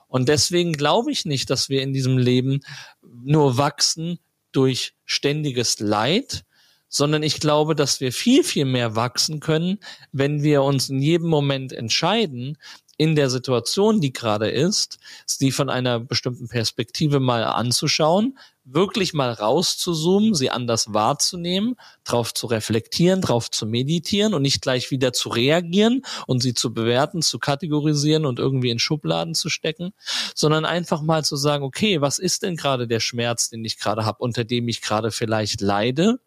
Und 0.09 0.29
deswegen 0.29 0.73
glaube 0.73 1.13
ich 1.13 1.25
nicht, 1.25 1.51
dass 1.51 1.69
wir 1.69 1.81
in 1.81 1.93
diesem 1.93 2.19
Leben 2.19 2.63
nur 3.01 3.59
wachsen 3.59 4.19
durch 4.51 4.95
ständiges 5.05 5.79
Leid, 5.79 6.43
sondern 6.89 7.23
ich 7.23 7.39
glaube, 7.39 7.77
dass 7.77 8.01
wir 8.01 8.13
viel, 8.13 8.43
viel 8.43 8.65
mehr 8.65 8.97
wachsen 8.97 9.39
können, 9.39 9.79
wenn 10.11 10.43
wir 10.43 10.65
uns 10.65 10.91
in 10.91 11.01
jedem 11.01 11.29
Moment 11.29 11.73
entscheiden, 11.73 12.59
in 12.97 13.15
der 13.15 13.31
Situation, 13.31 14.01
die 14.01 14.13
gerade 14.13 14.51
ist, 14.51 14.99
sie 15.25 15.53
von 15.53 15.71
einer 15.71 16.01
bestimmten 16.01 16.49
Perspektive 16.49 17.21
mal 17.21 17.45
anzuschauen, 17.45 18.37
wirklich 18.65 19.13
mal 19.13 19.33
rauszuzoomen, 19.33 20.35
sie 20.35 20.51
anders 20.51 20.93
wahrzunehmen, 20.93 21.75
drauf 22.05 22.33
zu 22.33 22.47
reflektieren, 22.47 23.21
drauf 23.21 23.51
zu 23.51 23.67
meditieren 23.67 24.35
und 24.35 24.43
nicht 24.43 24.63
gleich 24.63 24.91
wieder 24.91 25.13
zu 25.13 25.31
reagieren 25.31 26.03
und 26.27 26.41
sie 26.41 26.55
zu 26.55 26.73
bewerten, 26.73 27.23
zu 27.23 27.39
kategorisieren 27.39 28.25
und 28.25 28.39
irgendwie 28.39 28.71
in 28.71 28.79
Schubladen 28.79 29.35
zu 29.35 29.49
stecken, 29.49 29.93
sondern 30.35 30.65
einfach 30.65 31.03
mal 31.03 31.25
zu 31.25 31.37
sagen, 31.37 31.65
okay, 31.65 32.01
was 32.01 32.19
ist 32.19 32.43
denn 32.45 32.57
gerade 32.57 32.87
der 32.87 33.01
Schmerz, 33.01 33.51
den 33.51 33.65
ich 33.65 33.79
gerade 33.79 34.05
habe, 34.05 34.19
unter 34.19 34.45
dem 34.45 34.69
ich 34.69 34.81
gerade 34.81 35.11
vielleicht 35.11 35.61
leide? 35.61 36.21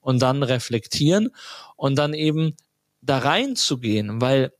Und 0.00 0.20
dann 0.20 0.42
reflektieren 0.42 1.30
und 1.76 1.96
dann 1.96 2.12
eben 2.12 2.56
da 3.00 3.18
reinzugehen, 3.18 4.20
weil 4.20 4.52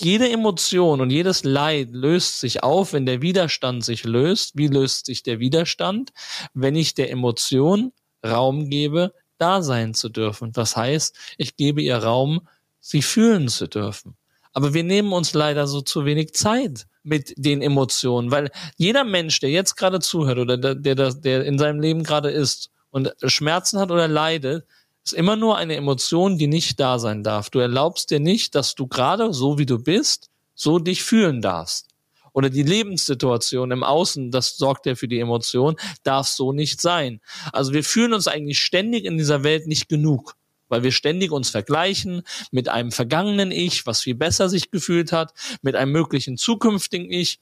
jede 0.00 0.30
Emotion 0.30 1.00
und 1.00 1.10
jedes 1.10 1.44
Leid 1.44 1.88
löst 1.92 2.40
sich 2.40 2.62
auf, 2.62 2.92
wenn 2.92 3.06
der 3.06 3.22
Widerstand 3.22 3.84
sich 3.84 4.04
löst. 4.04 4.52
Wie 4.54 4.68
löst 4.68 5.06
sich 5.06 5.22
der 5.22 5.38
Widerstand? 5.38 6.12
Wenn 6.54 6.76
ich 6.76 6.94
der 6.94 7.10
Emotion 7.10 7.92
Raum 8.24 8.68
gebe, 8.68 9.12
da 9.38 9.62
sein 9.62 9.94
zu 9.94 10.08
dürfen. 10.08 10.52
Das 10.52 10.76
heißt, 10.76 11.16
ich 11.38 11.56
gebe 11.56 11.82
ihr 11.82 11.98
Raum, 11.98 12.48
sie 12.80 13.02
fühlen 13.02 13.48
zu 13.48 13.68
dürfen. 13.68 14.16
Aber 14.52 14.72
wir 14.72 14.84
nehmen 14.84 15.12
uns 15.12 15.34
leider 15.34 15.66
so 15.66 15.82
zu 15.82 16.04
wenig 16.06 16.32
Zeit 16.34 16.86
mit 17.02 17.34
den 17.36 17.60
Emotionen, 17.60 18.30
weil 18.30 18.50
jeder 18.76 19.04
Mensch, 19.04 19.38
der 19.40 19.50
jetzt 19.50 19.76
gerade 19.76 20.00
zuhört 20.00 20.38
oder 20.38 20.56
der, 20.56 20.74
der, 20.74 21.12
der 21.12 21.44
in 21.44 21.58
seinem 21.58 21.80
Leben 21.80 22.04
gerade 22.04 22.30
ist 22.30 22.70
und 22.90 23.14
Schmerzen 23.22 23.78
hat 23.78 23.90
oder 23.90 24.08
leidet, 24.08 24.66
ist 25.06 25.12
immer 25.12 25.36
nur 25.36 25.56
eine 25.56 25.76
Emotion, 25.76 26.36
die 26.36 26.48
nicht 26.48 26.80
da 26.80 26.98
sein 26.98 27.22
darf. 27.22 27.48
Du 27.50 27.60
erlaubst 27.60 28.10
dir 28.10 28.20
nicht, 28.20 28.54
dass 28.54 28.74
du 28.74 28.88
gerade 28.88 29.32
so 29.32 29.56
wie 29.56 29.66
du 29.66 29.78
bist, 29.78 30.30
so 30.54 30.78
dich 30.78 31.04
fühlen 31.04 31.40
darfst. 31.40 31.88
Oder 32.32 32.50
die 32.50 32.64
Lebenssituation 32.64 33.70
im 33.70 33.82
Außen, 33.82 34.30
das 34.30 34.56
sorgt 34.56 34.84
ja 34.84 34.94
für 34.94 35.08
die 35.08 35.20
Emotion, 35.20 35.76
darf 36.02 36.26
so 36.26 36.52
nicht 36.52 36.80
sein. 36.80 37.20
Also 37.52 37.72
wir 37.72 37.84
fühlen 37.84 38.12
uns 38.12 38.28
eigentlich 38.28 38.58
ständig 38.58 39.04
in 39.04 39.16
dieser 39.16 39.42
Welt 39.42 39.66
nicht 39.66 39.88
genug. 39.88 40.34
weil 40.68 40.82
wir 40.82 40.92
ständig 40.92 41.30
uns 41.30 41.50
vergleichen 41.50 42.22
mit 42.50 42.68
einem 42.68 42.92
vergangenen 42.92 43.50
Ich, 43.50 43.86
was 43.86 44.00
viel 44.00 44.14
besser 44.14 44.48
sich 44.48 44.70
gefühlt 44.70 45.12
hat, 45.12 45.32
mit 45.62 45.76
einem 45.76 45.92
möglichen 45.92 46.36
zukünftigen 46.36 47.10
Ich, 47.10 47.38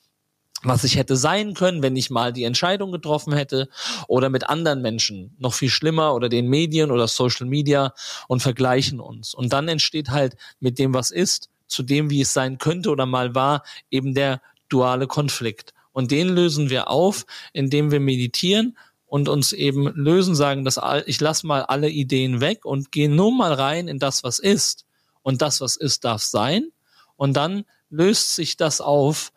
was 0.64 0.84
ich 0.84 0.96
hätte 0.96 1.16
sein 1.16 1.54
können, 1.54 1.82
wenn 1.82 1.96
ich 1.96 2.10
mal 2.10 2.32
die 2.32 2.44
Entscheidung 2.44 2.92
getroffen 2.92 3.32
hätte 3.32 3.68
oder 4.08 4.30
mit 4.30 4.48
anderen 4.48 4.82
Menschen, 4.82 5.36
noch 5.38 5.54
viel 5.54 5.70
schlimmer 5.70 6.14
oder 6.14 6.28
den 6.28 6.48
Medien 6.48 6.90
oder 6.90 7.06
Social 7.06 7.46
Media 7.46 7.92
und 8.28 8.40
vergleichen 8.40 9.00
uns. 9.00 9.34
Und 9.34 9.52
dann 9.52 9.68
entsteht 9.68 10.10
halt 10.10 10.36
mit 10.60 10.78
dem, 10.78 10.94
was 10.94 11.10
ist, 11.10 11.50
zu 11.66 11.82
dem, 11.82 12.10
wie 12.10 12.20
es 12.20 12.32
sein 12.32 12.58
könnte 12.58 12.90
oder 12.90 13.06
mal 13.06 13.34
war, 13.34 13.62
eben 13.90 14.14
der 14.14 14.40
duale 14.68 15.06
Konflikt. 15.06 15.74
Und 15.92 16.10
den 16.10 16.28
lösen 16.28 16.70
wir 16.70 16.88
auf, 16.88 17.24
indem 17.52 17.90
wir 17.90 18.00
meditieren 18.00 18.76
und 19.06 19.28
uns 19.28 19.52
eben 19.52 19.86
lösen, 19.94 20.34
sagen, 20.34 20.64
dass 20.64 20.80
ich 21.06 21.20
lasse 21.20 21.46
mal 21.46 21.62
alle 21.62 21.88
Ideen 21.88 22.40
weg 22.40 22.64
und 22.64 22.90
gehe 22.90 23.08
nur 23.08 23.32
mal 23.32 23.52
rein 23.52 23.86
in 23.86 23.98
das, 23.98 24.24
was 24.24 24.38
ist. 24.38 24.86
Und 25.22 25.40
das, 25.40 25.60
was 25.60 25.76
ist, 25.76 26.04
darf 26.04 26.22
sein. 26.22 26.68
Und 27.16 27.34
dann 27.34 27.64
löst 27.90 28.34
sich 28.34 28.56
das 28.56 28.80
auf 28.80 29.32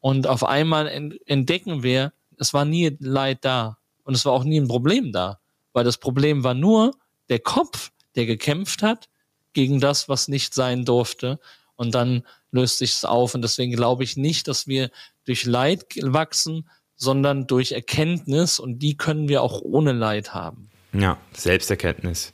und 0.00 0.26
auf 0.26 0.44
einmal 0.44 0.88
entdecken 1.26 1.82
wir, 1.82 2.12
es 2.38 2.54
war 2.54 2.64
nie 2.64 2.96
Leid 3.00 3.38
da 3.42 3.78
und 4.04 4.14
es 4.14 4.24
war 4.24 4.32
auch 4.32 4.44
nie 4.44 4.58
ein 4.58 4.68
Problem 4.68 5.12
da, 5.12 5.38
weil 5.72 5.84
das 5.84 5.98
Problem 5.98 6.42
war 6.42 6.54
nur 6.54 6.92
der 7.28 7.38
Kopf, 7.38 7.90
der 8.16 8.26
gekämpft 8.26 8.82
hat 8.82 9.08
gegen 9.52 9.80
das, 9.80 10.08
was 10.08 10.28
nicht 10.28 10.54
sein 10.54 10.84
durfte. 10.84 11.38
Und 11.76 11.94
dann 11.94 12.24
löst 12.50 12.78
sich 12.78 12.92
es 12.92 13.04
auf. 13.04 13.34
Und 13.34 13.42
deswegen 13.42 13.72
glaube 13.72 14.04
ich 14.04 14.16
nicht, 14.16 14.48
dass 14.48 14.66
wir 14.66 14.90
durch 15.24 15.44
Leid 15.44 15.84
wachsen, 16.02 16.68
sondern 16.96 17.46
durch 17.46 17.72
Erkenntnis. 17.72 18.58
Und 18.58 18.80
die 18.80 18.96
können 18.96 19.28
wir 19.28 19.42
auch 19.42 19.62
ohne 19.62 19.92
Leid 19.92 20.34
haben. 20.34 20.68
Ja, 20.92 21.18
Selbsterkenntnis. 21.32 22.32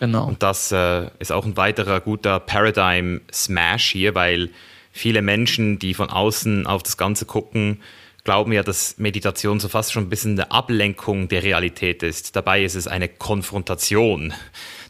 Genau. 0.00 0.26
Und 0.26 0.42
das 0.42 0.72
äh, 0.72 1.10
ist 1.18 1.32
auch 1.32 1.44
ein 1.44 1.56
weiterer 1.56 2.00
guter 2.00 2.40
Paradigm 2.40 3.20
Smash 3.32 3.92
hier, 3.92 4.14
weil 4.14 4.50
viele 4.98 5.22
Menschen, 5.22 5.78
die 5.78 5.94
von 5.94 6.10
außen 6.10 6.66
auf 6.66 6.82
das 6.82 6.96
Ganze 6.96 7.24
gucken, 7.24 7.80
glauben 8.24 8.52
ja, 8.52 8.62
dass 8.62 8.98
Meditation 8.98 9.60
so 9.60 9.68
fast 9.68 9.92
schon 9.92 10.04
ein 10.04 10.08
bisschen 10.08 10.32
eine 10.32 10.50
Ablenkung 10.50 11.28
der 11.28 11.42
Realität 11.42 12.02
ist. 12.02 12.34
Dabei 12.36 12.64
ist 12.64 12.74
es 12.74 12.88
eine 12.88 13.08
Konfrontation. 13.08 14.34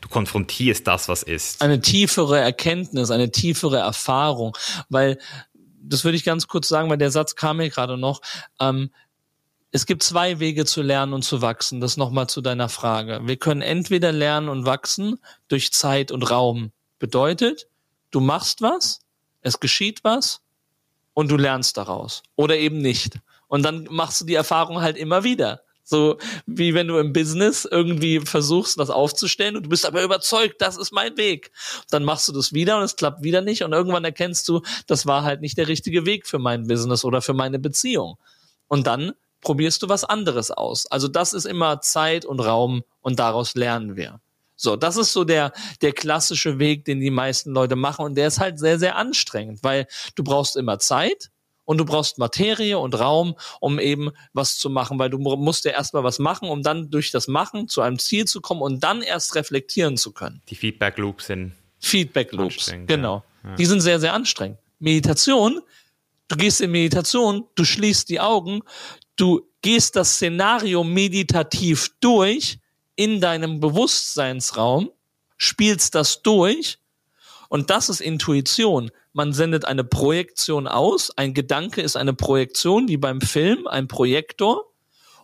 Du 0.00 0.09
konfrontierst 0.09 0.86
das, 0.86 1.09
was 1.09 1.22
ist. 1.22 1.62
Eine 1.62 1.80
tiefere 1.80 2.38
Erkenntnis, 2.38 3.11
eine 3.11 3.30
tiefere 3.30 3.78
Erfahrung, 3.78 4.56
weil 4.88 5.18
das 5.80 6.04
würde 6.04 6.16
ich 6.16 6.24
ganz 6.24 6.48
kurz 6.48 6.68
sagen, 6.68 6.90
weil 6.90 6.98
der 6.98 7.11
Satz 7.11 7.36
kam 7.36 7.59
mir 7.59 7.68
gerade 7.68 7.98
noch. 7.98 8.22
Ähm, 8.61 8.90
es 9.70 9.84
gibt 9.84 10.02
zwei 10.02 10.40
Wege 10.40 10.64
zu 10.64 10.82
lernen 10.82 11.12
und 11.12 11.22
zu 11.22 11.42
wachsen. 11.42 11.80
Das 11.80 11.96
nochmal 11.96 12.28
zu 12.28 12.40
deiner 12.40 12.68
Frage. 12.68 13.20
Wir 13.24 13.36
können 13.36 13.61
entweder 13.61 14.12
lernen 14.12 14.48
und 14.48 14.64
wachsen 14.64 15.20
durch 15.48 15.72
Zeit 15.72 16.11
und 16.11 16.22
Raum. 16.30 16.72
Bedeutet, 16.98 17.68
du 18.11 18.20
machst 18.20 18.62
was 18.62 19.00
es 19.43 19.61
geschieht 19.61 20.05
was 20.05 20.41
und 21.14 21.30
du 21.30 21.36
lernst 21.36 21.76
daraus 21.76 22.22
oder 22.36 22.57
eben 22.57 22.78
nicht. 22.78 23.18
Und 23.49 23.62
dann 23.62 23.89
machst 23.91 24.20
du 24.20 24.24
die 24.24 24.34
Erfahrung 24.34 24.80
halt 24.80 24.97
immer 24.97 25.24
wieder. 25.24 25.62
So 25.82 26.18
wie 26.45 26.74
wenn 26.74 26.86
du 26.86 26.99
im 26.99 27.14
Business 27.14 27.64
irgendwie 27.64 28.20
versuchst, 28.20 28.76
was 28.76 28.91
aufzustellen 28.91 29.57
und 29.57 29.62
du 29.62 29.68
bist 29.70 29.86
aber 29.86 30.03
überzeugt, 30.03 30.61
das 30.61 30.76
ist 30.76 30.93
mein 30.93 31.16
Weg. 31.16 31.51
Dann 31.89 32.05
machst 32.05 32.28
du 32.28 32.32
das 32.32 32.53
wieder 32.53 32.76
und 32.76 32.82
es 32.82 32.97
klappt 32.97 33.22
wieder 33.22 33.41
nicht 33.41 33.62
und 33.62 33.72
irgendwann 33.72 34.05
erkennst 34.05 34.47
du, 34.49 34.61
das 34.86 35.07
war 35.07 35.24
halt 35.24 35.41
nicht 35.41 35.57
der 35.57 35.66
richtige 35.66 36.05
Weg 36.05 36.26
für 36.26 36.39
mein 36.39 36.66
Business 36.66 37.07
oder 37.07 37.22
für 37.22 37.32
meine 37.32 37.59
Beziehung. 37.59 38.18
Und 38.66 38.86
dann 38.86 39.12
probierst 39.41 39.82
du 39.82 39.89
was 39.89 40.05
anderes 40.05 40.51
aus. 40.51 40.86
Also 40.86 41.09
das 41.09 41.32
ist 41.32 41.47
immer 41.47 41.80
Zeit 41.80 42.26
und 42.26 42.41
Raum 42.41 42.84
und 43.01 43.18
daraus 43.18 43.55
lernen 43.55 43.97
wir. 43.97 44.20
So, 44.61 44.74
das 44.74 44.96
ist 44.96 45.12
so 45.12 45.22
der, 45.22 45.52
der 45.82 45.92
klassische 45.92 46.59
Weg, 46.59 46.84
den 46.84 47.00
die 47.00 47.11
meisten 47.11 47.52
Leute 47.52 47.76
machen. 47.76 48.04
Und 48.04 48.16
der 48.16 48.26
ist 48.26 48.40
halt 48.40 48.59
sehr, 48.59 48.78
sehr 48.78 48.96
anstrengend, 48.96 49.62
weil 49.62 49.86
du 50.16 50.24
brauchst 50.24 50.56
immer 50.56 50.80
Zeit 50.80 51.30
und 51.64 51.78
du 51.78 51.84
brauchst 51.84 52.18
Materie 52.18 52.76
und 52.76 52.98
Raum, 52.98 53.36
um 53.61 53.78
eben 53.78 54.11
was 54.32 54.59
zu 54.59 54.68
machen, 54.68 54.98
weil 54.98 55.11
du 55.11 55.18
musst 55.18 55.64
ja 55.64 55.70
erstmal 55.70 56.02
was 56.02 56.18
machen, 56.18 56.48
um 56.48 56.64
dann 56.64 56.90
durch 56.90 57.12
das 57.12 57.28
Machen 57.28 57.68
zu 57.68 57.82
einem 57.82 58.00
Ziel 58.00 58.24
zu 58.24 58.40
kommen 58.40 58.61
und 58.61 58.82
dann 58.82 59.00
erst 59.00 59.36
reflektieren 59.36 59.96
zu 59.96 60.12
können. 60.12 60.42
Die 60.48 60.56
Feedback 60.56 60.98
Loops 60.98 61.26
sind. 61.26 61.52
Feedback 61.78 62.32
Loops, 62.32 62.74
genau. 62.86 63.22
Ja. 63.44 63.54
Die 63.54 63.66
sind 63.66 63.80
sehr, 63.80 64.00
sehr 64.00 64.12
anstrengend. 64.12 64.59
Meditation, 64.80 65.61
du 66.26 66.36
gehst 66.36 66.61
in 66.61 66.72
Meditation, 66.72 67.44
du 67.54 67.64
schließt 67.64 68.09
die 68.09 68.18
Augen, 68.18 68.62
du 69.14 69.46
gehst 69.62 69.94
das 69.94 70.14
Szenario 70.14 70.82
meditativ 70.82 71.92
durch, 72.00 72.59
in 72.99 73.20
deinem 73.20 73.61
Bewusstseinsraum, 73.61 74.90
spielst 75.36 75.94
das 75.94 76.22
durch 76.22 76.80
und 77.49 77.70
das 77.70 77.88
ist 77.88 78.01
Intuition. 78.01 78.90
Man 79.12 79.32
sendet 79.32 79.64
eine 79.64 79.84
Projektion 79.84 80.66
aus. 80.66 81.11
Ein 81.16 81.32
Gedanke 81.32 81.80
ist 81.80 81.96
eine 81.96 82.12
Projektion, 82.12 82.88
wie 82.88 82.96
beim 82.96 83.20
Film, 83.20 83.68
ein 83.68 83.86
Projektor. 83.86 84.64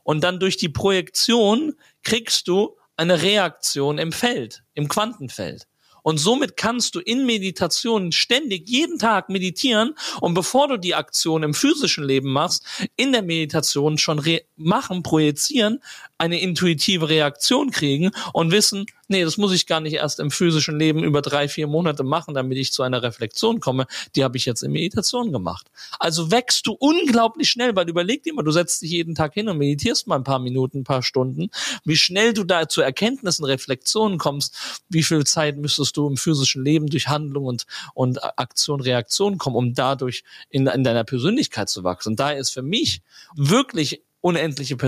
Und 0.04 0.22
dann 0.22 0.38
durch 0.38 0.56
die 0.56 0.68
Projektion 0.68 1.74
kriegst 2.04 2.46
du 2.46 2.76
eine 2.96 3.22
Reaktion 3.22 3.98
im 3.98 4.12
Feld, 4.12 4.62
im 4.74 4.86
Quantenfeld. 4.88 5.66
Und 6.04 6.18
somit 6.18 6.58
kannst 6.58 6.94
du 6.94 7.00
in 7.00 7.24
Meditation 7.24 8.12
ständig 8.12 8.68
jeden 8.68 8.98
Tag 8.98 9.30
meditieren 9.30 9.94
und 10.20 10.34
bevor 10.34 10.68
du 10.68 10.76
die 10.76 10.94
Aktion 10.94 11.42
im 11.42 11.54
physischen 11.54 12.04
Leben 12.04 12.30
machst, 12.30 12.66
in 12.96 13.12
der 13.12 13.22
Meditation 13.22 13.96
schon 13.96 14.22
machen, 14.54 15.02
projizieren, 15.02 15.82
eine 16.18 16.40
intuitive 16.40 17.08
Reaktion 17.08 17.70
kriegen 17.70 18.10
und 18.32 18.52
wissen, 18.52 18.86
nee, 19.08 19.24
das 19.24 19.36
muss 19.36 19.52
ich 19.52 19.66
gar 19.66 19.80
nicht 19.80 19.94
erst 19.94 20.20
im 20.20 20.30
physischen 20.30 20.78
Leben 20.78 21.02
über 21.02 21.22
drei, 21.22 21.48
vier 21.48 21.66
Monate 21.66 22.04
machen, 22.04 22.34
damit 22.34 22.56
ich 22.58 22.72
zu 22.72 22.82
einer 22.82 23.02
Reflexion 23.02 23.60
komme. 23.60 23.86
Die 24.14 24.24
habe 24.24 24.36
ich 24.36 24.44
jetzt 24.44 24.62
in 24.62 24.72
Meditation 24.72 25.32
gemacht. 25.32 25.70
Also 25.98 26.30
wächst 26.30 26.66
du 26.66 26.72
unglaublich 26.72 27.50
schnell, 27.50 27.74
weil 27.74 27.88
überleg 27.88 28.22
dir 28.22 28.34
mal, 28.34 28.42
du 28.42 28.52
setzt 28.52 28.82
dich 28.82 28.90
jeden 28.90 29.14
Tag 29.14 29.34
hin 29.34 29.48
und 29.48 29.58
meditierst 29.58 30.06
mal 30.06 30.16
ein 30.16 30.24
paar 30.24 30.38
Minuten, 30.38 30.78
ein 30.78 30.84
paar 30.84 31.02
Stunden, 31.02 31.50
wie 31.84 31.96
schnell 31.96 32.32
du 32.32 32.44
da 32.44 32.68
zu 32.68 32.80
Erkenntnissen, 32.80 33.44
Reflexionen 33.44 34.18
kommst, 34.18 34.82
wie 34.88 35.02
viel 35.02 35.24
Zeit 35.24 35.56
müsstest 35.58 35.96
du 35.96 36.08
im 36.08 36.16
physischen 36.16 36.64
Leben 36.64 36.86
durch 36.86 37.08
Handlung 37.08 37.44
und, 37.44 37.66
und 37.94 38.22
Aktion, 38.38 38.80
Reaktion 38.80 39.38
kommen, 39.38 39.56
um 39.56 39.74
dadurch 39.74 40.24
in, 40.48 40.66
in 40.66 40.84
deiner 40.84 41.04
Persönlichkeit 41.04 41.68
zu 41.68 41.84
wachsen. 41.84 42.10
Und 42.10 42.20
daher 42.20 42.38
ist 42.38 42.50
für 42.50 42.62
mich 42.62 43.02
wirklich 43.36 44.02
unendliche 44.24 44.78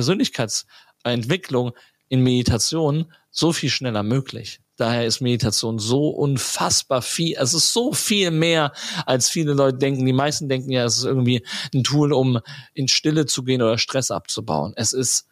Persönlichkeitsentwicklung 1.06 1.72
in 2.08 2.22
Meditation 2.22 3.12
so 3.30 3.52
viel 3.52 3.70
schneller 3.70 4.02
möglich. 4.02 4.60
Daher 4.76 5.06
ist 5.06 5.20
Meditation 5.20 5.78
so 5.78 6.08
unfassbar 6.08 7.00
viel. 7.00 7.36
Es 7.38 7.54
ist 7.54 7.72
so 7.72 7.92
viel 7.92 8.30
mehr, 8.30 8.72
als 9.06 9.28
viele 9.30 9.54
Leute 9.54 9.78
denken. 9.78 10.04
Die 10.04 10.12
meisten 10.12 10.48
denken 10.48 10.70
ja, 10.70 10.84
es 10.84 10.98
ist 10.98 11.04
irgendwie 11.04 11.42
ein 11.74 11.82
Tool, 11.82 12.12
um 12.12 12.40
in 12.74 12.86
Stille 12.86 13.24
zu 13.24 13.42
gehen 13.42 13.62
oder 13.62 13.78
Stress 13.78 14.10
abzubauen. 14.10 14.74
Es 14.76 14.92
ist, 14.92 15.26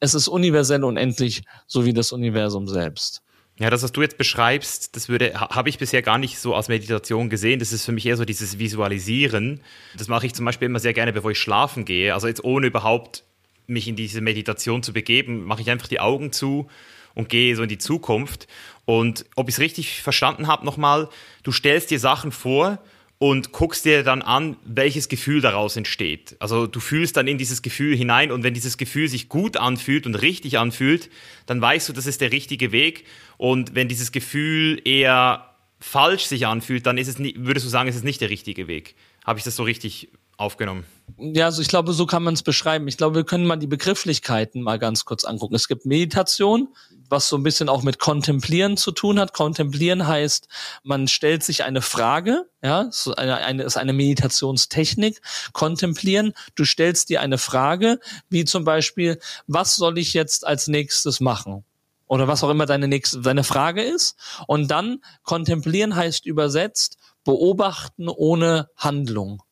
es 0.00 0.14
ist 0.14 0.28
universell 0.28 0.82
unendlich, 0.82 1.42
so 1.66 1.84
wie 1.84 1.92
das 1.92 2.12
Universum 2.12 2.68
selbst. 2.68 3.22
Ja, 3.58 3.68
das, 3.68 3.82
was 3.82 3.92
du 3.92 4.00
jetzt 4.00 4.16
beschreibst, 4.16 4.96
das 4.96 5.10
würde, 5.10 5.34
habe 5.34 5.68
ich 5.68 5.76
bisher 5.76 6.00
gar 6.00 6.16
nicht 6.16 6.38
so 6.38 6.54
als 6.54 6.68
Meditation 6.68 7.28
gesehen. 7.28 7.58
Das 7.58 7.72
ist 7.72 7.84
für 7.84 7.92
mich 7.92 8.06
eher 8.06 8.16
so 8.16 8.24
dieses 8.24 8.58
Visualisieren. 8.58 9.60
Das 9.98 10.08
mache 10.08 10.24
ich 10.24 10.34
zum 10.34 10.46
Beispiel 10.46 10.66
immer 10.66 10.80
sehr 10.80 10.94
gerne, 10.94 11.12
bevor 11.12 11.32
ich 11.32 11.38
schlafen 11.38 11.84
gehe. 11.84 12.14
Also 12.14 12.26
jetzt 12.26 12.42
ohne 12.42 12.68
überhaupt 12.68 13.24
mich 13.66 13.88
in 13.88 13.96
diese 13.96 14.20
Meditation 14.20 14.82
zu 14.82 14.92
begeben, 14.92 15.44
mache 15.44 15.62
ich 15.62 15.70
einfach 15.70 15.88
die 15.88 16.00
Augen 16.00 16.32
zu 16.32 16.68
und 17.14 17.28
gehe 17.28 17.56
so 17.56 17.62
in 17.62 17.68
die 17.68 17.78
Zukunft. 17.78 18.46
Und 18.84 19.24
ob 19.36 19.48
ich 19.48 19.56
es 19.56 19.60
richtig 19.60 20.02
verstanden 20.02 20.46
habe 20.46 20.64
nochmal, 20.64 21.08
du 21.42 21.52
stellst 21.52 21.90
dir 21.90 21.98
Sachen 21.98 22.32
vor 22.32 22.78
und 23.18 23.52
guckst 23.52 23.84
dir 23.84 24.02
dann 24.02 24.22
an, 24.22 24.56
welches 24.64 25.10
Gefühl 25.10 25.42
daraus 25.42 25.76
entsteht. 25.76 26.36
Also 26.38 26.66
du 26.66 26.80
fühlst 26.80 27.18
dann 27.18 27.26
in 27.26 27.36
dieses 27.36 27.60
Gefühl 27.60 27.94
hinein 27.94 28.32
und 28.32 28.42
wenn 28.42 28.54
dieses 28.54 28.78
Gefühl 28.78 29.08
sich 29.08 29.28
gut 29.28 29.58
anfühlt 29.58 30.06
und 30.06 30.14
richtig 30.14 30.58
anfühlt, 30.58 31.10
dann 31.44 31.60
weißt 31.60 31.88
du, 31.90 31.92
das 31.92 32.06
ist 32.06 32.22
der 32.22 32.32
richtige 32.32 32.72
Weg. 32.72 33.04
Und 33.36 33.74
wenn 33.74 33.88
dieses 33.88 34.10
Gefühl 34.10 34.80
eher 34.86 35.54
falsch 35.80 36.24
sich 36.24 36.46
anfühlt, 36.46 36.86
dann 36.86 36.96
ist 36.96 37.08
es 37.08 37.18
nicht, 37.18 37.44
würdest 37.44 37.66
du 37.66 37.70
sagen, 37.70 37.90
es 37.90 37.96
ist 37.96 38.04
nicht 38.04 38.22
der 38.22 38.30
richtige 38.30 38.68
Weg. 38.68 38.94
Habe 39.26 39.38
ich 39.38 39.44
das 39.44 39.56
so 39.56 39.64
richtig 39.64 40.08
aufgenommen. 40.40 40.84
Ja, 41.18 41.46
also 41.46 41.60
ich 41.60 41.68
glaube, 41.68 41.92
so 41.92 42.06
kann 42.06 42.22
man 42.22 42.34
es 42.34 42.42
beschreiben. 42.42 42.88
Ich 42.88 42.96
glaube, 42.96 43.16
wir 43.16 43.24
können 43.24 43.46
mal 43.46 43.56
die 43.56 43.66
Begrifflichkeiten 43.66 44.62
mal 44.62 44.78
ganz 44.78 45.04
kurz 45.04 45.24
angucken. 45.24 45.54
Es 45.54 45.68
gibt 45.68 45.84
Meditation, 45.84 46.68
was 47.10 47.28
so 47.28 47.36
ein 47.36 47.42
bisschen 47.42 47.68
auch 47.68 47.82
mit 47.82 47.98
Kontemplieren 47.98 48.76
zu 48.76 48.92
tun 48.92 49.18
hat. 49.18 49.32
Kontemplieren 49.32 50.06
heißt, 50.06 50.48
man 50.82 51.08
stellt 51.08 51.42
sich 51.42 51.64
eine 51.64 51.82
Frage, 51.82 52.46
ja, 52.62 52.88
so 52.90 53.14
eine, 53.14 53.38
eine, 53.38 53.64
ist 53.64 53.76
eine 53.76 53.92
Meditationstechnik. 53.92 55.20
Kontemplieren, 55.52 56.32
du 56.54 56.64
stellst 56.64 57.10
dir 57.10 57.20
eine 57.20 57.38
Frage, 57.38 58.00
wie 58.28 58.44
zum 58.44 58.64
Beispiel, 58.64 59.18
was 59.46 59.76
soll 59.76 59.98
ich 59.98 60.14
jetzt 60.14 60.46
als 60.46 60.68
nächstes 60.68 61.20
machen? 61.20 61.64
Oder 62.06 62.26
was 62.26 62.42
auch 62.42 62.50
immer 62.50 62.66
deine 62.66 62.88
nächste, 62.88 63.20
deine 63.20 63.44
Frage 63.44 63.82
ist. 63.82 64.16
Und 64.46 64.68
dann 64.68 65.00
kontemplieren 65.22 65.94
heißt 65.94 66.26
übersetzt, 66.26 66.96
beobachten 67.24 68.08
ohne 68.08 68.68
Handlung. 68.76 69.42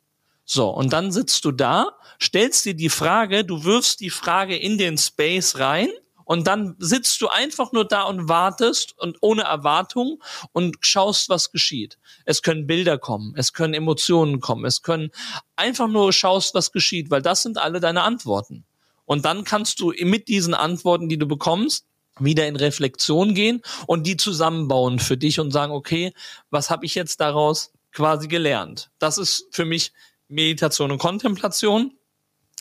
So, 0.51 0.70
und 0.70 0.94
dann 0.94 1.12
sitzt 1.12 1.44
du 1.44 1.53
da, 1.53 1.90
stellst 2.18 2.64
dir 2.64 2.72
die 2.72 2.88
Frage, 2.88 3.44
du 3.44 3.64
wirfst 3.64 4.01
die 4.01 4.09
Frage 4.09 4.57
in 4.57 4.78
den 4.78 4.96
Space 4.96 5.59
rein 5.59 5.90
Und 6.24 6.46
dann 6.46 6.74
sitzt 6.78 7.20
du 7.20 7.28
einfach 7.28 7.72
nur 7.72 7.86
da 7.86 8.05
und 8.05 8.30
wartest 8.30 8.94
und 8.99 9.18
ohne 9.20 9.42
Erwartung 9.42 10.22
und 10.53 10.76
schaust, 10.80 11.28
was 11.28 11.53
geschieht. 11.53 11.99
Es 12.24 12.40
können 12.40 12.66
Bilder 12.66 12.96
kommen, 12.96 13.34
es 13.36 13.53
können 13.53 13.74
Emotionen 13.74 14.40
kommen, 14.40 14.64
es 14.64 14.80
können 14.82 15.11
einfach 15.57 15.86
nur 15.86 16.14
schaust, 16.14 16.55
was 16.55 16.72
geschieht, 16.72 17.11
weil 17.11 17.20
das 17.20 17.42
sind 17.42 17.59
alle 17.59 17.78
deine 17.78 18.03
Antworten. 18.03 18.64
Und 19.05 19.26
dann 19.26 19.44
kannst 19.44 19.80
du 19.80 19.92
mit 20.03 20.28
diesen 20.28 20.55
Antworten, 20.55 21.11
die 21.11 21.18
du 21.18 21.26
bekommst, 21.26 21.86
wieder 22.18 22.46
in 22.46 22.57
Reflexion 22.57 23.34
gehen 23.34 23.61
und 23.86 24.07
die 24.07 24.16
zusammenbauen 24.16 24.99
für 24.99 25.18
dich 25.18 25.40
und 25.40 25.51
sagen, 25.51 25.72
okay, 25.72 26.14
was 26.51 26.70
habe 26.70 26.86
ich 26.86 26.94
jetzt 26.94 27.20
daraus 27.20 27.72
quasi 27.92 28.28
gelernt? 28.28 28.90
Das 28.99 29.18
ist 29.18 29.46
für 29.51 29.66
mich 29.66 29.92
Meditation 30.29 30.91
und 30.91 30.99
Kontemplation. 30.99 31.93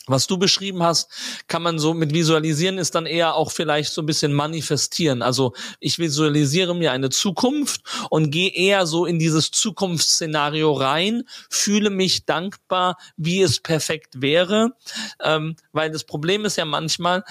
Was 0.08 0.26
du 0.26 0.38
beschrieben 0.38 0.82
hast, 0.82 1.10
kann 1.48 1.62
man 1.62 1.78
so 1.78 1.92
mit 1.92 2.14
visualisieren, 2.14 2.78
ist 2.78 2.94
dann 2.94 3.04
eher 3.04 3.34
auch 3.34 3.52
vielleicht 3.52 3.92
so 3.92 4.00
ein 4.00 4.06
bisschen 4.06 4.32
manifestieren. 4.32 5.20
Also 5.20 5.52
ich 5.80 5.98
visualisiere 5.98 6.74
mir 6.74 6.92
eine 6.92 7.10
Zukunft 7.10 7.82
und 8.08 8.30
gehe 8.30 8.50
eher 8.50 8.86
so 8.86 9.04
in 9.04 9.18
dieses 9.18 9.50
Zukunftsszenario 9.50 10.72
rein, 10.72 11.24
fühle 11.50 11.90
mich 11.90 12.24
dankbar, 12.24 12.96
wie 13.18 13.42
es 13.42 13.60
perfekt 13.60 14.22
wäre. 14.22 14.72
Ähm, 15.22 15.56
weil 15.72 15.90
das 15.90 16.04
Problem 16.04 16.46
ist 16.46 16.56
ja 16.56 16.64
manchmal, 16.64 17.22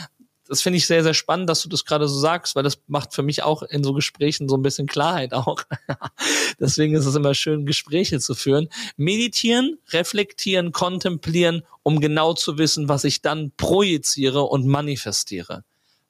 das 0.47 0.61
finde 0.61 0.77
ich 0.77 0.87
sehr, 0.87 1.03
sehr 1.03 1.13
spannend, 1.13 1.49
dass 1.49 1.61
du 1.61 1.69
das 1.69 1.85
gerade 1.85 2.07
so 2.07 2.17
sagst, 2.17 2.55
weil 2.55 2.63
das 2.63 2.79
macht 2.87 3.13
für 3.13 3.23
mich 3.23 3.43
auch 3.43 3.63
in 3.63 3.83
so 3.83 3.93
Gesprächen 3.93 4.49
so 4.49 4.55
ein 4.55 4.61
bisschen 4.61 4.87
Klarheit 4.87 5.33
auch. 5.33 5.63
Deswegen 6.59 6.95
ist 6.95 7.05
es 7.05 7.15
immer 7.15 7.33
schön, 7.33 7.65
Gespräche 7.65 8.19
zu 8.19 8.35
führen. 8.35 8.69
Meditieren, 8.95 9.77
reflektieren, 9.89 10.71
kontemplieren, 10.71 11.63
um 11.83 11.99
genau 11.99 12.33
zu 12.33 12.57
wissen, 12.57 12.89
was 12.89 13.03
ich 13.03 13.21
dann 13.21 13.51
projiziere 13.57 14.43
und 14.43 14.65
manifestiere. 14.67 15.63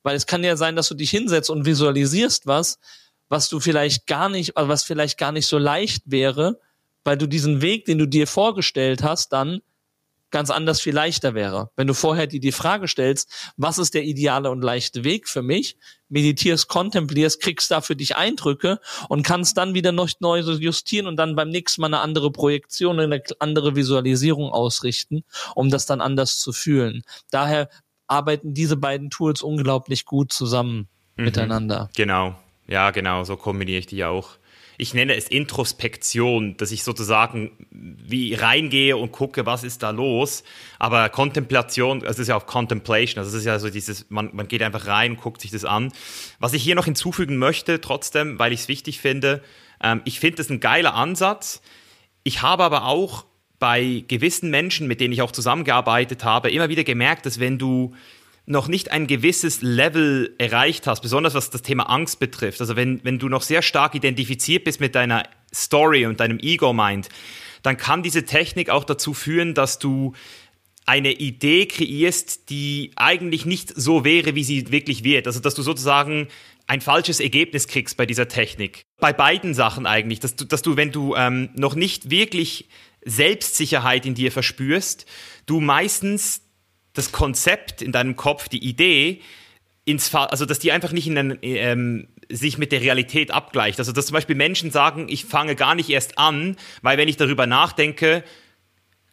Weil 0.04 0.16
es 0.16 0.26
kann 0.26 0.44
ja 0.44 0.56
sein, 0.56 0.76
dass 0.76 0.88
du 0.88 0.96
dich 0.96 1.10
hinsetzt 1.10 1.50
und 1.50 1.66
visualisierst 1.66 2.48
was, 2.48 2.80
was 3.30 3.50
du 3.50 3.60
vielleicht 3.60 4.08
gar 4.08 4.30
nicht, 4.30 4.54
was 4.56 4.84
vielleicht 4.84 5.18
gar 5.18 5.32
nicht 5.32 5.48
so 5.48 5.58
leicht 5.58 6.04
wäre, 6.06 6.60
weil 7.04 7.18
du 7.18 7.28
diesen 7.28 7.62
Weg, 7.62 7.86
den 7.86 7.98
du 7.98 8.06
dir 8.06 8.28
vorgestellt 8.28 9.04
hast, 9.04 9.34
dann 9.34 9.62
ganz 10.32 10.50
anders 10.50 10.82
viel 10.82 10.94
leichter 10.94 11.34
wäre. 11.34 11.70
Wenn 11.76 11.88
du 11.88 11.94
vorher 11.94 12.28
dir 12.28 12.40
die 12.40 12.52
Frage 12.52 12.88
stellst, 12.88 13.54
was 13.58 13.78
ist 13.78 13.94
der 13.94 14.04
ideale 14.04 14.52
und 14.52 14.62
leichte 14.62 15.04
Weg 15.04 15.28
für 15.28 15.42
mich, 15.42 15.78
meditierst, 16.10 16.68
kontemplierst, 16.68 17.42
kriegst 17.42 17.72
da 17.72 17.82
für 17.82 17.96
dich 17.96 18.16
Eindrücke 18.16 18.80
und 19.10 19.24
kannst 19.24 19.58
dann 19.58 19.74
wieder 19.74 19.92
noch 19.92 20.10
neu 20.20 20.40
justieren 20.40 21.08
und 21.08 21.18
dann 21.18 21.36
beim 21.36 21.50
nächsten 21.50 21.82
Mal 21.82 21.88
eine 21.88 22.00
andere 22.00 22.32
Projektion, 22.32 23.00
eine 23.00 23.22
andere 23.40 23.76
Visualisierung 23.76 24.52
ausrichten, 24.52 25.24
um 25.56 25.70
das 25.70 25.86
dann 25.86 26.02
anders 26.02 26.40
zu 26.40 26.54
fühlen. 26.54 27.04
Daher 27.32 27.70
arbeiten 28.08 28.54
diese 28.54 28.78
beiden 28.78 29.10
Tools 29.10 29.42
unglaublich 29.42 30.06
gut 30.06 30.32
zusammen 30.32 30.88
mhm. 31.16 31.26
miteinander. 31.26 31.90
Genau. 31.96 32.36
Ja, 32.68 32.92
genau, 32.92 33.24
so 33.24 33.38
kombiniere 33.38 33.80
ich 33.80 33.86
die 33.88 34.04
auch 34.04 34.32
ich 34.78 34.94
nenne 34.94 35.16
es 35.16 35.28
Introspektion, 35.28 36.56
dass 36.58 36.72
ich 36.72 36.84
sozusagen 36.84 37.52
wie 37.72 38.36
reingehe 38.36 38.96
und 38.96 39.12
gucke, 39.12 39.48
was 39.48 39.64
ist 39.64 39.82
da 39.82 39.90
los. 39.90 40.44
Aber 40.78 41.10
Kontemplation, 41.10 42.06
es 42.06 42.20
ist 42.20 42.28
ja 42.28 42.36
auch 42.36 42.46
Contemplation, 42.46 43.20
also 43.20 43.36
es 43.36 43.42
ist 43.42 43.46
ja 43.46 43.58
so 43.58 43.72
dieses, 43.72 44.10
man, 44.10 44.30
man 44.34 44.48
geht 44.48 44.62
einfach 44.62 44.86
rein 44.86 45.18
guckt 45.18 45.42
sich 45.42 45.50
das 45.50 45.66
an. 45.66 45.92
Was 46.40 46.54
ich 46.54 46.62
hier 46.62 46.76
noch 46.76 46.86
hinzufügen 46.86 47.38
möchte, 47.38 47.82
trotzdem, 47.82 48.38
weil 48.38 48.54
ich 48.54 48.62
es 48.62 48.68
wichtig 48.68 49.00
finde, 49.00 49.42
ähm, 49.82 50.02
ich 50.06 50.20
finde 50.20 50.38
das 50.38 50.50
ein 50.50 50.60
geiler 50.60 50.94
Ansatz. 50.94 51.62
Ich 52.24 52.44
habe 52.44 52.64
aber 52.64 52.86
auch 52.86 53.26
bei 53.58 54.04
gewissen 54.08 54.52
Menschen, 54.52 54.88
mit 54.88 55.02
denen 55.02 55.12
ich 55.12 55.24
auch 55.24 55.32
zusammengearbeitet 55.32 56.24
habe, 56.24 56.52
immer 56.52 56.70
wieder 56.70 56.84
gemerkt, 56.84 57.26
dass 57.26 57.40
wenn 57.40 57.58
du 57.58 57.96
noch 58.48 58.70
nicht 58.70 58.92
ein 58.92 59.08
gewisses 59.08 59.62
Level 59.62 60.34
erreicht 60.38 60.88
hast, 60.88 61.02
besonders 61.02 61.34
was 61.34 61.50
das 61.50 61.62
Thema 61.62 61.84
Angst 61.84 62.20
betrifft, 62.20 62.62
also 62.62 62.76
wenn, 62.76 63.04
wenn 63.04 63.20
du 63.20 63.28
noch 63.28 63.42
sehr 63.42 63.62
stark 63.62 63.94
identifiziert 63.94 64.64
bist 64.64 64.80
mit 64.80 64.96
deiner 64.96 65.24
Story 65.54 66.06
und 66.06 66.22
deinem 66.22 66.40
Ego-Mind, 66.40 67.10
dann 67.62 67.76
kann 67.76 68.04
diese 68.04 68.24
Technik 68.24 68.70
auch 68.70 68.86
dazu 68.86 69.14
führen, 69.14 69.54
dass 69.54 69.80
du 69.80 70.14
eine 70.86 71.12
Idee 71.12 71.66
kreierst, 71.66 72.50
die 72.50 72.92
eigentlich 72.96 73.46
nicht 73.46 73.74
so 73.76 74.06
wäre, 74.06 74.36
wie 74.36 74.46
sie 74.46 74.72
wirklich 74.72 75.04
wird. 75.04 75.28
Also 75.28 75.42
dass 75.42 75.54
du 75.54 75.62
sozusagen 75.62 76.30
ein 76.68 76.80
falsches 76.80 77.20
Ergebnis 77.20 77.68
kriegst 77.68 77.98
bei 77.98 78.06
dieser 78.06 78.30
Technik. 78.30 78.84
Bei 79.00 79.12
beiden 79.12 79.54
Sachen 79.54 79.86
eigentlich, 79.86 80.22
dass 80.22 80.38
du, 80.38 80.46
dass 80.46 80.62
du 80.62 80.78
wenn 80.78 80.94
du 80.94 81.16
ähm, 81.16 81.50
noch 81.56 81.76
nicht 81.76 82.10
wirklich 82.10 82.70
Selbstsicherheit 83.04 84.06
in 84.06 84.16
dir 84.16 84.32
verspürst, 84.32 85.06
du 85.46 85.60
meistens 85.60 86.47
das 86.98 87.12
Konzept 87.12 87.82
in 87.82 87.92
deinem 87.92 88.16
Kopf, 88.16 88.50
die 88.50 88.64
Idee, 88.64 89.22
ins 89.86 90.14
also 90.14 90.46
dass 90.46 90.60
die 90.60 90.72
einfach 90.72 90.92
nicht 90.92 91.08
in 91.08 91.18
einen, 91.18 91.38
ähm, 91.42 92.08
sich 92.30 92.58
mit 92.58 92.72
der 92.72 92.82
Realität 92.82 93.32
abgleicht. 93.32 93.80
Also 93.80 93.92
dass 93.94 94.08
zum 94.08 94.16
Beispiel 94.16 94.36
Menschen 94.36 94.72
sagen, 94.72 95.08
ich 95.10 95.26
fange 95.26 95.56
gar 95.56 95.76
nicht 95.76 95.90
erst 95.90 96.18
an, 96.18 96.58
weil 96.82 96.98
wenn 96.98 97.08
ich 97.08 97.16
darüber 97.16 97.48
nachdenke, 97.48 98.24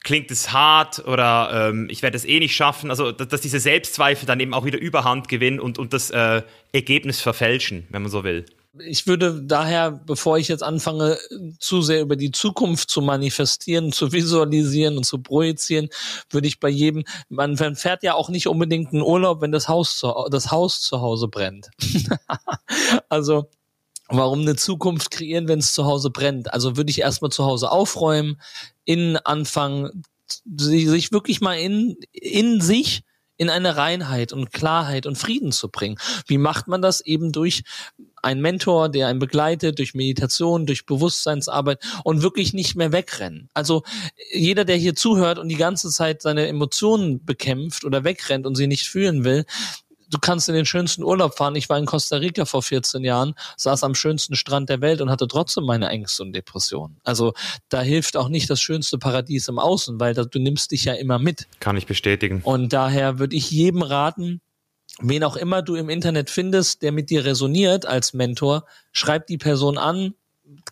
klingt 0.03 0.31
es 0.31 0.53
hart 0.53 1.07
oder 1.07 1.69
ähm, 1.71 1.89
ich 1.91 2.03
werde 2.03 2.17
es 2.17 2.25
eh 2.25 2.41
nicht 2.41 2.57
schaffen. 2.57 2.91
Also 2.91 3.13
dass, 3.13 3.29
dass, 3.29 3.41
diese 3.41 3.61
Selbstzweifel 3.61 4.27
dann 4.27 4.41
eben 4.41 4.53
auch 4.53 4.65
wieder 4.65 4.79
Überhand 4.79 5.29
gewinnen 5.29 5.61
und, 5.61 5.79
und 5.79 5.93
das 5.93 6.11
äh, 6.11 6.43
Ergebnis 6.73 7.21
verfälschen, 7.21 7.87
wenn 7.91 8.03
man 8.03 8.11
so 8.11 8.25
will 8.25 8.45
ich 8.79 9.07
würde 9.07 9.43
daher, 9.43 9.93
bevor 9.93 10.39
ich 10.39 10.49
jetzt 10.49 10.63
anfange, 10.63 11.19
zu 11.59 11.83
sehr 11.83 12.01
über 12.01 12.17
die 12.17 12.33
Zukunft 12.33 12.91
zu 12.91 13.03
manifestieren, 13.03 13.93
zu 13.93 14.13
visualisieren 14.13 14.97
und 14.97 15.05
zu 15.05 15.19
projizieren, 15.19 15.89
würde 16.31 16.49
ich 16.49 16.61
bei 16.61 16.69
jedem, 16.69 17.05
man 17.29 17.57
fährt 17.57 18.03
ja 18.03 18.15
auch 18.15 18.29
nicht 18.29 18.49
unbedingt 18.49 18.93
einen 18.93 19.03
Urlaub, 19.03 19.41
wenn 19.41 19.53
das 19.53 19.69
Haus 19.69 19.99
zu, 19.99 20.13
das 20.31 20.51
Haus 20.51 20.81
zu 20.81 21.01
Hause 21.01 21.29
brennt. 21.29 21.71
also, 23.09 23.49
warum 24.09 24.41
eine 24.41 24.57
Zukunft 24.57 25.11
kreieren, 25.11 25.49
wenn 25.49 25.61
es 25.61 25.73
zu 25.73 25.85
Hause 25.85 26.11
brennt? 26.11 26.53
Also 26.53 26.77
würde 26.77 26.91
ich 26.91 27.01
erstmal 27.01 27.31
zu 27.31 27.45
Hause 27.45 27.71
aufräumen, 27.71 28.41
innen 28.85 29.17
anfangen, 29.17 30.03
sich 30.57 31.13
wirklich 31.13 31.41
mal 31.41 31.55
in, 31.55 31.97
in 32.13 32.61
sich 32.61 33.03
in 33.37 33.51
eine 33.51 33.77
Reinheit 33.77 34.33
und 34.33 34.53
Klarheit 34.53 35.07
und 35.07 35.19
Frieden 35.19 35.53
zu 35.53 35.69
bringen. 35.69 35.97
Wie 36.27 36.39
macht 36.39 36.69
man 36.69 36.83
das 36.83 37.01
eben 37.01 37.33
durch 37.33 37.65
ein 38.25 38.41
Mentor, 38.41 38.89
der 38.89 39.09
einen 39.09 39.19
begleitet 39.19 39.79
durch 39.79 39.95
Meditation, 39.95 40.67
durch 40.67 40.87
Bewusstseinsarbeit 40.87 41.83
und 42.03 42.23
wirklich 42.23 42.53
nicht 42.55 42.75
mehr 42.75 42.93
wegrennen. 42.93 43.49
Also 43.55 43.83
jeder, 44.33 44.65
der 44.65 44.77
hier 44.77 44.95
zuhört 44.97 45.39
und 45.39 45.49
die 45.49 45.57
ganze 45.57 45.91
Zeit 45.91 46.23
seine 46.23 46.47
Emotionen 46.49 47.25
bekämpft 47.25 47.85
oder 47.85 48.05
wegrennt 48.05 48.47
und 48.47 48.57
sie 48.57 48.67
nicht 48.67 48.89
fühlen 48.89 49.25
will, 49.25 49.45
du 50.11 50.19
kannst 50.19 50.49
in 50.49 50.55
den 50.55 50.67
schönsten 50.67 51.03
Urlaub 51.03 51.37
fahren. 51.37 51.57
Ich 51.57 51.69
war 51.69 51.79
in 51.79 51.87
Costa 51.87 52.17
Rica 52.17 52.45
vor 52.45 52.63
14 52.63 53.05
Jahren, 53.05 53.35
saß 53.57 53.85
am 53.85 53.95
schönsten 53.95 54.37
Strand 54.37 54.69
der 54.69 54.81
Welt 54.81 55.01
und 55.01 55.11
hatte 55.11 55.27
trotzdem 55.27 55.65
meine 55.65 55.89
Ängste 55.89 56.23
und 56.23 56.33
Depressionen. 56.33 56.99
Also 57.05 57.33
da 57.69 57.81
hilft 57.83 58.17
auch 58.17 58.29
nicht 58.29 58.49
das 58.49 58.61
schönste 58.61 58.99
Paradies 58.99 59.49
im 59.49 59.59
Außen, 59.59 60.01
weil 60.01 60.15
du 60.15 60.39
nimmst 60.39 60.71
dich 60.71 60.85
ja 60.85 60.95
immer 60.95 61.19
mit. 61.19 61.47
Kann 61.61 61.77
ich 61.77 61.87
bestätigen. 61.87 62.41
Und 62.45 62.73
daher 62.73 63.19
würde 63.19 63.37
ich 63.37 63.51
jedem 63.51 63.83
raten, 63.83 64.41
wen 65.01 65.25
auch 65.25 65.37
immer 65.37 65.63
du 65.63 65.75
im 65.75 65.89
Internet 65.89 66.31
findest, 66.31 66.83
der 66.83 66.93
mit 66.93 67.11
dir 67.11 67.25
resoniert 67.25 67.87
als 67.87 68.13
Mentor, 68.13 68.67
schreib 68.93 69.27
die 69.27 69.39
Person 69.39 69.79
an, 69.79 70.15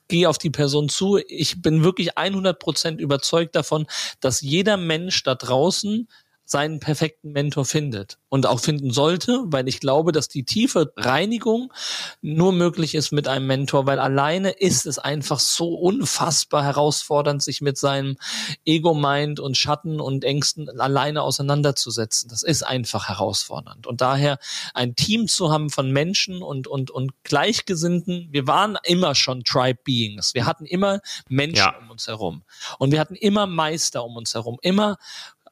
geh 0.08 0.26
auf 0.26 0.38
die 0.38 0.50
Person 0.50 0.88
zu. 0.88 1.18
Ich 1.28 1.62
bin 1.62 1.82
wirklich 1.82 2.16
100 2.18 2.58
Prozent 2.58 3.00
überzeugt 3.00 3.56
davon, 3.56 3.86
dass 4.20 4.40
jeder 4.40 4.76
Mensch 4.76 5.22
da 5.22 5.34
draußen 5.34 6.08
seinen 6.52 6.78
perfekten 6.78 7.32
Mentor 7.32 7.64
findet 7.64 8.18
und 8.28 8.46
auch 8.46 8.60
finden 8.60 8.92
sollte, 8.92 9.42
weil 9.46 9.66
ich 9.66 9.80
glaube, 9.80 10.12
dass 10.12 10.28
die 10.28 10.44
tiefe 10.44 10.92
Reinigung 10.96 11.72
nur 12.20 12.52
möglich 12.52 12.94
ist 12.94 13.10
mit 13.10 13.26
einem 13.26 13.46
Mentor, 13.46 13.86
weil 13.86 13.98
alleine 13.98 14.50
ist 14.50 14.86
es 14.86 14.98
einfach 14.98 15.40
so 15.40 15.74
unfassbar 15.74 16.62
herausfordernd, 16.62 17.42
sich 17.42 17.60
mit 17.60 17.76
seinem 17.76 18.16
Ego-Mind 18.64 19.40
und 19.40 19.56
Schatten 19.56 20.00
und 20.00 20.24
Ängsten 20.24 20.68
alleine 20.78 21.22
auseinanderzusetzen. 21.22 22.28
Das 22.28 22.42
ist 22.42 22.62
einfach 22.62 23.08
herausfordernd. 23.08 23.86
Und 23.86 24.00
daher 24.00 24.38
ein 24.74 24.94
Team 24.94 25.26
zu 25.26 25.50
haben 25.50 25.70
von 25.70 25.90
Menschen 25.90 26.42
und, 26.42 26.68
und, 26.68 26.90
und 26.90 27.12
Gleichgesinnten. 27.24 28.28
Wir 28.30 28.46
waren 28.46 28.78
immer 28.84 29.14
schon 29.14 29.42
Tribe 29.44 29.80
Beings. 29.84 30.34
Wir 30.34 30.46
hatten 30.46 30.66
immer 30.66 31.00
Menschen 31.28 31.56
ja. 31.56 31.78
um 31.78 31.90
uns 31.90 32.06
herum. 32.06 32.44
Und 32.78 32.92
wir 32.92 33.00
hatten 33.00 33.14
immer 33.14 33.46
Meister 33.46 34.04
um 34.04 34.16
uns 34.16 34.34
herum. 34.34 34.58
Immer 34.60 34.98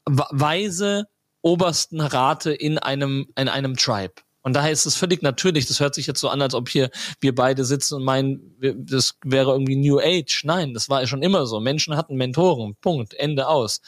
weise 0.07 1.05
obersten 1.43 2.01
Rate 2.01 2.53
in 2.53 2.79
einem, 2.79 3.27
in 3.37 3.49
einem 3.49 3.77
Tribe. 3.77 4.15
Und 4.43 4.55
daher 4.55 4.73
ist 4.73 4.87
es 4.87 4.97
völlig 4.97 5.23
natürlich. 5.23 5.67
Das 5.67 5.81
hört 5.81 5.95
sich 5.95 6.07
jetzt 6.07 6.21
so 6.21 6.29
an, 6.29 6.41
als 6.41 6.55
ob 6.55 6.69
hier 6.69 6.91
wir 7.21 7.35
beide 7.35 7.65
sitzen 7.65 7.97
und 7.97 8.05
meinen, 8.05 8.57
das 8.59 9.15
wäre 9.25 9.53
irgendwie 9.53 9.77
New 9.77 9.99
Age. 9.99 10.45
Nein, 10.45 10.75
das 10.75 10.89
war 10.89 11.01
ja 11.01 11.07
schon 11.07 11.23
immer 11.23 11.47
so. 11.47 11.61
Menschen 11.61 11.97
hatten 11.97 12.17
Mentoren. 12.17 12.75
Punkt. 12.81 13.15
Ende 13.15 13.49
aus. 13.49 13.81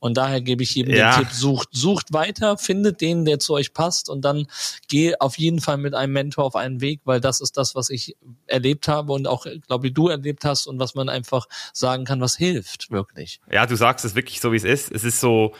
Und 0.00 0.16
daher 0.16 0.40
gebe 0.40 0.62
ich 0.62 0.74
jedem 0.74 0.94
ja. 0.94 1.16
den 1.16 1.24
Tipp, 1.24 1.32
sucht, 1.32 1.68
sucht 1.72 2.12
weiter, 2.12 2.58
findet 2.58 3.00
den, 3.00 3.24
der 3.24 3.38
zu 3.38 3.54
euch 3.54 3.72
passt 3.72 4.08
und 4.08 4.24
dann 4.24 4.46
geh 4.88 5.14
auf 5.18 5.38
jeden 5.38 5.60
Fall 5.60 5.76
mit 5.76 5.94
einem 5.94 6.12
Mentor 6.12 6.44
auf 6.44 6.56
einen 6.56 6.80
Weg, 6.80 7.00
weil 7.04 7.20
das 7.20 7.40
ist 7.40 7.56
das, 7.56 7.74
was 7.74 7.90
ich 7.90 8.16
erlebt 8.46 8.88
habe 8.88 9.12
und 9.12 9.26
auch, 9.26 9.46
glaube 9.66 9.88
ich, 9.88 9.94
du 9.94 10.08
erlebt 10.08 10.44
hast 10.44 10.66
und 10.66 10.78
was 10.78 10.94
man 10.94 11.08
einfach 11.08 11.46
sagen 11.72 12.04
kann, 12.04 12.20
was 12.20 12.36
hilft, 12.36 12.90
wirklich. 12.90 13.40
Ja, 13.50 13.66
du 13.66 13.76
sagst 13.76 14.04
es 14.04 14.14
wirklich 14.14 14.40
so, 14.40 14.52
wie 14.52 14.56
es 14.56 14.64
ist. 14.64 14.90
Es 14.90 15.04
ist 15.04 15.20
so, 15.20 15.54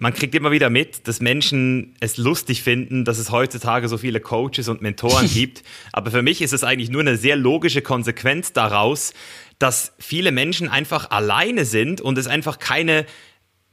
man 0.00 0.14
kriegt 0.14 0.34
immer 0.34 0.50
wieder 0.50 0.70
mit, 0.70 1.06
dass 1.06 1.20
Menschen 1.20 1.94
es 2.00 2.16
lustig 2.16 2.62
finden, 2.62 3.04
dass 3.04 3.18
es 3.18 3.30
heutzutage 3.30 3.86
so 3.86 3.98
viele 3.98 4.18
Coaches 4.18 4.68
und 4.68 4.80
Mentoren 4.80 5.28
gibt. 5.32 5.62
Aber 5.92 6.10
für 6.10 6.22
mich 6.22 6.40
ist 6.40 6.54
es 6.54 6.64
eigentlich 6.64 6.88
nur 6.88 7.02
eine 7.02 7.18
sehr 7.18 7.36
logische 7.36 7.82
Konsequenz 7.82 8.54
daraus, 8.54 9.12
dass 9.58 9.92
viele 9.98 10.32
Menschen 10.32 10.68
einfach 10.68 11.10
alleine 11.10 11.66
sind 11.66 12.00
und 12.00 12.16
es 12.16 12.26
einfach 12.26 12.58
keine 12.58 13.04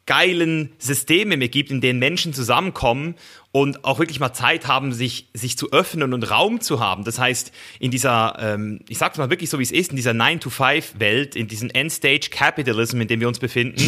geilen 0.05 0.73
Systeme 0.79 1.37
mehr 1.37 1.47
gibt, 1.47 1.71
in 1.71 1.79
denen 1.79 1.99
Menschen 1.99 2.33
zusammenkommen 2.33 3.15
und 3.51 3.85
auch 3.85 3.97
wirklich 3.99 4.19
mal 4.19 4.33
Zeit 4.33 4.67
haben, 4.67 4.93
sich, 4.93 5.29
sich 5.33 5.57
zu 5.57 5.71
öffnen 5.71 6.13
und 6.13 6.29
Raum 6.29 6.59
zu 6.59 6.79
haben. 6.79 7.03
Das 7.05 7.17
heißt, 7.17 7.51
in 7.79 7.91
dieser, 7.91 8.35
ähm, 8.39 8.81
ich 8.87 8.97
sag's 8.97 9.17
mal 9.17 9.29
wirklich 9.29 9.49
so, 9.49 9.57
wie 9.57 9.63
es 9.63 9.71
ist, 9.71 9.91
in 9.91 9.95
dieser 9.95 10.11
9-to-5-Welt, 10.11 11.35
in 11.35 11.47
diesem 11.47 11.69
Endstage-Capitalism, 11.69 12.99
in 13.01 13.07
dem 13.07 13.19
wir 13.21 13.27
uns 13.27 13.39
befinden, 13.39 13.81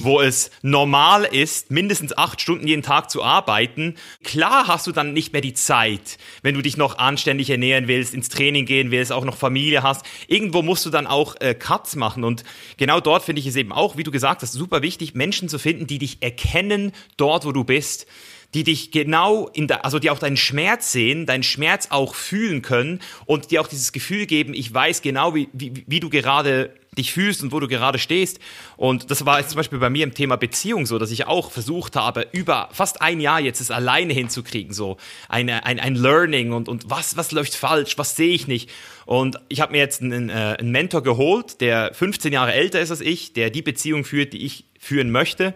wo 0.00 0.20
es 0.20 0.50
normal 0.62 1.24
ist, 1.24 1.70
mindestens 1.70 2.16
acht 2.16 2.40
Stunden 2.40 2.66
jeden 2.66 2.82
Tag 2.82 3.10
zu 3.10 3.22
arbeiten, 3.22 3.94
klar 4.24 4.66
hast 4.66 4.86
du 4.86 4.92
dann 4.92 5.12
nicht 5.12 5.32
mehr 5.32 5.42
die 5.42 5.54
Zeit, 5.54 6.18
wenn 6.42 6.54
du 6.54 6.60
dich 6.60 6.76
noch 6.76 6.98
anständig 6.98 7.50
ernähren 7.50 7.88
willst, 7.88 8.14
ins 8.14 8.28
Training 8.28 8.66
gehen 8.66 8.90
willst, 8.90 9.12
auch 9.12 9.24
noch 9.24 9.36
Familie 9.36 9.82
hast. 9.82 10.04
Irgendwo 10.26 10.60
musst 10.62 10.84
du 10.86 10.90
dann 10.90 11.06
auch 11.06 11.36
äh, 11.40 11.54
Cuts 11.54 11.96
machen. 11.96 12.24
Und 12.24 12.44
genau 12.76 13.00
dort 13.00 13.22
finde 13.22 13.40
ich 13.40 13.46
es 13.46 13.56
eben 13.56 13.72
auch, 13.72 13.96
wie 13.96 14.02
du 14.02 14.10
gesagt 14.10 14.42
hast, 14.42 14.52
super 14.52 14.82
wichtig, 14.82 15.14
Menschen 15.14 15.48
zu 15.48 15.58
finden, 15.58 15.86
die 15.86 15.98
dich 15.98 16.18
erkennen 16.20 16.92
dort, 17.16 17.44
wo 17.46 17.52
du 17.52 17.64
bist 17.64 18.06
die 18.54 18.64
dich 18.64 18.92
genau 18.92 19.48
in 19.52 19.66
der, 19.66 19.84
also 19.84 19.98
die 19.98 20.10
auch 20.10 20.18
deinen 20.18 20.36
Schmerz 20.36 20.92
sehen, 20.92 21.26
deinen 21.26 21.42
Schmerz 21.42 21.88
auch 21.90 22.14
fühlen 22.14 22.62
können 22.62 23.00
und 23.26 23.50
dir 23.50 23.60
auch 23.60 23.66
dieses 23.66 23.92
Gefühl 23.92 24.26
geben, 24.26 24.54
ich 24.54 24.72
weiß 24.72 25.02
genau, 25.02 25.34
wie, 25.34 25.48
wie, 25.52 25.84
wie 25.86 26.00
du 26.00 26.08
gerade 26.08 26.70
dich 26.96 27.12
fühlst 27.12 27.42
und 27.42 27.52
wo 27.52 27.60
du 27.60 27.68
gerade 27.68 27.98
stehst. 27.98 28.38
Und 28.76 29.10
das 29.10 29.26
war 29.26 29.40
jetzt 29.40 29.50
zum 29.50 29.56
Beispiel 29.56 29.78
bei 29.78 29.90
mir 29.90 30.04
im 30.04 30.14
Thema 30.14 30.36
Beziehung 30.36 30.86
so, 30.86 30.98
dass 30.98 31.10
ich 31.10 31.26
auch 31.26 31.50
versucht 31.50 31.96
habe, 31.96 32.28
über 32.32 32.68
fast 32.72 33.02
ein 33.02 33.20
Jahr 33.20 33.40
jetzt 33.40 33.60
es 33.60 33.72
alleine 33.72 34.12
hinzukriegen, 34.12 34.72
so 34.72 34.96
eine, 35.28 35.66
ein, 35.66 35.80
ein 35.80 35.96
Learning 35.96 36.52
und, 36.52 36.68
und 36.68 36.88
was, 36.88 37.16
was 37.16 37.32
läuft 37.32 37.56
falsch, 37.56 37.98
was 37.98 38.14
sehe 38.14 38.32
ich 38.32 38.46
nicht. 38.46 38.70
Und 39.06 39.40
ich 39.48 39.60
habe 39.60 39.72
mir 39.72 39.78
jetzt 39.78 40.02
einen, 40.02 40.30
äh, 40.30 40.56
einen 40.58 40.70
Mentor 40.70 41.02
geholt, 41.02 41.60
der 41.60 41.92
15 41.92 42.32
Jahre 42.32 42.52
älter 42.52 42.80
ist 42.80 42.90
als 42.90 43.00
ich, 43.00 43.32
der 43.32 43.50
die 43.50 43.62
Beziehung 43.62 44.04
führt, 44.04 44.32
die 44.32 44.44
ich 44.44 44.64
führen 44.78 45.10
möchte. 45.10 45.54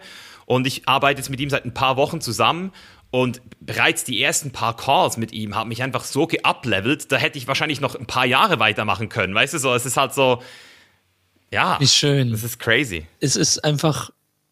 Und 0.49 0.65
ich 0.65 0.87
arbeite 0.87 1.19
jetzt 1.19 1.29
mit 1.29 1.39
ihm 1.39 1.51
seit 1.51 1.63
ein 1.63 1.75
paar 1.75 1.95
Wochen 1.95 2.21
zusammen 2.21 2.71
und 3.11 3.39
bereits 3.59 4.03
die 4.03 4.19
ersten 4.19 4.49
paar 4.49 4.75
Calls 4.75 5.15
mit 5.15 5.31
ihm 5.31 5.53
haben 5.53 5.69
mich 5.69 5.83
einfach 5.83 6.03
so 6.03 6.25
geuplevelt, 6.25 7.11
da 7.11 7.17
hätte 7.17 7.37
ich 7.37 7.47
wahrscheinlich 7.47 7.81
noch 7.81 7.93
ein 7.93 8.07
paar 8.07 8.25
Jahre 8.25 8.57
weitermachen 8.59 9.09
können. 9.09 9.35
Weißt 9.35 9.53
du 9.53 9.59
so, 9.59 9.71
es 9.75 9.85
ist 9.85 9.95
halt 9.95 10.15
so, 10.15 10.41
ja. 11.51 11.79
Wie 11.79 11.87
schön. 11.87 12.31
Das 12.31 12.43
ist 12.43 12.57
crazy. 12.57 13.05
Es 13.19 13.35
ist 13.35 13.63
einfach 13.63 14.09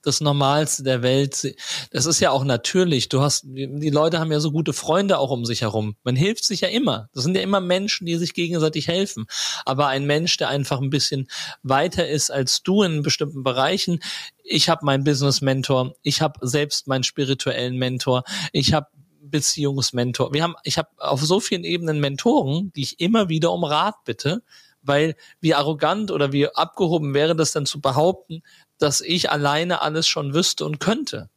das 0.08 0.22
Normalste 0.22 0.84
der 0.84 1.04
Welt. 1.04 1.56
Das 1.92 2.06
ist 2.06 2.20
ja 2.20 2.32
auch 2.32 2.44
natürlich. 2.44 3.10
Du 3.10 3.22
hast, 3.22 3.44
die 3.46 3.90
Leute 3.90 4.20
haben 4.20 4.32
ja 4.32 4.40
so 4.40 4.52
gute 4.52 4.74
Freunde 4.74 5.20
auch 5.20 5.30
um 5.30 5.46
sich 5.46 5.62
herum. 5.62 5.96
Man 6.04 6.16
hilft 6.16 6.46
sich 6.46 6.62
ja 6.62 6.70
immer. 6.70 7.10
Das 7.14 7.24
sind 7.24 7.36
ja 7.36 7.42
immer 7.42 7.60
Menschen, 7.60 8.06
die 8.08 8.16
sich 8.16 8.34
gegenseitig 8.34 8.88
helfen. 8.88 9.26
Aber 9.66 9.88
ein 9.88 10.06
Mensch, 10.06 10.38
der 10.38 10.50
einfach 10.50 10.82
ein 10.82 10.90
bisschen 10.90 11.28
weiter 11.62 12.08
ist 12.08 12.32
als 12.32 12.64
du 12.64 12.84
in 12.84 13.04
bestimmten 13.04 13.44
Bereichen. 13.44 14.00
Ich 14.44 14.70
habe 14.70 14.86
meinen 14.86 15.04
Business-Mentor. 15.04 15.94
Ich 16.02 16.22
habe 16.22 16.40
selbst 16.48 16.88
meinen 16.88 17.04
spirituellen 17.04 17.78
Mentor. 17.78 18.24
Ich 18.54 18.74
habe 18.74 18.88
Beziehungsmentor. 19.30 20.34
Wir 20.34 20.44
haben, 20.44 20.56
ich 20.64 20.78
habe 20.78 20.90
auf 20.98 21.22
so 21.22 21.40
vielen 21.40 21.64
Ebenen 21.64 22.00
Mentoren, 22.00 22.72
die 22.76 22.84
ich 22.84 23.00
immer 23.00 23.30
wieder 23.30 23.52
um 23.52 23.64
Rat 23.64 23.96
bitte, 24.06 24.42
weil 24.88 25.16
wie 25.40 25.54
arrogant 25.54 26.12
oder 26.12 26.32
wie 26.32 26.48
abgehoben 26.48 27.14
wäre 27.14 27.36
das 27.36 27.52
dann 27.52 27.66
zu 27.66 27.82
behaupten, 27.82 28.42
dass 28.78 29.02
ich 29.02 29.30
alleine 29.30 29.82
alles 29.82 30.08
schon 30.08 30.34
wüsste 30.34 30.66
und 30.66 30.80
könnte. 30.80 31.30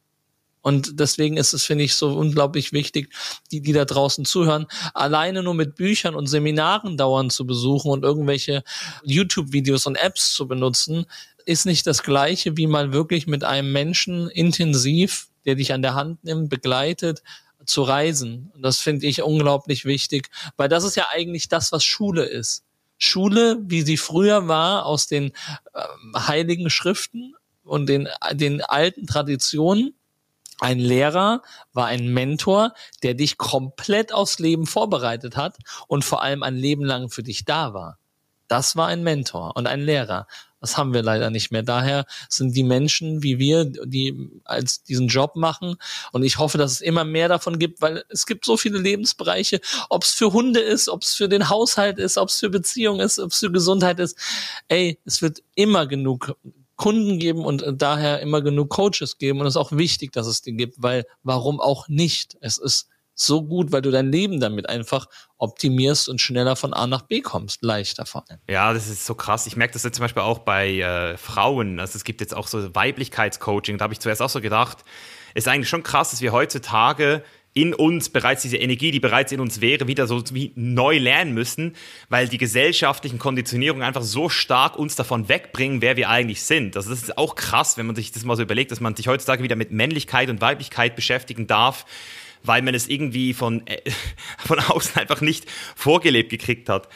Und 0.61 0.99
deswegen 0.99 1.37
ist 1.37 1.53
es, 1.53 1.63
finde 1.63 1.83
ich, 1.83 1.95
so 1.95 2.15
unglaublich 2.15 2.71
wichtig, 2.71 3.11
die, 3.51 3.61
die 3.61 3.73
da 3.73 3.83
draußen 3.83 4.25
zuhören, 4.25 4.67
alleine 4.93 5.41
nur 5.41 5.55
mit 5.55 5.75
Büchern 5.75 6.13
und 6.15 6.27
Seminaren 6.27 6.97
dauernd 6.97 7.33
zu 7.33 7.47
besuchen 7.47 7.89
und 7.91 8.03
irgendwelche 8.03 8.63
YouTube-Videos 9.03 9.87
und 9.87 9.95
Apps 9.95 10.33
zu 10.33 10.47
benutzen, 10.47 11.05
ist 11.45 11.65
nicht 11.65 11.87
das 11.87 12.03
gleiche, 12.03 12.57
wie 12.57 12.67
mal 12.67 12.93
wirklich 12.93 13.25
mit 13.25 13.43
einem 13.43 13.71
Menschen 13.71 14.29
intensiv, 14.29 15.29
der 15.45 15.55
dich 15.55 15.73
an 15.73 15.81
der 15.81 15.95
Hand 15.95 16.23
nimmt, 16.23 16.49
begleitet, 16.49 17.23
zu 17.65 17.81
reisen. 17.83 18.51
Und 18.53 18.61
das 18.61 18.77
finde 18.77 19.07
ich 19.07 19.23
unglaublich 19.23 19.85
wichtig, 19.85 20.29
weil 20.57 20.69
das 20.69 20.83
ist 20.83 20.95
ja 20.95 21.07
eigentlich 21.11 21.47
das, 21.47 21.71
was 21.71 21.83
Schule 21.83 22.23
ist. 22.23 22.63
Schule, 23.03 23.59
wie 23.63 23.81
sie 23.81 23.97
früher 23.97 24.47
war, 24.47 24.85
aus 24.85 25.07
den 25.07 25.31
äh, 25.73 25.81
heiligen 26.15 26.69
Schriften 26.69 27.33
und 27.63 27.87
den, 27.87 28.07
den 28.33 28.61
alten 28.61 29.07
Traditionen. 29.07 29.95
Ein 30.59 30.77
Lehrer 30.77 31.41
war 31.73 31.87
ein 31.87 32.13
Mentor, 32.13 32.73
der 33.01 33.15
dich 33.15 33.39
komplett 33.39 34.13
aufs 34.13 34.37
Leben 34.37 34.67
vorbereitet 34.67 35.35
hat 35.35 35.57
und 35.87 36.05
vor 36.05 36.21
allem 36.21 36.43
ein 36.43 36.55
Leben 36.55 36.85
lang 36.85 37.09
für 37.09 37.23
dich 37.23 37.45
da 37.45 37.73
war. 37.73 37.97
Das 38.47 38.75
war 38.75 38.87
ein 38.87 39.01
Mentor 39.01 39.55
und 39.55 39.65
ein 39.65 39.81
Lehrer. 39.81 40.27
Das 40.61 40.77
haben 40.77 40.93
wir 40.93 41.01
leider 41.01 41.31
nicht 41.31 41.51
mehr. 41.51 41.63
Daher 41.63 42.05
sind 42.29 42.55
die 42.55 42.63
Menschen 42.63 43.23
wie 43.23 43.39
wir, 43.39 43.65
die 43.65 44.29
als 44.45 44.83
diesen 44.83 45.07
Job 45.07 45.35
machen. 45.35 45.75
Und 46.11 46.23
ich 46.23 46.37
hoffe, 46.37 46.57
dass 46.57 46.73
es 46.73 46.81
immer 46.81 47.03
mehr 47.03 47.27
davon 47.27 47.59
gibt, 47.59 47.81
weil 47.81 48.03
es 48.09 48.27
gibt 48.27 48.45
so 48.45 48.57
viele 48.57 48.77
Lebensbereiche, 48.77 49.59
ob 49.89 50.03
es 50.03 50.11
für 50.11 50.31
Hunde 50.31 50.59
ist, 50.59 50.87
ob 50.87 51.01
es 51.01 51.15
für 51.15 51.27
den 51.27 51.49
Haushalt 51.49 51.97
ist, 51.97 52.17
ob 52.17 52.29
es 52.29 52.39
für 52.39 52.49
Beziehungen 52.49 52.99
ist, 52.99 53.19
ob 53.19 53.31
es 53.31 53.39
für 53.39 53.51
Gesundheit 53.51 53.99
ist. 53.99 54.17
Ey, 54.67 54.99
es 55.03 55.21
wird 55.21 55.41
immer 55.55 55.87
genug 55.87 56.35
Kunden 56.75 57.19
geben 57.19 57.43
und 57.43 57.63
daher 57.77 58.21
immer 58.21 58.41
genug 58.41 58.69
Coaches 58.69 59.17
geben. 59.17 59.39
Und 59.39 59.47
es 59.47 59.53
ist 59.53 59.61
auch 59.61 59.71
wichtig, 59.71 60.11
dass 60.13 60.27
es 60.27 60.41
die 60.41 60.53
gibt, 60.53 60.81
weil 60.81 61.05
warum 61.23 61.59
auch 61.59 61.87
nicht? 61.87 62.37
Es 62.41 62.57
ist 62.57 62.87
so 63.21 63.43
gut, 63.43 63.71
weil 63.71 63.81
du 63.81 63.91
dein 63.91 64.11
Leben 64.11 64.39
damit 64.39 64.67
einfach 64.69 65.07
optimierst 65.37 66.09
und 66.09 66.21
schneller 66.21 66.55
von 66.55 66.73
A 66.73 66.87
nach 66.87 67.03
B 67.03 67.21
kommst, 67.21 67.63
leichter 67.63 68.05
vor 68.05 68.25
allem. 68.29 68.39
Ja, 68.49 68.73
das 68.73 68.87
ist 68.87 69.05
so 69.05 69.15
krass. 69.15 69.47
Ich 69.47 69.55
merke 69.55 69.73
das 69.73 69.83
jetzt 69.83 69.95
zum 69.95 70.03
Beispiel 70.03 70.23
auch 70.23 70.39
bei 70.39 70.79
äh, 70.79 71.17
Frauen. 71.17 71.79
Also 71.79 71.97
es 71.97 72.03
gibt 72.03 72.21
jetzt 72.21 72.35
auch 72.35 72.47
so 72.47 72.73
Weiblichkeitscoaching. 72.75 73.77
Da 73.77 73.83
habe 73.83 73.93
ich 73.93 73.99
zuerst 73.99 74.21
auch 74.21 74.29
so 74.29 74.41
gedacht, 74.41 74.79
ist 75.33 75.47
eigentlich 75.47 75.69
schon 75.69 75.83
krass, 75.83 76.11
dass 76.11 76.21
wir 76.21 76.31
heutzutage 76.31 77.23
in 77.53 77.73
uns 77.73 78.09
bereits 78.09 78.43
diese 78.43 78.57
Energie, 78.57 78.91
die 78.91 79.01
bereits 79.01 79.31
in 79.31 79.41
uns 79.41 79.59
wäre, 79.59 79.87
wieder 79.87 80.07
so 80.07 80.23
wie 80.31 80.53
neu 80.55 80.97
lernen 80.97 81.33
müssen, 81.33 81.75
weil 82.07 82.29
die 82.29 82.37
gesellschaftlichen 82.37 83.19
Konditionierungen 83.19 83.83
einfach 83.83 84.03
so 84.03 84.29
stark 84.29 84.77
uns 84.77 84.95
davon 84.95 85.27
wegbringen, 85.27 85.81
wer 85.81 85.97
wir 85.97 86.09
eigentlich 86.09 86.43
sind. 86.43 86.77
Also 86.77 86.89
das 86.89 87.03
ist 87.03 87.17
auch 87.17 87.35
krass, 87.35 87.77
wenn 87.77 87.87
man 87.87 87.95
sich 87.95 88.11
das 88.13 88.23
mal 88.23 88.37
so 88.37 88.43
überlegt, 88.43 88.71
dass 88.71 88.79
man 88.79 88.95
sich 88.95 89.09
heutzutage 89.09 89.43
wieder 89.43 89.57
mit 89.57 89.71
Männlichkeit 89.71 90.29
und 90.29 90.39
Weiblichkeit 90.39 90.95
beschäftigen 90.95 91.45
darf 91.47 91.85
weil 92.43 92.61
man 92.61 92.75
es 92.75 92.87
irgendwie 92.87 93.33
von, 93.33 93.65
äh, 93.67 93.81
von 94.37 94.59
außen 94.59 94.97
einfach 94.97 95.21
nicht 95.21 95.45
vorgelebt 95.75 96.29
gekriegt 96.29 96.69
hat. 96.69 96.87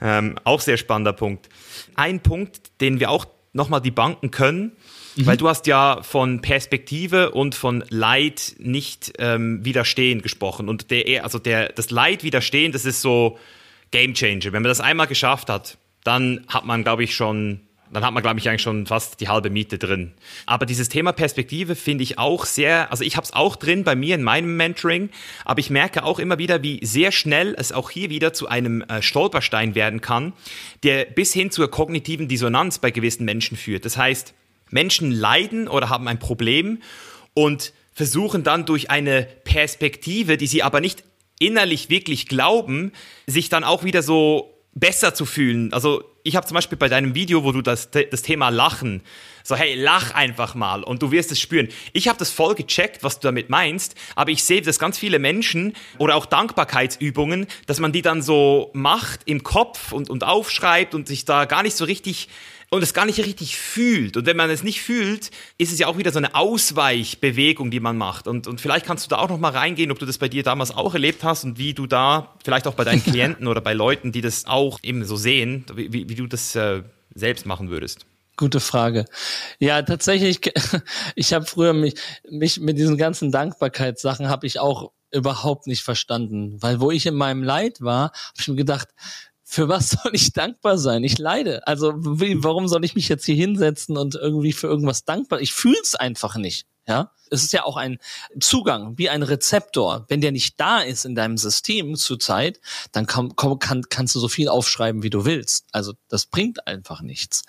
Ähm, 0.00 0.36
auch 0.44 0.60
sehr 0.60 0.76
spannender 0.76 1.12
Punkt. 1.12 1.48
Ein 1.94 2.20
Punkt, 2.20 2.80
den 2.80 3.00
wir 3.00 3.10
auch 3.10 3.26
nochmal 3.52 3.80
debanken 3.80 4.30
können, 4.30 4.72
mhm. 5.16 5.26
weil 5.26 5.36
du 5.36 5.48
hast 5.48 5.66
ja 5.66 6.02
von 6.02 6.40
Perspektive 6.40 7.32
und 7.32 7.54
von 7.54 7.84
Leid 7.88 8.54
nicht 8.58 9.12
ähm, 9.18 9.64
widerstehen 9.64 10.22
gesprochen. 10.22 10.68
Und 10.68 10.90
der, 10.90 11.24
also 11.24 11.38
der, 11.38 11.70
das 11.70 11.90
Leid 11.90 12.24
widerstehen, 12.24 12.72
das 12.72 12.84
ist 12.84 13.02
so 13.02 13.38
Game 13.90 14.14
Changer. 14.14 14.52
Wenn 14.52 14.62
man 14.62 14.64
das 14.64 14.80
einmal 14.80 15.06
geschafft 15.06 15.50
hat, 15.50 15.76
dann 16.04 16.44
hat 16.48 16.64
man, 16.64 16.82
glaube 16.82 17.04
ich, 17.04 17.14
schon 17.14 17.60
dann 17.92 18.04
hat 18.04 18.14
man, 18.14 18.22
glaube 18.22 18.38
ich, 18.38 18.48
eigentlich 18.48 18.62
schon 18.62 18.86
fast 18.86 19.20
die 19.20 19.28
halbe 19.28 19.50
Miete 19.50 19.78
drin. 19.78 20.12
Aber 20.46 20.66
dieses 20.66 20.88
Thema 20.88 21.12
Perspektive 21.12 21.76
finde 21.76 22.02
ich 22.02 22.18
auch 22.18 22.46
sehr, 22.46 22.90
also 22.90 23.04
ich 23.04 23.16
habe 23.16 23.24
es 23.24 23.32
auch 23.32 23.56
drin 23.56 23.84
bei 23.84 23.94
mir 23.94 24.14
in 24.14 24.22
meinem 24.22 24.56
Mentoring, 24.56 25.10
aber 25.44 25.60
ich 25.60 25.70
merke 25.70 26.04
auch 26.04 26.18
immer 26.18 26.38
wieder, 26.38 26.62
wie 26.62 26.84
sehr 26.84 27.12
schnell 27.12 27.54
es 27.58 27.72
auch 27.72 27.90
hier 27.90 28.10
wieder 28.10 28.32
zu 28.32 28.48
einem 28.48 28.82
äh, 28.82 29.02
Stolperstein 29.02 29.74
werden 29.74 30.00
kann, 30.00 30.32
der 30.82 31.04
bis 31.04 31.32
hin 31.32 31.50
zur 31.50 31.70
kognitiven 31.70 32.28
Dissonanz 32.28 32.78
bei 32.78 32.90
gewissen 32.90 33.24
Menschen 33.24 33.56
führt. 33.56 33.84
Das 33.84 33.96
heißt, 33.96 34.34
Menschen 34.70 35.10
leiden 35.10 35.68
oder 35.68 35.90
haben 35.90 36.08
ein 36.08 36.18
Problem 36.18 36.78
und 37.34 37.72
versuchen 37.92 38.42
dann 38.42 38.64
durch 38.64 38.90
eine 38.90 39.28
Perspektive, 39.44 40.36
die 40.38 40.46
sie 40.46 40.62
aber 40.62 40.80
nicht 40.80 41.04
innerlich 41.38 41.90
wirklich 41.90 42.26
glauben, 42.26 42.92
sich 43.26 43.48
dann 43.48 43.64
auch 43.64 43.84
wieder 43.84 44.02
so 44.02 44.54
besser 44.74 45.14
zu 45.14 45.26
fühlen. 45.26 45.72
Also 45.72 46.04
ich 46.24 46.36
habe 46.36 46.46
zum 46.46 46.54
Beispiel 46.54 46.78
bei 46.78 46.88
deinem 46.88 47.14
Video, 47.14 47.44
wo 47.44 47.52
du 47.52 47.62
das, 47.62 47.90
das 47.90 48.22
Thema 48.22 48.48
Lachen, 48.50 49.02
so 49.44 49.56
hey, 49.56 49.74
lach 49.74 50.12
einfach 50.12 50.54
mal 50.54 50.84
und 50.84 51.02
du 51.02 51.10
wirst 51.10 51.32
es 51.32 51.40
spüren. 51.40 51.68
Ich 51.92 52.08
habe 52.08 52.18
das 52.18 52.30
voll 52.30 52.54
gecheckt, 52.54 53.02
was 53.02 53.18
du 53.18 53.26
damit 53.26 53.50
meinst, 53.50 53.96
aber 54.14 54.30
ich 54.30 54.44
sehe, 54.44 54.62
dass 54.62 54.78
ganz 54.78 54.98
viele 54.98 55.18
Menschen 55.18 55.74
oder 55.98 56.14
auch 56.14 56.26
Dankbarkeitsübungen, 56.26 57.46
dass 57.66 57.80
man 57.80 57.92
die 57.92 58.02
dann 58.02 58.22
so 58.22 58.70
macht 58.72 59.20
im 59.24 59.42
Kopf 59.42 59.92
und, 59.92 60.10
und 60.10 60.24
aufschreibt 60.24 60.94
und 60.94 61.08
sich 61.08 61.24
da 61.24 61.44
gar 61.44 61.62
nicht 61.62 61.76
so 61.76 61.84
richtig 61.84 62.28
und 62.72 62.82
es 62.82 62.94
gar 62.94 63.04
nicht 63.04 63.18
richtig 63.18 63.58
fühlt. 63.58 64.16
Und 64.16 64.24
wenn 64.24 64.36
man 64.38 64.48
es 64.48 64.62
nicht 64.62 64.80
fühlt, 64.80 65.30
ist 65.58 65.74
es 65.74 65.78
ja 65.78 65.88
auch 65.88 65.98
wieder 65.98 66.10
so 66.10 66.16
eine 66.16 66.34
Ausweichbewegung, 66.34 67.70
die 67.70 67.80
man 67.80 67.98
macht. 67.98 68.26
Und, 68.26 68.46
und 68.46 68.62
vielleicht 68.62 68.86
kannst 68.86 69.04
du 69.04 69.10
da 69.10 69.18
auch 69.18 69.28
noch 69.28 69.38
mal 69.38 69.52
reingehen, 69.52 69.90
ob 69.90 69.98
du 69.98 70.06
das 70.06 70.16
bei 70.16 70.30
dir 70.30 70.42
damals 70.42 70.70
auch 70.70 70.94
erlebt 70.94 71.22
hast 71.22 71.44
und 71.44 71.58
wie 71.58 71.74
du 71.74 71.86
da, 71.86 72.34
vielleicht 72.42 72.66
auch 72.66 72.72
bei 72.72 72.84
deinen 72.84 73.04
Klienten 73.04 73.46
oder 73.46 73.60
bei 73.60 73.74
Leuten, 73.74 74.10
die 74.10 74.22
das 74.22 74.46
auch 74.46 74.78
eben 74.82 75.04
so 75.04 75.16
sehen, 75.16 75.66
wie, 75.74 76.08
wie 76.08 76.14
du 76.14 76.26
das 76.26 76.56
äh, 76.56 76.82
selbst 77.14 77.44
machen 77.44 77.68
würdest. 77.68 78.06
Gute 78.38 78.58
Frage. 78.58 79.04
Ja, 79.58 79.82
tatsächlich, 79.82 80.40
ich 81.14 81.34
habe 81.34 81.44
früher 81.44 81.74
mich, 81.74 81.96
mich 82.30 82.58
mit 82.58 82.78
diesen 82.78 82.96
ganzen 82.96 83.30
Dankbarkeitssachen 83.30 84.30
habe 84.30 84.46
ich 84.46 84.60
auch 84.60 84.92
überhaupt 85.10 85.66
nicht 85.66 85.82
verstanden, 85.82 86.56
weil 86.62 86.80
wo 86.80 86.90
ich 86.90 87.04
in 87.04 87.16
meinem 87.16 87.42
Leid 87.42 87.82
war, 87.82 88.04
habe 88.04 88.40
ich 88.40 88.48
mir 88.48 88.56
gedacht, 88.56 88.88
für 89.52 89.68
was 89.68 89.90
soll 90.02 90.14
ich 90.14 90.32
dankbar 90.32 90.78
sein? 90.78 91.04
Ich 91.04 91.18
leide. 91.18 91.66
Also 91.66 91.92
wie, 91.96 92.42
warum 92.42 92.68
soll 92.68 92.84
ich 92.84 92.94
mich 92.94 93.08
jetzt 93.08 93.26
hier 93.26 93.34
hinsetzen 93.34 93.98
und 93.98 94.14
irgendwie 94.14 94.52
für 94.52 94.66
irgendwas 94.66 95.04
dankbar? 95.04 95.40
Ich 95.40 95.52
fühle 95.52 95.78
es 95.82 95.94
einfach 95.94 96.36
nicht. 96.36 96.66
Ja, 96.88 97.12
es 97.30 97.44
ist 97.44 97.52
ja 97.52 97.64
auch 97.64 97.76
ein 97.76 97.98
Zugang, 98.40 98.98
wie 98.98 99.08
ein 99.08 99.22
Rezeptor. 99.22 100.04
Wenn 100.08 100.20
der 100.20 100.32
nicht 100.32 100.58
da 100.58 100.80
ist 100.80 101.04
in 101.04 101.14
deinem 101.14 101.36
System 101.36 101.94
zurzeit, 101.94 102.60
dann 102.90 103.06
kann, 103.06 103.36
kann, 103.36 103.82
kannst 103.88 104.16
du 104.16 104.18
so 104.18 104.26
viel 104.26 104.48
aufschreiben, 104.48 105.04
wie 105.04 105.10
du 105.10 105.24
willst. 105.24 105.66
Also 105.70 105.92
das 106.08 106.26
bringt 106.26 106.66
einfach 106.66 107.00
nichts. 107.00 107.44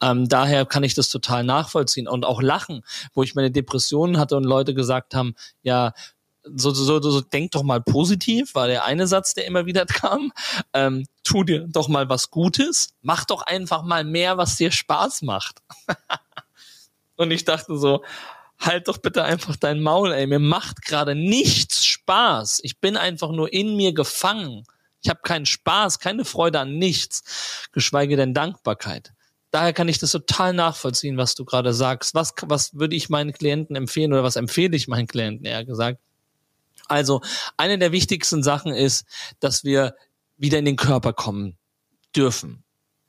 Ähm, 0.00 0.26
daher 0.26 0.64
kann 0.64 0.84
ich 0.84 0.94
das 0.94 1.10
total 1.10 1.44
nachvollziehen 1.44 2.08
und 2.08 2.24
auch 2.24 2.40
lachen, 2.40 2.82
wo 3.12 3.22
ich 3.22 3.34
meine 3.34 3.50
Depressionen 3.50 4.16
hatte 4.16 4.36
und 4.36 4.44
Leute 4.44 4.72
gesagt 4.72 5.14
haben, 5.14 5.34
ja, 5.60 5.92
so, 6.56 6.70
so, 6.70 7.00
so, 7.00 7.10
so 7.10 7.20
denk 7.20 7.52
doch 7.52 7.62
mal 7.62 7.80
positiv, 7.80 8.54
war 8.54 8.66
der 8.66 8.84
eine 8.84 9.06
Satz, 9.06 9.34
der 9.34 9.46
immer 9.46 9.66
wieder 9.66 9.86
kam. 9.86 10.32
Ähm, 10.72 11.06
tu 11.24 11.44
dir 11.44 11.66
doch 11.68 11.88
mal 11.88 12.08
was 12.08 12.30
Gutes, 12.30 12.94
mach 13.02 13.24
doch 13.24 13.42
einfach 13.42 13.82
mal 13.82 14.04
mehr, 14.04 14.38
was 14.38 14.56
dir 14.56 14.70
Spaß 14.70 15.22
macht. 15.22 15.60
und 17.16 17.30
ich 17.30 17.44
dachte 17.44 17.76
so, 17.76 18.02
halt 18.58 18.88
doch 18.88 18.98
bitte 18.98 19.24
einfach 19.24 19.56
dein 19.56 19.80
Maul, 19.80 20.12
ey. 20.12 20.26
Mir 20.26 20.38
macht 20.38 20.82
gerade 20.82 21.14
nichts 21.14 21.86
Spaß. 21.86 22.60
Ich 22.62 22.80
bin 22.80 22.96
einfach 22.96 23.30
nur 23.30 23.52
in 23.52 23.76
mir 23.76 23.92
gefangen. 23.92 24.64
Ich 25.00 25.08
habe 25.08 25.20
keinen 25.22 25.46
Spaß, 25.46 26.00
keine 26.00 26.24
Freude 26.24 26.58
an 26.60 26.76
nichts, 26.76 27.68
geschweige 27.72 28.16
denn 28.16 28.34
Dankbarkeit. 28.34 29.12
Daher 29.50 29.72
kann 29.72 29.88
ich 29.88 29.98
das 29.98 30.12
total 30.12 30.52
nachvollziehen, 30.52 31.16
was 31.16 31.34
du 31.34 31.44
gerade 31.44 31.72
sagst. 31.72 32.14
Was, 32.14 32.34
was 32.42 32.74
würde 32.74 32.96
ich 32.96 33.08
meinen 33.08 33.32
Klienten 33.32 33.76
empfehlen 33.76 34.12
oder 34.12 34.24
was 34.24 34.36
empfehle 34.36 34.76
ich 34.76 34.88
meinen 34.88 35.06
Klienten 35.06 35.46
eher 35.46 35.64
gesagt? 35.64 36.00
Also 36.88 37.20
eine 37.56 37.78
der 37.78 37.92
wichtigsten 37.92 38.42
Sachen 38.42 38.72
ist, 38.72 39.06
dass 39.40 39.64
wir 39.64 39.94
wieder 40.36 40.58
in 40.58 40.64
den 40.64 40.76
Körper 40.76 41.12
kommen 41.12 41.56
dürfen. 42.14 42.64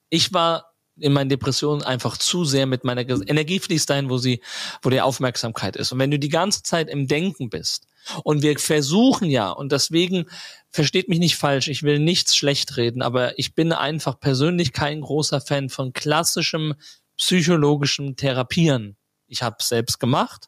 Ich 0.09 0.33
war 0.33 0.69
in 0.99 1.13
meinen 1.13 1.29
Depressionen 1.29 1.81
einfach 1.81 2.17
zu 2.17 2.45
sehr 2.45 2.65
mit 2.65 2.83
meiner 2.83 3.07
Energie 3.07 3.59
fließt 3.59 3.89
dahin, 3.89 4.09
wo 4.09 4.17
sie, 4.17 4.41
wo 4.81 4.89
die 4.89 5.01
Aufmerksamkeit 5.01 5.75
ist. 5.75 5.91
Und 5.91 5.99
wenn 5.99 6.11
du 6.11 6.19
die 6.19 6.29
ganze 6.29 6.63
Zeit 6.63 6.89
im 6.89 7.07
Denken 7.07 7.49
bist 7.49 7.87
und 8.23 8.41
wir 8.41 8.57
versuchen 8.59 9.29
ja, 9.29 9.49
und 9.49 9.71
deswegen 9.71 10.25
versteht 10.69 11.09
mich 11.09 11.19
nicht 11.19 11.37
falsch, 11.37 11.67
ich 11.67 11.83
will 11.83 11.99
nichts 11.99 12.35
schlecht 12.35 12.77
reden, 12.77 13.01
aber 13.01 13.37
ich 13.39 13.55
bin 13.55 13.71
einfach 13.71 14.19
persönlich 14.19 14.73
kein 14.73 15.01
großer 15.01 15.41
Fan 15.41 15.69
von 15.69 15.93
klassischem 15.93 16.75
psychologischem 17.17 18.15
Therapieren. 18.15 18.97
Ich 19.27 19.41
habe 19.41 19.57
selbst 19.59 19.99
gemacht. 19.99 20.47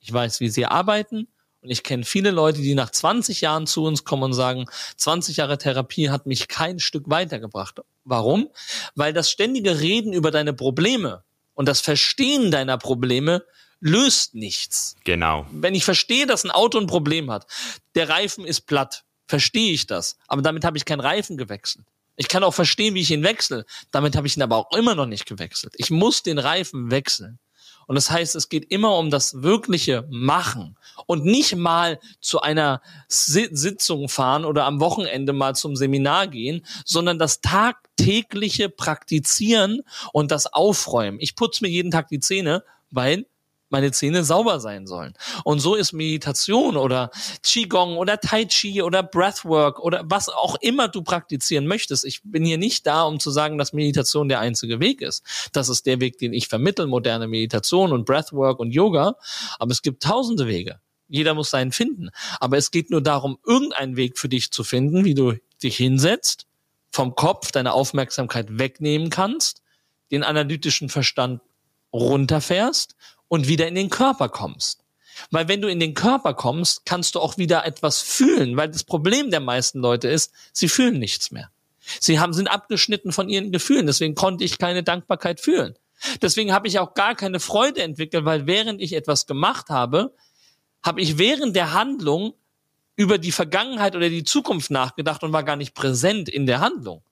Ich 0.00 0.12
weiß, 0.12 0.40
wie 0.40 0.48
sie 0.48 0.66
arbeiten. 0.66 1.28
Und 1.64 1.70
ich 1.70 1.82
kenne 1.82 2.04
viele 2.04 2.30
Leute, 2.30 2.60
die 2.60 2.74
nach 2.74 2.90
20 2.90 3.40
Jahren 3.40 3.66
zu 3.66 3.84
uns 3.84 4.04
kommen 4.04 4.24
und 4.24 4.34
sagen, 4.34 4.66
20 4.98 5.38
Jahre 5.38 5.56
Therapie 5.56 6.10
hat 6.10 6.26
mich 6.26 6.46
kein 6.46 6.78
Stück 6.78 7.08
weitergebracht. 7.08 7.80
Warum? 8.04 8.50
Weil 8.94 9.14
das 9.14 9.30
ständige 9.30 9.80
Reden 9.80 10.12
über 10.12 10.30
deine 10.30 10.52
Probleme 10.52 11.24
und 11.54 11.66
das 11.66 11.80
Verstehen 11.80 12.50
deiner 12.50 12.76
Probleme 12.76 13.44
löst 13.80 14.34
nichts. 14.34 14.94
Genau. 15.04 15.46
Wenn 15.52 15.74
ich 15.74 15.86
verstehe, 15.86 16.26
dass 16.26 16.44
ein 16.44 16.50
Auto 16.50 16.78
ein 16.78 16.86
Problem 16.86 17.30
hat, 17.30 17.46
der 17.94 18.10
Reifen 18.10 18.44
ist 18.44 18.66
platt, 18.66 19.04
verstehe 19.26 19.72
ich 19.72 19.86
das. 19.86 20.18
Aber 20.26 20.42
damit 20.42 20.66
habe 20.66 20.76
ich 20.76 20.84
keinen 20.84 21.00
Reifen 21.00 21.38
gewechselt. 21.38 21.86
Ich 22.16 22.28
kann 22.28 22.44
auch 22.44 22.54
verstehen, 22.54 22.94
wie 22.94 23.00
ich 23.00 23.10
ihn 23.10 23.24
wechsle. 23.24 23.64
Damit 23.90 24.16
habe 24.16 24.26
ich 24.26 24.36
ihn 24.36 24.42
aber 24.42 24.56
auch 24.56 24.76
immer 24.76 24.94
noch 24.94 25.06
nicht 25.06 25.24
gewechselt. 25.24 25.72
Ich 25.78 25.90
muss 25.90 26.22
den 26.22 26.38
Reifen 26.38 26.90
wechseln. 26.90 27.38
Und 27.86 27.94
das 27.96 28.10
heißt, 28.10 28.34
es 28.34 28.48
geht 28.48 28.70
immer 28.70 28.96
um 28.96 29.10
das 29.10 29.42
wirkliche 29.42 30.06
Machen 30.10 30.76
und 31.06 31.24
nicht 31.24 31.56
mal 31.56 31.98
zu 32.20 32.40
einer 32.40 32.80
Sitzung 33.08 34.08
fahren 34.08 34.44
oder 34.44 34.64
am 34.64 34.80
Wochenende 34.80 35.32
mal 35.32 35.54
zum 35.54 35.76
Seminar 35.76 36.28
gehen, 36.28 36.64
sondern 36.84 37.18
das 37.18 37.40
tagtägliche 37.40 38.68
Praktizieren 38.68 39.82
und 40.12 40.30
das 40.30 40.46
Aufräumen. 40.46 41.18
Ich 41.20 41.36
putze 41.36 41.64
mir 41.64 41.70
jeden 41.70 41.90
Tag 41.90 42.08
die 42.08 42.20
Zähne, 42.20 42.64
weil 42.90 43.26
meine 43.70 43.92
Zähne 43.92 44.24
sauber 44.24 44.60
sein 44.60 44.86
sollen. 44.86 45.14
Und 45.44 45.58
so 45.58 45.74
ist 45.74 45.92
Meditation 45.92 46.76
oder 46.76 47.10
Qigong 47.42 47.96
oder 47.96 48.20
Tai 48.20 48.44
Chi 48.46 48.82
oder 48.82 49.02
Breathwork 49.02 49.80
oder 49.80 50.02
was 50.04 50.28
auch 50.28 50.56
immer 50.60 50.88
du 50.88 51.02
praktizieren 51.02 51.66
möchtest. 51.66 52.04
Ich 52.04 52.20
bin 52.22 52.44
hier 52.44 52.58
nicht 52.58 52.86
da, 52.86 53.02
um 53.02 53.18
zu 53.18 53.30
sagen, 53.30 53.58
dass 53.58 53.72
Meditation 53.72 54.28
der 54.28 54.40
einzige 54.40 54.80
Weg 54.80 55.00
ist. 55.00 55.24
Das 55.52 55.68
ist 55.68 55.86
der 55.86 56.00
Weg, 56.00 56.18
den 56.18 56.32
ich 56.32 56.48
vermittel, 56.48 56.86
moderne 56.86 57.26
Meditation 57.26 57.92
und 57.92 58.04
Breathwork 58.04 58.60
und 58.60 58.70
Yoga. 58.70 59.16
Aber 59.58 59.72
es 59.72 59.82
gibt 59.82 60.02
tausende 60.02 60.46
Wege. 60.46 60.80
Jeder 61.08 61.34
muss 61.34 61.50
seinen 61.50 61.72
finden. 61.72 62.10
Aber 62.40 62.56
es 62.56 62.70
geht 62.70 62.90
nur 62.90 63.02
darum, 63.02 63.38
irgendeinen 63.46 63.96
Weg 63.96 64.18
für 64.18 64.28
dich 64.28 64.50
zu 64.50 64.64
finden, 64.64 65.04
wie 65.04 65.14
du 65.14 65.34
dich 65.62 65.76
hinsetzt, 65.76 66.46
vom 66.90 67.14
Kopf 67.14 67.50
deine 67.50 67.72
Aufmerksamkeit 67.72 68.58
wegnehmen 68.58 69.10
kannst, 69.10 69.62
den 70.10 70.22
analytischen 70.22 70.88
Verstand 70.88 71.40
runterfährst 71.92 72.96
und 73.28 73.48
wieder 73.48 73.68
in 73.68 73.74
den 73.74 73.90
Körper 73.90 74.28
kommst. 74.28 74.84
Weil 75.30 75.48
wenn 75.48 75.62
du 75.62 75.68
in 75.68 75.80
den 75.80 75.94
Körper 75.94 76.34
kommst, 76.34 76.84
kannst 76.84 77.14
du 77.14 77.20
auch 77.20 77.38
wieder 77.38 77.64
etwas 77.64 78.00
fühlen, 78.00 78.56
weil 78.56 78.68
das 78.68 78.84
Problem 78.84 79.30
der 79.30 79.40
meisten 79.40 79.78
Leute 79.78 80.08
ist, 80.08 80.32
sie 80.52 80.68
fühlen 80.68 80.98
nichts 80.98 81.30
mehr. 81.30 81.50
Sie 82.00 82.18
haben, 82.18 82.32
sind 82.32 82.48
abgeschnitten 82.48 83.12
von 83.12 83.28
ihren 83.28 83.52
Gefühlen, 83.52 83.86
deswegen 83.86 84.14
konnte 84.14 84.44
ich 84.44 84.58
keine 84.58 84.82
Dankbarkeit 84.82 85.40
fühlen. 85.40 85.76
Deswegen 86.20 86.52
habe 86.52 86.68
ich 86.68 86.78
auch 86.78 86.94
gar 86.94 87.14
keine 87.14 87.40
Freude 87.40 87.82
entwickelt, 87.82 88.24
weil 88.24 88.46
während 88.46 88.80
ich 88.80 88.92
etwas 88.92 89.26
gemacht 89.26 89.68
habe, 89.68 90.14
habe 90.82 91.00
ich 91.00 91.18
während 91.18 91.56
der 91.56 91.72
Handlung 91.72 92.34
über 92.96 93.18
die 93.18 93.32
Vergangenheit 93.32 93.96
oder 93.96 94.08
die 94.08 94.24
Zukunft 94.24 94.70
nachgedacht 94.70 95.22
und 95.22 95.32
war 95.32 95.42
gar 95.42 95.56
nicht 95.56 95.74
präsent 95.74 96.28
in 96.28 96.46
der 96.46 96.60
Handlung. 96.60 97.02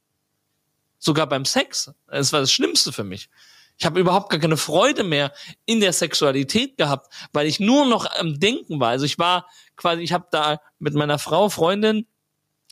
Sogar 0.99 1.27
beim 1.27 1.45
Sex. 1.45 1.91
Das 2.07 2.33
war 2.33 2.41
das 2.41 2.53
Schlimmste 2.53 2.93
für 2.93 3.05
mich. 3.05 3.29
Ich 3.83 3.87
habe 3.87 3.99
überhaupt 3.99 4.31
gar 4.31 4.39
keine 4.39 4.57
Freude 4.57 5.03
mehr 5.03 5.33
in 5.67 5.81
der 5.81 5.93
Sexualität 5.93 6.77
gehabt, 6.77 7.13
weil 7.33 7.49
ich 7.49 7.59
nur 7.59 7.85
noch 7.85 8.07
am 8.17 8.39
Denken 8.39 8.79
war. 8.79 8.91
Also 8.91 9.05
ich 9.05 9.19
war 9.19 9.49
quasi, 9.75 10.03
ich 10.03 10.13
habe 10.13 10.29
da 10.31 10.61
mit 10.79 10.95
meiner 10.95 11.19
Frau, 11.19 11.49
Freundin 11.49 12.07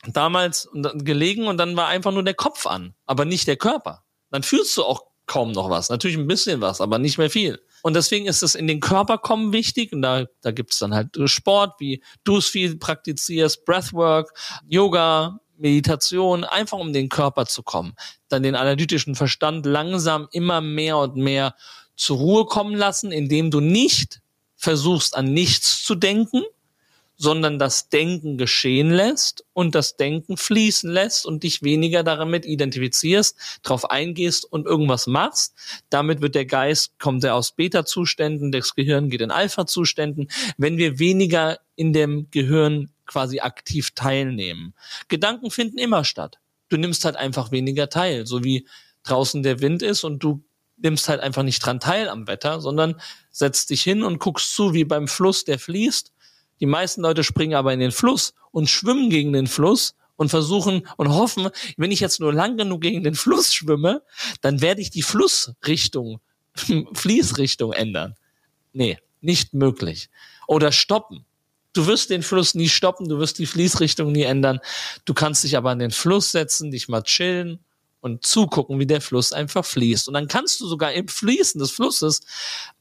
damals 0.07 0.69
gelegen 0.73 1.49
und 1.49 1.57
dann 1.57 1.77
war 1.77 1.89
einfach 1.89 2.13
nur 2.13 2.23
der 2.23 2.35
Kopf 2.35 2.65
an, 2.65 2.95
aber 3.07 3.25
nicht 3.25 3.49
der 3.49 3.57
Körper. 3.57 4.05
Dann 4.31 4.45
fühlst 4.45 4.77
du 4.77 4.85
auch 4.85 5.03
kaum 5.27 5.51
noch 5.51 5.69
was. 5.69 5.89
Natürlich 5.89 6.17
ein 6.17 6.29
bisschen 6.29 6.61
was, 6.61 6.81
aber 6.81 7.01
nicht 7.01 7.19
mehr 7.19 7.29
viel. 7.29 7.61
Und 7.83 7.95
deswegen 7.95 8.27
ist 8.27 8.45
es 8.45 8.55
in 8.55 8.69
den 8.69 8.79
Körper 8.79 9.19
kommen 9.19 9.53
wichtig. 9.53 9.93
Und 9.93 10.03
da, 10.03 10.27
da 10.43 10.53
gibt 10.53 10.73
es 10.73 10.79
dann 10.79 10.95
halt 10.95 11.19
Sport, 11.25 11.81
wie 11.81 12.05
du 12.23 12.37
es 12.37 12.47
viel 12.47 12.77
praktizierst, 12.77 13.65
Breathwork, 13.65 14.33
Yoga, 14.69 15.41
Meditation, 15.61 16.45
einfach 16.45 16.79
um 16.79 16.93
den 16.93 17.09
Körper 17.09 17.47
zu 17.47 17.63
kommen, 17.63 17.95
dann 18.29 18.43
den 18.43 18.55
analytischen 18.55 19.15
Verstand 19.15 19.67
langsam 19.67 20.29
immer 20.33 20.61
mehr 20.61 20.99
und 20.99 21.17
mehr 21.17 21.55
zur 21.97 22.19
Ruhe 22.19 22.45
kommen 22.47 22.75
lassen, 22.75 23.13
indem 23.13 23.51
du 23.51 23.61
nicht 23.61 24.21
versuchst 24.57 25.17
an 25.17 25.33
nichts 25.33 25.85
zu 25.85 25.95
denken, 25.95 26.43
sondern 27.21 27.59
das 27.59 27.91
Denken 27.91 28.39
geschehen 28.39 28.91
lässt 28.91 29.45
und 29.53 29.75
das 29.75 29.99
Denken 29.99 30.39
fließen 30.39 30.91
lässt 30.91 31.27
und 31.27 31.43
dich 31.43 31.63
weniger 31.63 32.03
damit 32.03 32.47
identifizierst, 32.47 33.37
darauf 33.63 33.91
eingehst 33.91 34.51
und 34.51 34.65
irgendwas 34.67 35.07
machst. 35.07 35.55
Damit 35.91 36.23
wird 36.23 36.35
der 36.35 36.47
Geist, 36.47 36.99
kommt 36.99 37.23
er 37.23 37.35
aus 37.35 37.53
Beta-Zuständen, 37.53 38.53
das 38.53 38.75
Gehirn 38.75 39.11
geht 39.11 39.21
in 39.21 39.31
Alpha-Zuständen. 39.31 40.31
Wenn 40.57 40.79
wir 40.79 40.99
weniger 40.99 41.59
in 41.77 41.93
dem 41.93 42.31
Gehirn 42.31 42.89
quasi 43.05 43.41
aktiv 43.41 43.91
teilnehmen. 43.91 44.73
Gedanken 45.09 45.51
finden 45.51 45.77
immer 45.77 46.05
statt. 46.05 46.39
Du 46.71 46.79
nimmst 46.79 47.05
halt 47.05 47.17
einfach 47.17 47.53
weniger 47.53 47.91
teil, 47.91 48.27
so 48.27 48.45
wie 48.45 48.67
draußen 49.03 49.43
der 49.43 49.61
Wind 49.61 49.83
ist 49.83 50.05
und 50.05 50.21
du 50.21 50.43
nimmst 50.79 51.11
halt 51.11 51.21
einfach 51.21 51.43
nicht 51.43 51.59
dran 51.59 51.81
teil 51.81 52.09
am 52.09 52.27
Wetter, 52.27 52.63
sondern 52.63 52.99
setzt 53.31 53.69
dich 53.69 53.83
hin 53.83 54.05
und 54.05 54.21
guckst 54.21 54.55
zu, 54.55 54.73
wie 54.73 54.85
beim 54.85 55.07
Fluss, 55.07 55.45
der 55.45 55.59
fließt 55.59 56.13
die 56.61 56.67
meisten 56.67 57.03
Leute 57.03 57.25
springen 57.25 57.55
aber 57.55 57.73
in 57.73 57.81
den 57.81 57.93
Fluss 57.93 58.35
und 58.53 58.69
schwimmen 58.69 59.11
gegen 59.11 59.33
den 59.33 59.47
Fluss 59.47 59.95
und 60.17 60.29
versuchen 60.29 60.87
und 60.97 61.09
hoffen, 61.09 61.49
wenn 61.77 61.91
ich 61.91 62.01
jetzt 62.01 62.21
nur 62.21 62.33
lang 62.33 62.57
genug 62.57 62.83
gegen 62.83 63.03
den 63.03 63.15
Fluss 63.15 63.55
schwimme, 63.55 64.03
dann 64.43 64.61
werde 64.61 64.83
ich 64.83 64.91
die 64.91 65.03
Flussrichtung, 65.03 66.21
Fließrichtung 66.93 67.73
ändern. 67.73 68.15
Nee, 68.73 68.99
nicht 69.21 69.55
möglich. 69.55 70.11
Oder 70.47 70.73
stoppen. 70.73 71.25
Du 71.73 71.87
wirst 71.87 72.11
den 72.11 72.23
Fluss 72.23 72.55
nie 72.55 72.69
stoppen, 72.69 73.09
du 73.09 73.19
wirst 73.19 73.39
die 73.39 73.47
Fließrichtung 73.47 74.13
nie 74.13 74.23
ändern. 74.23 74.59
Du 75.05 75.15
kannst 75.15 75.45
dich 75.45 75.57
aber 75.57 75.71
an 75.71 75.79
den 75.79 75.93
Fluss 75.93 76.33
setzen, 76.33 76.71
dich 76.71 76.89
mal 76.89 77.03
chillen 77.03 77.61
und 78.01 78.25
zugucken, 78.25 78.79
wie 78.79 78.87
der 78.87 79.01
Fluss 79.01 79.33
einfach 79.33 79.65
fließt. 79.65 80.09
Und 80.09 80.15
dann 80.15 80.29
kannst 80.29 80.61
du 80.61 80.67
sogar 80.67 80.93
im 80.93 81.09
Fließen 81.09 81.59
des 81.59 81.71
Flusses 81.71 82.21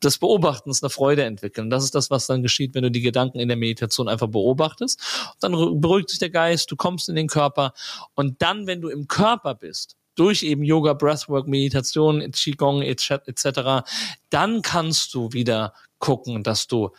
des 0.04 0.18
Beobachtens 0.18 0.82
eine 0.82 0.90
Freude 0.90 1.24
entwickeln. 1.24 1.70
Das 1.70 1.84
ist 1.84 1.96
das, 1.96 2.10
was 2.10 2.28
dann 2.28 2.42
geschieht, 2.42 2.74
wenn 2.74 2.84
du 2.84 2.92
die 2.92 3.02
Gedanken 3.02 3.40
in 3.40 3.48
der 3.48 3.58
Meditation 3.58 4.08
einfach 4.08 4.28
beobachtest. 4.28 5.00
Dann 5.40 5.52
beruhigt 5.82 6.10
sich 6.10 6.20
der 6.20 6.30
Geist, 6.30 6.72
du 6.72 6.76
kommst 6.76 7.10
in 7.10 7.16
den 7.16 7.28
Körper 7.28 7.74
und 8.16 8.42
dann, 8.42 8.68
wenn 8.68 8.82
du 8.82 8.90
im 8.90 9.08
Körper 9.08 9.56
bist, 9.56 9.96
durch 10.16 10.44
eben 10.44 10.64
Yoga, 10.64 10.94
Breathwork, 10.94 11.48
Meditation, 11.48 12.20
Qigong 12.32 12.82
etc., 12.82 13.88
dann 14.30 14.62
kannst 14.62 15.14
du 15.14 15.32
wieder 15.32 15.74
gucken, 16.00 16.44
dass 16.44 16.68
du 16.68 16.90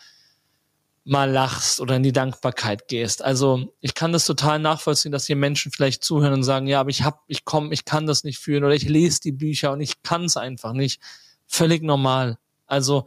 mal 1.05 1.31
lachst 1.31 1.81
oder 1.81 1.97
in 1.97 2.03
die 2.03 2.13
Dankbarkeit 2.13 2.89
gehst. 2.89 3.23
Also 3.23 3.73
ich 3.81 3.95
kann 3.95 4.13
das 4.13 4.27
total 4.27 4.59
nachvollziehen, 4.59 5.13
dass 5.13 5.27
hier 5.27 5.37
Menschen 5.37 5.73
vielleicht 5.73 6.05
zuhören 6.05 6.35
und 6.35 6.45
sagen, 6.45 6.67
ja, 6.67 6.81
aber 6.81 6.91
ich 6.91 7.03
hab, 7.03 7.23
ich 7.27 7.45
komme, 7.45 7.73
ich 7.73 7.85
kann 7.85 8.07
das 8.07 8.25
nicht 8.25 8.39
fühlen 8.39 8.65
oder 8.65 8.75
ich 8.75 8.89
lese 8.89 9.21
die 9.21 9.33
Bücher 9.33 9.73
und 9.73 9.81
ich 9.81 10.03
kann 10.03 10.25
es 10.25 10.37
einfach 10.37 10.73
nicht. 10.73 11.01
Völlig 11.47 11.83
normal. 11.83 12.39
Also 12.71 13.07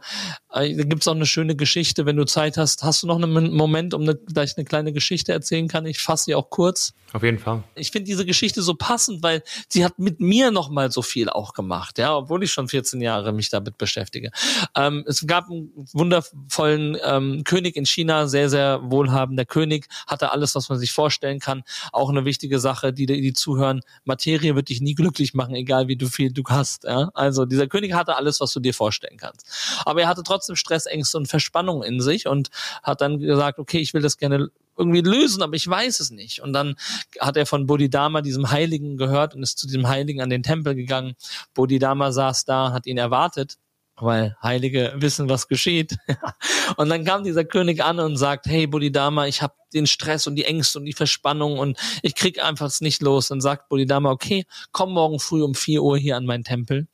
äh, 0.52 0.74
da 0.76 0.84
gibt's 0.84 1.08
auch 1.08 1.14
eine 1.14 1.26
schöne 1.26 1.56
Geschichte, 1.56 2.06
wenn 2.06 2.16
du 2.16 2.24
Zeit 2.24 2.56
hast. 2.56 2.82
Hast 2.82 3.02
du 3.02 3.06
noch 3.06 3.20
einen 3.20 3.52
Moment, 3.54 3.94
um 3.94 4.02
eine, 4.02 4.14
dass 4.14 4.52
ich 4.52 4.56
eine 4.56 4.64
kleine 4.64 4.92
Geschichte 4.92 5.32
erzählen 5.32 5.68
kann? 5.68 5.86
Ich 5.86 6.00
fasse 6.00 6.24
sie 6.24 6.34
auch 6.34 6.50
kurz. 6.50 6.92
Auf 7.14 7.22
jeden 7.22 7.38
Fall. 7.38 7.62
Ich 7.76 7.92
finde 7.92 8.06
diese 8.06 8.26
Geschichte 8.26 8.60
so 8.60 8.74
passend, 8.74 9.22
weil 9.22 9.42
sie 9.68 9.84
hat 9.84 10.00
mit 10.00 10.18
mir 10.18 10.50
noch 10.50 10.68
mal 10.68 10.90
so 10.90 11.00
viel 11.00 11.28
auch 11.28 11.54
gemacht, 11.54 11.98
ja, 11.98 12.16
obwohl 12.16 12.42
ich 12.42 12.52
schon 12.52 12.66
14 12.66 13.00
Jahre 13.00 13.32
mich 13.32 13.50
damit 13.50 13.78
beschäftige. 13.78 14.32
Ähm, 14.76 15.04
es 15.06 15.24
gab 15.24 15.48
einen 15.48 15.70
wundervollen 15.92 16.96
ähm, 17.04 17.44
König 17.44 17.76
in 17.76 17.86
China, 17.86 18.26
sehr 18.26 18.50
sehr 18.50 18.80
wohlhabender 18.82 19.44
König, 19.44 19.86
hatte 20.08 20.32
alles, 20.32 20.56
was 20.56 20.68
man 20.68 20.78
sich 20.78 20.90
vorstellen 20.90 21.38
kann. 21.38 21.62
Auch 21.92 22.10
eine 22.10 22.24
wichtige 22.24 22.58
Sache, 22.58 22.92
die 22.92 23.06
die 23.06 23.32
zuhören: 23.32 23.82
Materie 24.04 24.56
wird 24.56 24.68
dich 24.68 24.80
nie 24.80 24.94
glücklich 24.94 25.34
machen, 25.34 25.54
egal 25.54 25.86
wie 25.86 25.96
du 25.96 26.08
viel 26.08 26.32
du 26.32 26.42
hast. 26.48 26.82
Ja? 26.82 27.10
Also 27.14 27.44
dieser 27.44 27.68
König 27.68 27.94
hatte 27.94 28.16
alles, 28.16 28.40
was 28.40 28.52
du 28.52 28.58
dir 28.58 28.74
vorstellen 28.74 29.18
kannst. 29.18 29.46
Aber 29.84 30.02
er 30.02 30.08
hatte 30.08 30.22
trotzdem 30.22 30.56
Stress, 30.56 30.86
Ängste 30.86 31.18
und 31.18 31.26
Verspannung 31.26 31.82
in 31.82 32.00
sich 32.00 32.26
und 32.26 32.50
hat 32.82 33.00
dann 33.00 33.18
gesagt, 33.18 33.58
okay, 33.58 33.78
ich 33.78 33.94
will 33.94 34.02
das 34.02 34.16
gerne 34.16 34.48
irgendwie 34.76 35.00
lösen, 35.00 35.42
aber 35.42 35.54
ich 35.54 35.68
weiß 35.68 36.00
es 36.00 36.10
nicht. 36.10 36.40
Und 36.40 36.52
dann 36.52 36.76
hat 37.20 37.36
er 37.36 37.46
von 37.46 37.66
Bodhidharma, 37.66 38.22
diesem 38.22 38.50
Heiligen, 38.50 38.96
gehört 38.96 39.34
und 39.34 39.42
ist 39.42 39.58
zu 39.58 39.66
diesem 39.66 39.88
Heiligen 39.88 40.20
an 40.20 40.30
den 40.30 40.42
Tempel 40.42 40.74
gegangen. 40.74 41.14
Bodhidharma 41.54 42.12
saß 42.12 42.44
da, 42.44 42.72
hat 42.72 42.86
ihn 42.86 42.98
erwartet, 42.98 43.58
weil 43.96 44.36
Heilige 44.42 44.92
wissen, 44.96 45.28
was 45.28 45.48
geschieht. 45.48 45.96
und 46.76 46.88
dann 46.88 47.04
kam 47.04 47.24
dieser 47.24 47.44
König 47.44 47.82
an 47.82 48.00
und 48.00 48.16
sagt, 48.16 48.46
hey 48.46 48.66
Bodhidharma, 48.66 49.26
ich 49.26 49.42
habe 49.42 49.54
den 49.72 49.86
Stress 49.86 50.26
und 50.26 50.36
die 50.36 50.44
Ängste 50.44 50.78
und 50.78 50.84
die 50.84 50.92
Verspannung 50.92 51.58
und 51.58 51.78
ich 52.02 52.14
krieg 52.14 52.42
einfach 52.42 52.66
es 52.66 52.80
nicht 52.80 53.02
los. 53.02 53.28
Dann 53.28 53.40
sagt 53.40 53.68
Bodhidharma, 53.68 54.10
okay, 54.10 54.44
komm 54.72 54.92
morgen 54.92 55.20
früh 55.20 55.42
um 55.42 55.54
vier 55.54 55.82
Uhr 55.82 55.98
hier 55.98 56.16
an 56.16 56.26
meinen 56.26 56.44
Tempel 56.44 56.88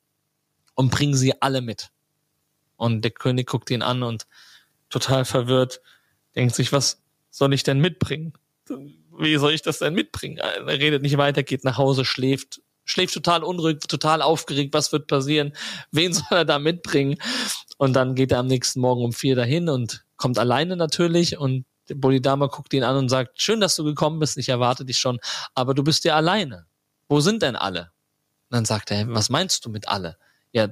und 0.75 0.91
bring 0.91 1.15
sie 1.15 1.41
alle 1.41 1.63
mit. 1.63 1.91
Und 2.81 3.03
der 3.03 3.11
König 3.11 3.47
guckt 3.47 3.71
ihn 3.71 3.83
an 3.83 4.03
und 4.03 4.27
total 4.89 5.27
verwirrt, 5.27 5.83
denkt 6.35 6.55
sich, 6.55 6.73
was 6.73 7.03
soll 7.29 7.53
ich 7.53 7.63
denn 7.63 7.79
mitbringen? 7.79 8.33
Wie 9.19 9.37
soll 9.37 9.53
ich 9.53 9.61
das 9.61 9.81
denn 9.81 9.93
mitbringen? 9.93 10.39
Er 10.39 10.67
redet 10.67 11.03
nicht 11.03 11.19
weiter, 11.19 11.43
geht 11.43 11.63
nach 11.63 11.77
Hause, 11.77 12.07
schläft, 12.07 12.63
schläft 12.87 13.13
total 13.13 13.45
unruhig, 13.45 13.81
total 13.81 14.23
aufgeregt, 14.23 14.73
was 14.73 14.93
wird 14.93 15.09
passieren? 15.09 15.53
Wen 15.93 16.13
soll 16.15 16.25
er 16.31 16.45
da 16.47 16.59
mitbringen? 16.59 17.19
Und 17.77 17.93
dann 17.93 18.15
geht 18.15 18.33
er 18.33 18.39
am 18.39 18.47
nächsten 18.47 18.81
Morgen 18.81 19.05
um 19.05 19.13
vier 19.13 19.37
dahin 19.37 19.69
und 19.69 20.07
kommt 20.17 20.39
alleine 20.39 20.75
natürlich 20.75 21.37
und 21.37 21.67
Bodhidharma 21.95 22.47
guckt 22.47 22.73
ihn 22.73 22.83
an 22.83 22.97
und 22.97 23.11
sagt, 23.11 23.43
schön, 23.43 23.61
dass 23.61 23.77
du 23.77 23.85
gekommen 23.85 24.21
bist, 24.21 24.39
ich 24.39 24.49
erwarte 24.49 24.87
dich 24.87 24.97
schon, 24.97 25.19
aber 25.55 25.75
du 25.75 25.85
bist 25.85 26.05
ja 26.05 26.17
alleine. 26.17 26.65
Wo 27.11 27.21
sind 27.21 27.43
denn 27.43 27.57
alle? 27.57 27.93
Und 28.49 28.57
dann 28.57 28.65
sagt 28.65 28.91
er, 28.91 29.07
was 29.09 29.29
meinst 29.29 29.67
du 29.67 29.69
mit 29.69 29.87
alle? 29.87 30.17
Ja, 30.51 30.69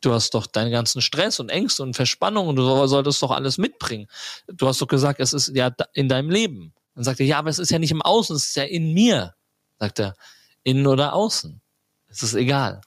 du 0.00 0.12
hast 0.12 0.34
doch 0.34 0.46
deinen 0.46 0.70
ganzen 0.70 1.00
Stress 1.00 1.40
und 1.40 1.48
Ängste 1.48 1.82
und 1.82 1.94
Verspannung 1.94 2.48
und 2.48 2.56
du 2.56 2.86
solltest 2.86 3.22
doch 3.22 3.30
alles 3.30 3.58
mitbringen. 3.58 4.08
Du 4.46 4.66
hast 4.66 4.80
doch 4.80 4.88
gesagt, 4.88 5.20
es 5.20 5.32
ist 5.32 5.54
ja 5.54 5.74
in 5.92 6.08
deinem 6.08 6.30
Leben. 6.30 6.72
Dann 6.94 7.04
sagt 7.04 7.20
er, 7.20 7.26
ja, 7.26 7.38
aber 7.38 7.50
es 7.50 7.58
ist 7.58 7.70
ja 7.70 7.78
nicht 7.78 7.92
im 7.92 8.02
Außen, 8.02 8.34
es 8.36 8.48
ist 8.48 8.56
ja 8.56 8.64
in 8.64 8.92
mir. 8.92 9.34
Sagt 9.78 10.00
er, 10.00 10.14
innen 10.62 10.86
oder 10.86 11.14
außen. 11.14 11.60
Es 12.08 12.22
ist 12.22 12.34
egal. 12.34 12.80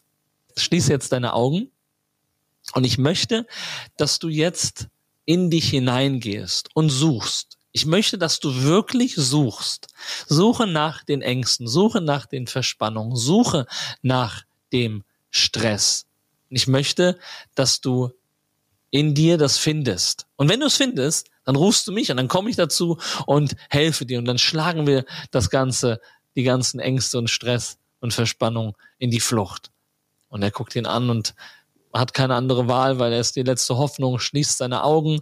Schließ 0.58 0.88
jetzt 0.88 1.12
deine 1.12 1.34
Augen 1.34 1.72
und 2.74 2.84
ich 2.84 2.98
möchte, 2.98 3.48
dass 3.98 4.20
du 4.20 4.30
jetzt 4.30 4.88
in 5.26 5.50
dich 5.50 5.70
hineingehst 5.70 6.70
und 6.74 6.90
suchst. 6.90 7.58
Ich 7.72 7.86
möchte, 7.86 8.20
dass 8.20 8.40
du 8.40 8.64
wirklich 8.64 9.16
suchst. 9.16 9.88
Suche 10.28 10.68
nach 10.68 11.04
den 11.04 11.22
Ängsten, 11.22 11.68
suche 11.68 12.02
nach 12.02 12.28
den 12.28 12.46
Verspannungen, 12.46 13.16
suche 13.16 13.66
nach 14.04 14.44
dem 14.72 15.04
Stress, 15.32 16.06
ich 16.56 16.68
möchte, 16.68 17.18
dass 17.56 17.82
du 17.82 18.12
in 18.92 19.16
dir 19.16 19.38
das 19.38 19.58
findest. 19.58 20.28
Und 20.36 20.50
wenn 20.50 20.60
du 20.60 20.68
es 20.68 20.78
findest, 20.78 21.30
dann 21.46 21.56
rufst 21.56 21.88
du 21.88 21.92
mich 21.92 22.12
und 22.12 22.18
dann 22.18 22.28
komme 22.28 22.50
ich 22.50 22.56
dazu 22.56 23.00
und 23.26 23.56
helfe 23.70 24.06
dir 24.06 24.20
und 24.20 24.26
dann 24.26 24.38
schlagen 24.38 24.88
wir 24.88 25.06
das 25.32 25.50
Ganze, 25.50 26.00
die 26.36 26.44
ganzen 26.44 26.80
Ängste 26.80 27.18
und 27.18 27.30
Stress 27.30 27.80
und 28.00 28.14
Verspannung 28.14 28.78
in 29.00 29.10
die 29.10 29.20
Flucht. 29.20 29.72
Und 30.30 30.44
er 30.44 30.52
guckt 30.52 30.76
ihn 30.76 30.86
an 30.86 31.10
und 31.10 31.36
hat 31.94 32.14
keine 32.14 32.36
andere 32.36 32.68
Wahl, 32.68 33.00
weil 33.00 33.14
er 33.14 33.20
ist 33.20 33.36
die 33.36 33.44
letzte 33.44 33.78
Hoffnung, 33.78 34.20
schließt 34.20 34.58
seine 34.58 34.84
Augen 34.84 35.22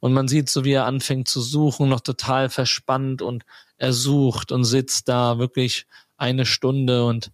und 0.00 0.12
man 0.12 0.28
sieht 0.28 0.48
so, 0.48 0.64
wie 0.64 0.72
er 0.72 0.86
anfängt 0.86 1.28
zu 1.28 1.40
suchen, 1.40 1.88
noch 1.88 2.00
total 2.00 2.48
verspannt 2.48 3.22
und 3.22 3.44
er 3.76 3.92
sucht 3.92 4.52
und 4.52 4.64
sitzt 4.64 5.08
da 5.08 5.38
wirklich 5.38 5.86
eine 6.16 6.46
Stunde 6.46 7.04
und 7.04 7.30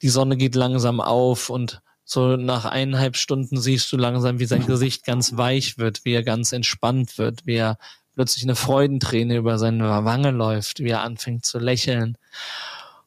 die 0.00 0.08
Sonne 0.08 0.36
geht 0.36 0.54
langsam 0.54 1.00
auf 1.00 1.50
und 1.50 1.82
so 2.10 2.36
nach 2.36 2.64
eineinhalb 2.64 3.18
Stunden 3.18 3.60
siehst 3.60 3.92
du 3.92 3.98
langsam, 3.98 4.38
wie 4.38 4.46
sein 4.46 4.64
Gesicht 4.64 5.04
ganz 5.04 5.36
weich 5.36 5.76
wird, 5.76 6.06
wie 6.06 6.14
er 6.14 6.22
ganz 6.22 6.52
entspannt 6.52 7.18
wird, 7.18 7.44
wie 7.44 7.56
er 7.56 7.76
plötzlich 8.14 8.44
eine 8.44 8.56
Freudenträne 8.56 9.36
über 9.36 9.58
seine 9.58 10.06
Wange 10.06 10.30
läuft, 10.30 10.80
wie 10.80 10.88
er 10.88 11.02
anfängt 11.02 11.44
zu 11.44 11.58
lächeln. 11.58 12.16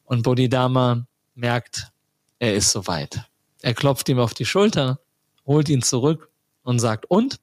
Und 0.04 0.22
Bodhidharma 0.22 1.04
merkt, 1.34 1.88
er 2.38 2.54
ist 2.54 2.70
soweit. 2.70 3.28
Er 3.60 3.74
klopft 3.74 4.08
ihm 4.08 4.20
auf 4.20 4.34
die 4.34 4.46
Schulter, 4.46 5.00
holt 5.46 5.68
ihn 5.68 5.82
zurück 5.82 6.30
und 6.62 6.78
sagt, 6.78 7.06
und? 7.10 7.40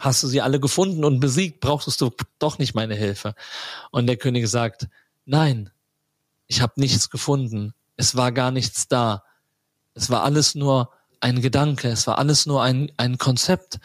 Hast 0.00 0.24
du 0.24 0.26
sie 0.26 0.40
alle 0.40 0.58
gefunden 0.58 1.04
und 1.04 1.20
besiegt? 1.20 1.60
Brauchtest 1.60 2.00
du 2.00 2.10
doch 2.40 2.58
nicht 2.58 2.74
meine 2.74 2.96
Hilfe? 2.96 3.36
Und 3.92 4.08
der 4.08 4.16
König 4.16 4.48
sagt, 4.48 4.88
nein, 5.24 5.70
ich 6.48 6.62
habe 6.62 6.72
nichts 6.76 7.10
gefunden. 7.10 7.74
Es 7.94 8.16
war 8.16 8.32
gar 8.32 8.50
nichts 8.50 8.88
da. 8.88 9.22
Es 9.98 10.10
war 10.10 10.22
alles 10.22 10.54
nur 10.54 10.90
ein 11.18 11.42
Gedanke, 11.42 11.88
es 11.88 12.06
war 12.06 12.18
alles 12.18 12.46
nur 12.46 12.62
ein, 12.62 12.92
ein 12.96 13.18
Konzept. 13.18 13.80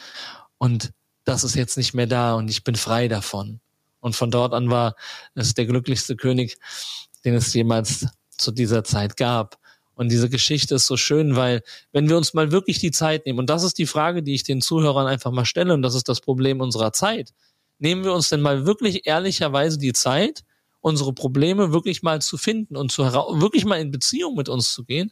Und 0.60 0.94
das 1.24 1.44
ist 1.44 1.56
jetzt 1.56 1.76
nicht 1.76 1.96
mehr 1.96 2.06
da 2.06 2.36
und 2.36 2.52
ich 2.52 2.64
bin 2.64 2.76
frei 2.76 3.08
davon. 3.08 3.60
Und 4.00 4.16
von 4.16 4.30
dort 4.30 4.54
an 4.54 4.70
war 4.70 4.96
es 5.34 5.56
der 5.56 5.66
glücklichste 5.66 6.16
König, 6.16 6.58
den 7.26 7.34
es 7.34 7.52
jemals 7.56 8.06
zu 8.30 8.52
dieser 8.52 8.84
Zeit 8.84 9.18
gab. 9.18 9.58
Und 9.96 10.12
diese 10.12 10.30
Geschichte 10.30 10.76
ist 10.76 10.86
so 10.86 10.98
schön, 10.98 11.36
weil 11.36 11.64
wenn 11.92 12.10
wir 12.10 12.18
uns 12.18 12.36
mal 12.36 12.52
wirklich 12.52 12.78
die 12.78 12.92
Zeit 12.92 13.26
nehmen, 13.26 13.40
und 13.40 13.50
das 13.50 13.64
ist 13.64 13.80
die 13.80 13.88
Frage, 13.88 14.22
die 14.22 14.36
ich 14.36 14.44
den 14.44 14.62
Zuhörern 14.62 15.08
einfach 15.08 15.32
mal 15.32 15.46
stelle, 15.46 15.74
und 15.74 15.82
das 15.82 15.96
ist 15.96 16.10
das 16.10 16.22
Problem 16.22 16.62
unserer 16.62 16.94
Zeit, 16.94 17.32
nehmen 17.80 18.04
wir 18.04 18.14
uns 18.14 18.30
denn 18.30 18.42
mal 18.42 18.68
wirklich 18.68 19.08
ehrlicherweise 19.08 19.80
die 19.80 19.94
Zeit, 19.94 20.44
unsere 20.80 21.14
Probleme 21.14 21.74
wirklich 21.74 22.04
mal 22.04 22.22
zu 22.22 22.38
finden 22.38 22.78
und 22.78 22.92
zu 22.92 23.04
wirklich 23.04 23.66
mal 23.66 23.80
in 23.80 23.90
Beziehung 23.90 24.36
mit 24.36 24.48
uns 24.50 24.74
zu 24.74 24.84
gehen 24.84 25.12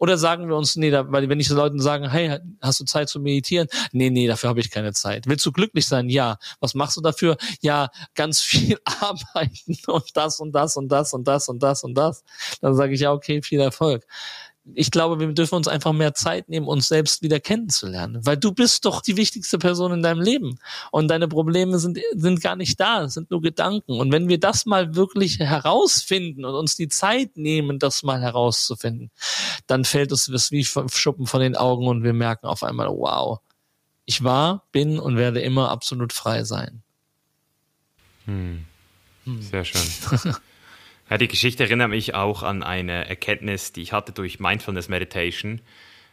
oder 0.00 0.16
sagen 0.16 0.48
wir 0.48 0.56
uns, 0.56 0.76
nee, 0.76 0.90
da, 0.90 1.12
weil 1.12 1.28
wenn 1.28 1.38
ich 1.38 1.48
so 1.48 1.54
Leuten 1.54 1.78
sagen, 1.78 2.08
hey, 2.08 2.38
hast 2.62 2.80
du 2.80 2.84
Zeit 2.84 3.10
zu 3.10 3.20
meditieren? 3.20 3.68
Nee, 3.92 4.08
nee, 4.08 4.26
dafür 4.26 4.48
habe 4.48 4.60
ich 4.60 4.70
keine 4.70 4.94
Zeit. 4.94 5.26
Willst 5.26 5.44
du 5.44 5.52
glücklich 5.52 5.86
sein? 5.86 6.08
Ja. 6.08 6.38
Was 6.58 6.74
machst 6.74 6.96
du 6.96 7.02
dafür? 7.02 7.36
Ja, 7.60 7.90
ganz 8.14 8.40
viel 8.40 8.78
arbeiten 9.00 9.76
und 9.86 10.16
das 10.16 10.40
und 10.40 10.52
das 10.52 10.76
und 10.76 10.88
das 10.88 11.12
und 11.12 11.28
das 11.28 11.48
und 11.48 11.62
das 11.62 11.84
und 11.84 11.94
das. 11.94 12.24
Dann 12.62 12.74
sage 12.74 12.94
ich 12.94 13.00
ja, 13.00 13.12
okay, 13.12 13.42
viel 13.42 13.60
Erfolg 13.60 14.06
ich 14.74 14.90
glaube, 14.90 15.20
wir 15.20 15.28
dürfen 15.28 15.54
uns 15.54 15.68
einfach 15.68 15.92
mehr 15.92 16.14
Zeit 16.14 16.48
nehmen, 16.48 16.66
uns 16.66 16.88
selbst 16.88 17.22
wieder 17.22 17.40
kennenzulernen, 17.40 18.24
weil 18.24 18.36
du 18.36 18.52
bist 18.52 18.84
doch 18.84 19.02
die 19.02 19.16
wichtigste 19.16 19.58
Person 19.58 19.92
in 19.92 20.02
deinem 20.02 20.20
Leben 20.20 20.58
und 20.90 21.08
deine 21.08 21.28
Probleme 21.28 21.78
sind, 21.78 21.98
sind 22.14 22.40
gar 22.40 22.56
nicht 22.56 22.78
da, 22.80 23.08
sind 23.08 23.30
nur 23.30 23.40
Gedanken. 23.40 23.98
Und 23.98 24.12
wenn 24.12 24.28
wir 24.28 24.38
das 24.38 24.66
mal 24.66 24.94
wirklich 24.94 25.38
herausfinden 25.38 26.44
und 26.44 26.54
uns 26.54 26.76
die 26.76 26.88
Zeit 26.88 27.36
nehmen, 27.36 27.78
das 27.78 28.02
mal 28.02 28.20
herauszufinden, 28.20 29.10
dann 29.66 29.84
fällt 29.84 30.12
es 30.12 30.50
wie 30.50 30.64
Schuppen 30.64 31.26
von 31.26 31.40
den 31.40 31.56
Augen 31.56 31.86
und 31.86 32.02
wir 32.02 32.12
merken 32.12 32.46
auf 32.46 32.62
einmal, 32.62 32.88
wow, 32.88 33.40
ich 34.04 34.24
war, 34.24 34.64
bin 34.72 34.98
und 34.98 35.16
werde 35.16 35.40
immer 35.40 35.70
absolut 35.70 36.12
frei 36.12 36.44
sein. 36.44 36.82
Hm. 38.26 38.66
Sehr 39.40 39.64
schön. 39.64 40.34
Ja, 41.10 41.18
die 41.18 41.26
Geschichte 41.26 41.64
erinnert 41.64 41.90
mich 41.90 42.14
auch 42.14 42.44
an 42.44 42.62
eine 42.62 43.08
Erkenntnis, 43.08 43.72
die 43.72 43.82
ich 43.82 43.92
hatte 43.92 44.12
durch 44.12 44.38
Mindfulness 44.38 44.88
Meditation. 44.88 45.60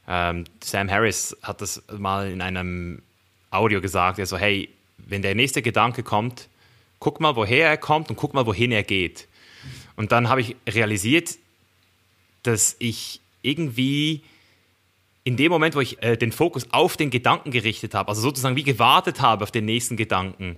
Ähm, 0.08 0.46
Sam 0.64 0.90
Harris 0.90 1.38
hat 1.44 1.62
das 1.62 1.84
mal 1.96 2.32
in 2.32 2.42
einem 2.42 3.04
Audio 3.52 3.80
gesagt. 3.80 4.18
Er 4.18 4.26
so, 4.26 4.40
hey, 4.40 4.70
wenn 4.98 5.22
der 5.22 5.36
nächste 5.36 5.62
Gedanke 5.62 6.02
kommt, 6.02 6.50
guck 6.98 7.20
mal, 7.20 7.36
woher 7.36 7.70
er 7.70 7.78
kommt 7.78 8.10
und 8.10 8.16
guck 8.16 8.34
mal, 8.34 8.48
wohin 8.48 8.72
er 8.72 8.82
geht. 8.82 9.28
Und 9.98 10.12
dann 10.12 10.30
habe 10.30 10.42
ich 10.42 10.56
realisiert, 10.68 11.38
dass 12.42 12.76
ich 12.80 13.22
irgendwie 13.44 14.24
in 15.24 15.38
dem 15.38 15.52
Moment, 15.52 15.76
wo 15.76 15.80
ich 15.80 16.02
äh, 16.02 16.18
den 16.18 16.32
Fokus 16.32 16.72
auf 16.72 16.98
den 16.98 17.12
Gedanken 17.12 17.52
gerichtet 17.52 17.94
habe, 17.94 18.10
also 18.10 18.22
sozusagen 18.22 18.56
wie 18.56 18.64
gewartet 18.64 19.22
habe 19.22 19.44
auf 19.44 19.52
den 19.52 19.66
nächsten 19.66 19.96
Gedanken, 19.96 20.58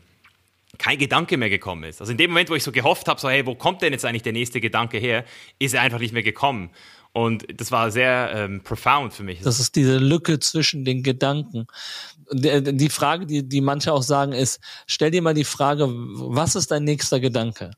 kein 0.77 0.97
Gedanke 0.97 1.37
mehr 1.37 1.49
gekommen 1.49 1.83
ist. 1.83 1.99
Also 1.99 2.11
in 2.11 2.17
dem 2.17 2.31
Moment, 2.31 2.49
wo 2.49 2.55
ich 2.55 2.63
so 2.63 2.71
gehofft 2.71 3.07
habe, 3.07 3.19
so 3.19 3.29
hey, 3.29 3.45
wo 3.45 3.55
kommt 3.55 3.81
denn 3.81 3.91
jetzt 3.91 4.05
eigentlich 4.05 4.23
der 4.23 4.33
nächste 4.33 4.61
Gedanke 4.61 4.97
her, 4.97 5.25
ist 5.57 5.73
er 5.73 5.81
einfach 5.81 5.99
nicht 5.99 6.13
mehr 6.13 6.23
gekommen. 6.23 6.69
Und 7.11 7.45
das 7.59 7.71
war 7.71 7.89
sehr 7.89 8.31
ähm, 8.35 8.61
profound 8.63 9.13
für 9.13 9.23
mich. 9.23 9.41
Das 9.41 9.59
ist 9.59 9.75
diese 9.75 9.97
Lücke 9.97 10.39
zwischen 10.39 10.85
den 10.85 11.01
Gedanken. 11.01 11.65
Die 12.31 12.89
Frage, 12.89 13.25
die, 13.25 13.47
die 13.47 13.61
manche 13.61 13.91
auch 13.91 14.03
sagen, 14.03 14.33
ist, 14.33 14.59
stell 14.85 15.09
dir 15.09 15.23
mal 15.23 15.33
die 15.33 15.43
Frage, 15.43 15.87
was 15.89 16.55
ist 16.55 16.69
dein 16.69 16.83
nächster 16.83 17.19
Gedanke? 17.19 17.71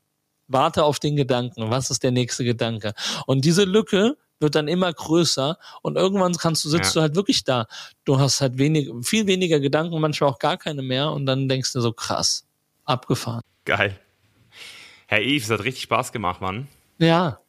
Warte 0.48 0.84
auf 0.84 0.98
den 0.98 1.16
Gedanken. 1.16 1.70
Was 1.70 1.88
ist 1.88 2.02
der 2.02 2.10
nächste 2.10 2.44
Gedanke? 2.44 2.92
Und 3.26 3.46
diese 3.46 3.64
Lücke 3.64 4.18
wird 4.42 4.54
dann 4.54 4.68
immer 4.68 4.92
größer 4.92 5.56
und 5.80 5.96
irgendwann 5.96 6.34
kannst 6.34 6.64
du, 6.64 6.68
sitzt 6.68 6.94
ja. 6.94 7.00
du 7.00 7.00
halt 7.02 7.14
wirklich 7.14 7.44
da. 7.44 7.66
Du 8.04 8.18
hast 8.18 8.42
halt 8.42 8.58
wenig, 8.58 8.90
viel 9.02 9.26
weniger 9.26 9.60
Gedanken, 9.60 9.98
manchmal 10.00 10.28
auch 10.28 10.38
gar 10.38 10.58
keine 10.58 10.82
mehr 10.82 11.10
und 11.10 11.24
dann 11.24 11.48
denkst 11.48 11.72
du 11.72 11.80
so 11.80 11.92
krass, 11.92 12.44
abgefahren. 12.84 13.42
Geil. 13.64 13.98
Herr 15.06 15.20
Yves, 15.20 15.44
es 15.44 15.50
hat 15.50 15.64
richtig 15.64 15.82
Spaß 15.82 16.12
gemacht, 16.12 16.40
Mann. 16.40 16.68
Ja, 16.98 17.42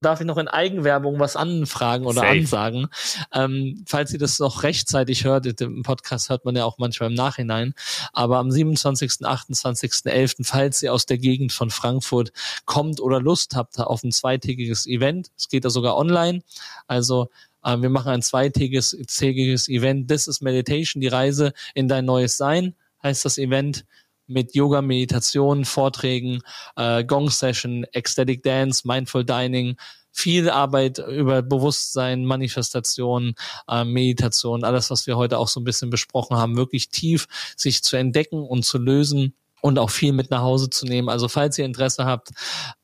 darf 0.00 0.20
ich 0.20 0.26
noch 0.26 0.38
in 0.38 0.48
Eigenwerbung 0.48 1.18
was 1.18 1.36
anfragen 1.36 2.06
oder 2.06 2.20
Safe. 2.20 2.28
ansagen. 2.28 2.88
Ähm, 3.32 3.84
falls 3.86 4.12
ihr 4.12 4.18
das 4.18 4.38
noch 4.38 4.62
rechtzeitig 4.62 5.24
hört, 5.24 5.46
im 5.60 5.82
Podcast 5.82 6.30
hört 6.30 6.44
man 6.44 6.56
ja 6.56 6.64
auch 6.64 6.78
manchmal 6.78 7.10
im 7.10 7.14
Nachhinein, 7.14 7.74
aber 8.12 8.38
am 8.38 8.50
27., 8.50 9.24
28., 9.24 9.92
11., 10.04 10.36
falls 10.42 10.82
ihr 10.82 10.92
aus 10.92 11.06
der 11.06 11.18
Gegend 11.18 11.52
von 11.52 11.70
Frankfurt 11.70 12.32
kommt 12.64 13.00
oder 13.00 13.20
Lust 13.20 13.56
habt 13.56 13.78
auf 13.78 14.02
ein 14.02 14.12
zweitägiges 14.12 14.86
Event, 14.86 15.30
es 15.36 15.48
geht 15.48 15.64
da 15.64 15.70
sogar 15.70 15.96
online, 15.96 16.42
also 16.86 17.28
äh, 17.64 17.76
wir 17.80 17.90
machen 17.90 18.12
ein 18.12 18.22
zweitägiges 18.22 18.96
tägiges 19.08 19.68
Event, 19.68 20.08
This 20.08 20.28
is 20.28 20.40
Meditation, 20.40 21.00
die 21.00 21.08
Reise 21.08 21.52
in 21.74 21.88
dein 21.88 22.04
neues 22.04 22.36
Sein, 22.36 22.74
heißt 23.02 23.24
das 23.24 23.38
Event 23.38 23.84
mit 24.28 24.54
Yoga, 24.54 24.82
Meditation, 24.82 25.64
Vorträgen, 25.64 26.42
äh, 26.76 27.04
Gong 27.04 27.30
Session, 27.30 27.84
Ecstatic 27.92 28.42
Dance, 28.42 28.86
Mindful 28.86 29.24
Dining, 29.24 29.76
viel 30.12 30.50
Arbeit 30.50 30.98
über 30.98 31.42
Bewusstsein, 31.42 32.24
Manifestation, 32.24 33.34
äh, 33.68 33.84
Meditation, 33.84 34.64
alles, 34.64 34.90
was 34.90 35.06
wir 35.06 35.16
heute 35.16 35.38
auch 35.38 35.48
so 35.48 35.60
ein 35.60 35.64
bisschen 35.64 35.90
besprochen 35.90 36.36
haben, 36.36 36.56
wirklich 36.56 36.90
tief 36.90 37.26
sich 37.56 37.82
zu 37.82 37.96
entdecken 37.96 38.42
und 38.42 38.64
zu 38.64 38.78
lösen 38.78 39.34
und 39.60 39.78
auch 39.78 39.90
viel 39.90 40.12
mit 40.12 40.30
nach 40.30 40.42
Hause 40.42 40.70
zu 40.70 40.86
nehmen. 40.86 41.08
Also 41.08 41.28
falls 41.28 41.58
ihr 41.58 41.64
Interesse 41.64 42.04
habt, 42.04 42.30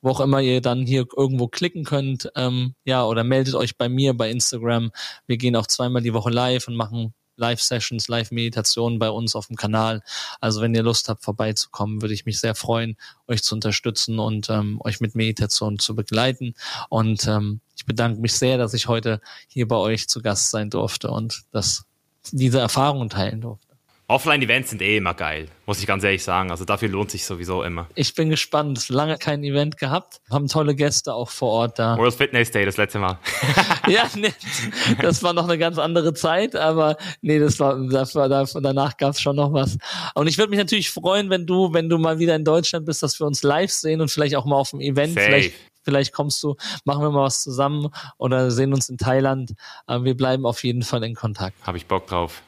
wo 0.01 0.11
auch 0.11 0.21
immer 0.21 0.41
ihr 0.41 0.61
dann 0.61 0.87
hier 0.87 1.07
irgendwo 1.17 1.49
klicken 1.49 1.85
könnt, 1.85 2.31
ähm, 2.37 2.75
ja, 2.85 3.05
oder 3.05 3.25
meldet 3.25 3.55
euch 3.55 3.77
bei 3.77 3.89
mir 3.89 4.15
bei 4.17 4.31
Instagram. 4.31 4.91
Wir 5.27 5.37
gehen 5.37 5.57
auch 5.57 5.67
zweimal 5.67 6.03
die 6.03 6.15
Woche 6.15 6.31
live 6.31 6.69
und 6.69 6.77
machen 6.77 7.15
Live-Sessions, 7.37 8.09
Live-Meditationen 8.09 8.99
bei 8.99 9.11
uns 9.11 9.35
auf 9.35 9.49
dem 9.49 9.57
Kanal. 9.57 10.03
Also 10.41 10.61
wenn 10.61 10.75
ihr 10.75 10.83
Lust 10.83 11.09
habt, 11.09 11.25
vorbeizukommen, 11.25 12.03
würde 12.03 12.15
ich 12.15 12.27
mich 12.27 12.41
sehr 12.41 12.55
freuen, 12.55 12.97
euch 13.27 13.43
zu 13.43 13.55
unterstützen 13.55 14.19
und 14.19 14.51
ähm, 14.51 14.81
euch 14.85 15.01
mit 15.01 15.15
Meditation 15.15 15.79
zu 15.79 15.95
begleiten. 15.95 16.55
Und 16.89 17.27
ähm, 17.27 17.61
ich 17.77 17.87
bedanke 17.87 18.21
mich 18.21 18.35
sehr, 18.35 18.59
dass 18.59 18.75
ich 18.75 18.89
heute 18.89 19.21
hier 19.49 19.69
bei 19.69 19.77
euch 19.77 20.09
zu 20.09 20.21
Gast 20.23 20.51
sein 20.51 20.71
durfte 20.71 21.11
und 21.11 21.43
dass 21.51 21.85
diese 22.33 22.61
Erfahrungen 22.61 23.11
teilen 23.11 23.41
durfte. 23.41 23.64
Offline-Events 24.07 24.69
sind 24.69 24.83
eh 24.83 24.99
immer 24.99 25.15
geil, 25.15 25.49
muss 25.65 25.81
ich 25.81 25.87
ganz 25.87 26.05
ehrlich 26.05 26.23
sagen. 26.23 26.51
Also 26.51 26.67
dafür 26.67 26.91
lohnt 26.91 27.11
sich 27.11 27.25
sowieso 27.25 27.63
immer. 27.63 27.87
Ich 27.95 28.15
bin 28.15 28.29
gespannt. 28.29 28.91
Lange 28.91 29.17
kein 29.17 29.43
Event 29.43 29.79
gehabt. 29.79 30.21
Haben 30.31 30.47
tolle 30.47 30.75
Gäste 30.75 31.15
auch 31.15 31.31
vor 31.31 31.51
Ort 31.51 31.79
da. 31.79 31.97
World 31.97 32.15
Fitness 32.15 32.51
Day 32.51 32.67
das 32.67 32.77
letzte 32.77 32.99
Mal. 32.99 33.19
ja, 33.89 34.07
nee, 34.15 34.35
das 35.01 35.23
war 35.23 35.33
noch 35.33 35.45
eine 35.45 35.57
ganz 35.57 35.79
andere 35.79 36.13
Zeit, 36.13 36.55
aber 36.55 36.99
nee, 37.23 37.39
das 37.39 37.59
war, 37.59 37.79
das 37.89 38.15
war 38.15 38.29
danach 38.29 38.99
gab 38.99 39.15
es 39.15 39.23
schon 39.23 39.37
noch 39.37 39.55
was. 39.55 39.79
Und 40.15 40.27
ich 40.27 40.37
würde 40.37 40.51
mich 40.51 40.59
natürlich 40.59 40.91
freuen, 40.91 41.31
wenn 41.31 41.47
du, 41.47 41.73
wenn 41.73 41.89
du 41.89 41.97
mal 41.97 42.19
wieder 42.19 42.37
in 42.37 42.45
Deutschland 42.45 42.85
bist, 42.85 43.03
dass 43.03 43.19
wir 43.19 43.27
uns 43.27 43.43
live 43.43 43.71
sehen 43.71 44.03
und 44.03 44.11
vielleicht 44.11 44.37
auch 44.37 44.45
mal 44.45 44.57
auf 44.57 44.71
dem 44.71 44.81
Event. 44.81 45.15
Safe. 45.15 45.25
Vielleicht 45.25 45.55
vielleicht 45.83 46.13
kommst 46.13 46.43
du, 46.43 46.57
machen 46.85 47.03
wir 47.03 47.11
mal 47.11 47.25
was 47.25 47.43
zusammen 47.43 47.89
oder 48.17 48.51
sehen 48.51 48.73
uns 48.73 48.89
in 48.89 48.97
Thailand. 48.97 49.53
Wir 49.87 50.17
bleiben 50.17 50.47
auf 50.47 50.65
jeden 50.65 50.83
Fall 50.83 51.05
in 51.05 51.15
Kontakt. 51.15 51.57
Habe 51.67 51.77
ich 51.77 51.87
Bock 51.87 52.07
drauf. 52.07 52.43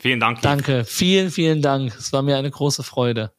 Vielen 0.00 0.20
Dank. 0.20 0.40
Danke, 0.42 0.84
vielen, 0.84 1.30
vielen 1.30 1.60
Dank. 1.60 1.92
Es 1.98 2.12
war 2.12 2.22
mir 2.22 2.36
eine 2.36 2.50
große 2.50 2.84
Freude. 2.84 3.32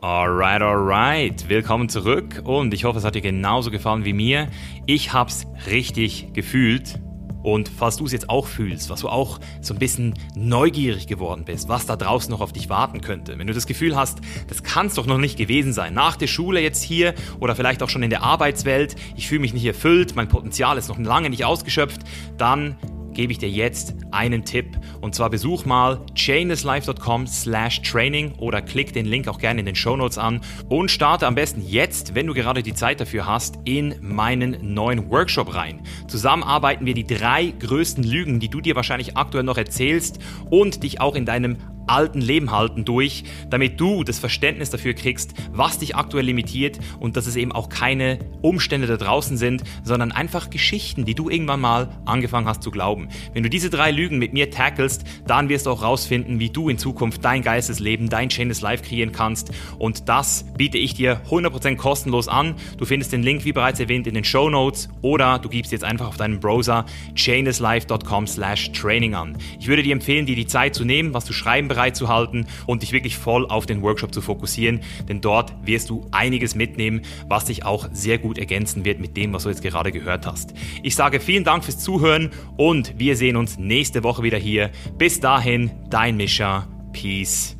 Alright, 0.00 0.62
alright. 0.62 1.48
Willkommen 1.48 1.88
zurück 1.88 2.42
und 2.44 2.72
ich 2.72 2.84
hoffe, 2.84 2.98
es 2.98 3.04
hat 3.04 3.16
dir 3.16 3.22
genauso 3.22 3.72
gefallen 3.72 4.04
wie 4.04 4.12
mir. 4.12 4.46
Ich 4.86 5.12
hab's 5.12 5.46
richtig 5.68 6.32
gefühlt. 6.32 7.00
Und 7.42 7.68
falls 7.68 7.96
du 7.96 8.06
es 8.06 8.12
jetzt 8.12 8.28
auch 8.28 8.46
fühlst, 8.46 8.90
was 8.90 9.00
du 9.00 9.08
auch 9.08 9.40
so 9.60 9.72
ein 9.72 9.78
bisschen 9.78 10.14
neugierig 10.36 11.06
geworden 11.06 11.44
bist, 11.44 11.68
was 11.68 11.86
da 11.86 11.96
draußen 11.96 12.30
noch 12.30 12.40
auf 12.40 12.52
dich 12.52 12.68
warten 12.68 13.00
könnte, 13.00 13.38
wenn 13.38 13.46
du 13.46 13.52
das 13.52 13.66
Gefühl 13.66 13.96
hast, 13.96 14.18
das 14.48 14.64
kann 14.64 14.86
es 14.86 14.94
doch 14.94 15.06
noch 15.06 15.18
nicht 15.18 15.38
gewesen 15.38 15.72
sein, 15.72 15.94
nach 15.94 16.16
der 16.16 16.26
Schule 16.26 16.60
jetzt 16.60 16.82
hier 16.82 17.14
oder 17.38 17.54
vielleicht 17.54 17.84
auch 17.84 17.88
schon 17.88 18.02
in 18.02 18.10
der 18.10 18.22
Arbeitswelt, 18.22 18.96
ich 19.16 19.28
fühle 19.28 19.40
mich 19.40 19.54
nicht 19.54 19.64
erfüllt, 19.64 20.16
mein 20.16 20.28
Potenzial 20.28 20.76
ist 20.76 20.88
noch 20.88 20.98
lange 20.98 21.30
nicht 21.30 21.44
ausgeschöpft, 21.44 22.00
dann 22.36 22.76
gebe 23.16 23.32
ich 23.32 23.38
dir 23.38 23.48
jetzt 23.48 23.94
einen 24.12 24.44
Tipp. 24.44 24.78
Und 25.00 25.14
zwar 25.14 25.30
besuch 25.30 25.64
mal 25.64 26.04
chainlesslife.com 26.14 27.26
slash 27.26 27.82
training 27.82 28.34
oder 28.38 28.62
klick 28.62 28.92
den 28.92 29.06
Link 29.06 29.26
auch 29.26 29.38
gerne 29.38 29.60
in 29.60 29.66
den 29.66 29.74
Show 29.74 29.96
Notes 29.96 30.18
an 30.18 30.40
und 30.68 30.90
starte 30.90 31.26
am 31.26 31.34
besten 31.34 31.62
jetzt, 31.66 32.14
wenn 32.14 32.26
du 32.26 32.34
gerade 32.34 32.62
die 32.62 32.74
Zeit 32.74 33.00
dafür 33.00 33.26
hast, 33.26 33.58
in 33.64 33.96
meinen 34.00 34.74
neuen 34.74 35.10
Workshop 35.10 35.54
rein. 35.54 35.80
Zusammen 36.06 36.44
arbeiten 36.44 36.86
wir 36.86 36.94
die 36.94 37.06
drei 37.06 37.52
größten 37.58 38.04
Lügen, 38.04 38.38
die 38.38 38.48
du 38.48 38.60
dir 38.60 38.76
wahrscheinlich 38.76 39.16
aktuell 39.16 39.44
noch 39.44 39.58
erzählst 39.58 40.20
und 40.50 40.82
dich 40.82 41.00
auch 41.00 41.16
in 41.16 41.24
deinem 41.26 41.56
alten 41.86 42.20
Leben 42.20 42.50
halten 42.50 42.84
durch, 42.84 43.24
damit 43.50 43.80
du 43.80 44.04
das 44.04 44.18
Verständnis 44.18 44.70
dafür 44.70 44.94
kriegst, 44.94 45.34
was 45.52 45.78
dich 45.78 45.96
aktuell 45.96 46.24
limitiert 46.24 46.78
und 47.00 47.16
dass 47.16 47.26
es 47.26 47.36
eben 47.36 47.52
auch 47.52 47.68
keine 47.68 48.18
Umstände 48.42 48.86
da 48.86 48.96
draußen 48.96 49.36
sind, 49.36 49.62
sondern 49.84 50.12
einfach 50.12 50.50
Geschichten, 50.50 51.04
die 51.04 51.14
du 51.14 51.30
irgendwann 51.30 51.60
mal 51.60 51.88
angefangen 52.04 52.48
hast 52.48 52.62
zu 52.62 52.70
glauben. 52.70 53.08
Wenn 53.32 53.42
du 53.42 53.50
diese 53.50 53.70
drei 53.70 53.90
Lügen 53.90 54.18
mit 54.18 54.32
mir 54.32 54.50
tackelst, 54.50 55.04
dann 55.26 55.48
wirst 55.48 55.66
du 55.66 55.70
auch 55.70 55.82
rausfinden, 55.82 56.38
wie 56.40 56.50
du 56.50 56.68
in 56.68 56.78
Zukunft 56.78 57.24
dein 57.24 57.42
Geistesleben, 57.42 58.08
dein 58.08 58.28
Chainless 58.28 58.60
Life 58.60 58.84
kreieren 58.84 59.12
kannst 59.12 59.52
und 59.78 60.08
das 60.08 60.44
biete 60.56 60.78
ich 60.78 60.94
dir 60.94 61.20
100% 61.30 61.76
kostenlos 61.76 62.28
an. 62.28 62.54
Du 62.78 62.84
findest 62.84 63.12
den 63.12 63.22
Link, 63.22 63.44
wie 63.44 63.52
bereits 63.52 63.80
erwähnt, 63.80 64.06
in 64.06 64.14
den 64.14 64.24
Show 64.24 64.50
Notes 64.50 64.88
oder 65.02 65.38
du 65.38 65.48
gibst 65.48 65.72
jetzt 65.72 65.84
einfach 65.84 66.08
auf 66.08 66.16
deinem 66.16 66.40
Browser 66.40 66.86
chainlesslife.com 67.14 68.26
slash 68.26 68.72
training 68.72 69.14
an. 69.14 69.36
Ich 69.58 69.68
würde 69.68 69.82
dir 69.82 69.92
empfehlen, 69.92 70.26
dir 70.26 70.36
die 70.36 70.46
Zeit 70.46 70.74
zu 70.74 70.84
nehmen, 70.84 71.14
was 71.14 71.24
du 71.24 71.32
schreiben 71.32 71.68
zu 71.96 72.08
halten 72.08 72.46
und 72.66 72.82
dich 72.82 72.92
wirklich 72.92 73.16
voll 73.16 73.46
auf 73.46 73.66
den 73.66 73.82
Workshop 73.82 74.12
zu 74.12 74.20
fokussieren, 74.20 74.80
denn 75.08 75.20
dort 75.20 75.54
wirst 75.64 75.90
du 75.90 76.06
einiges 76.10 76.54
mitnehmen, 76.54 77.02
was 77.28 77.44
dich 77.44 77.64
auch 77.64 77.88
sehr 77.92 78.18
gut 78.18 78.38
ergänzen 78.38 78.84
wird 78.84 79.00
mit 79.00 79.16
dem, 79.16 79.32
was 79.32 79.44
du 79.44 79.50
jetzt 79.50 79.62
gerade 79.62 79.92
gehört 79.92 80.26
hast. 80.26 80.54
Ich 80.82 80.94
sage 80.94 81.20
vielen 81.20 81.44
Dank 81.44 81.64
fürs 81.64 81.78
Zuhören 81.78 82.30
und 82.56 82.98
wir 82.98 83.16
sehen 83.16 83.36
uns 83.36 83.58
nächste 83.58 84.02
Woche 84.02 84.22
wieder 84.22 84.38
hier. 84.38 84.70
Bis 84.98 85.20
dahin, 85.20 85.70
dein 85.90 86.16
Mischa. 86.16 86.66
Peace 86.92 87.56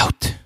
out. 0.00 0.42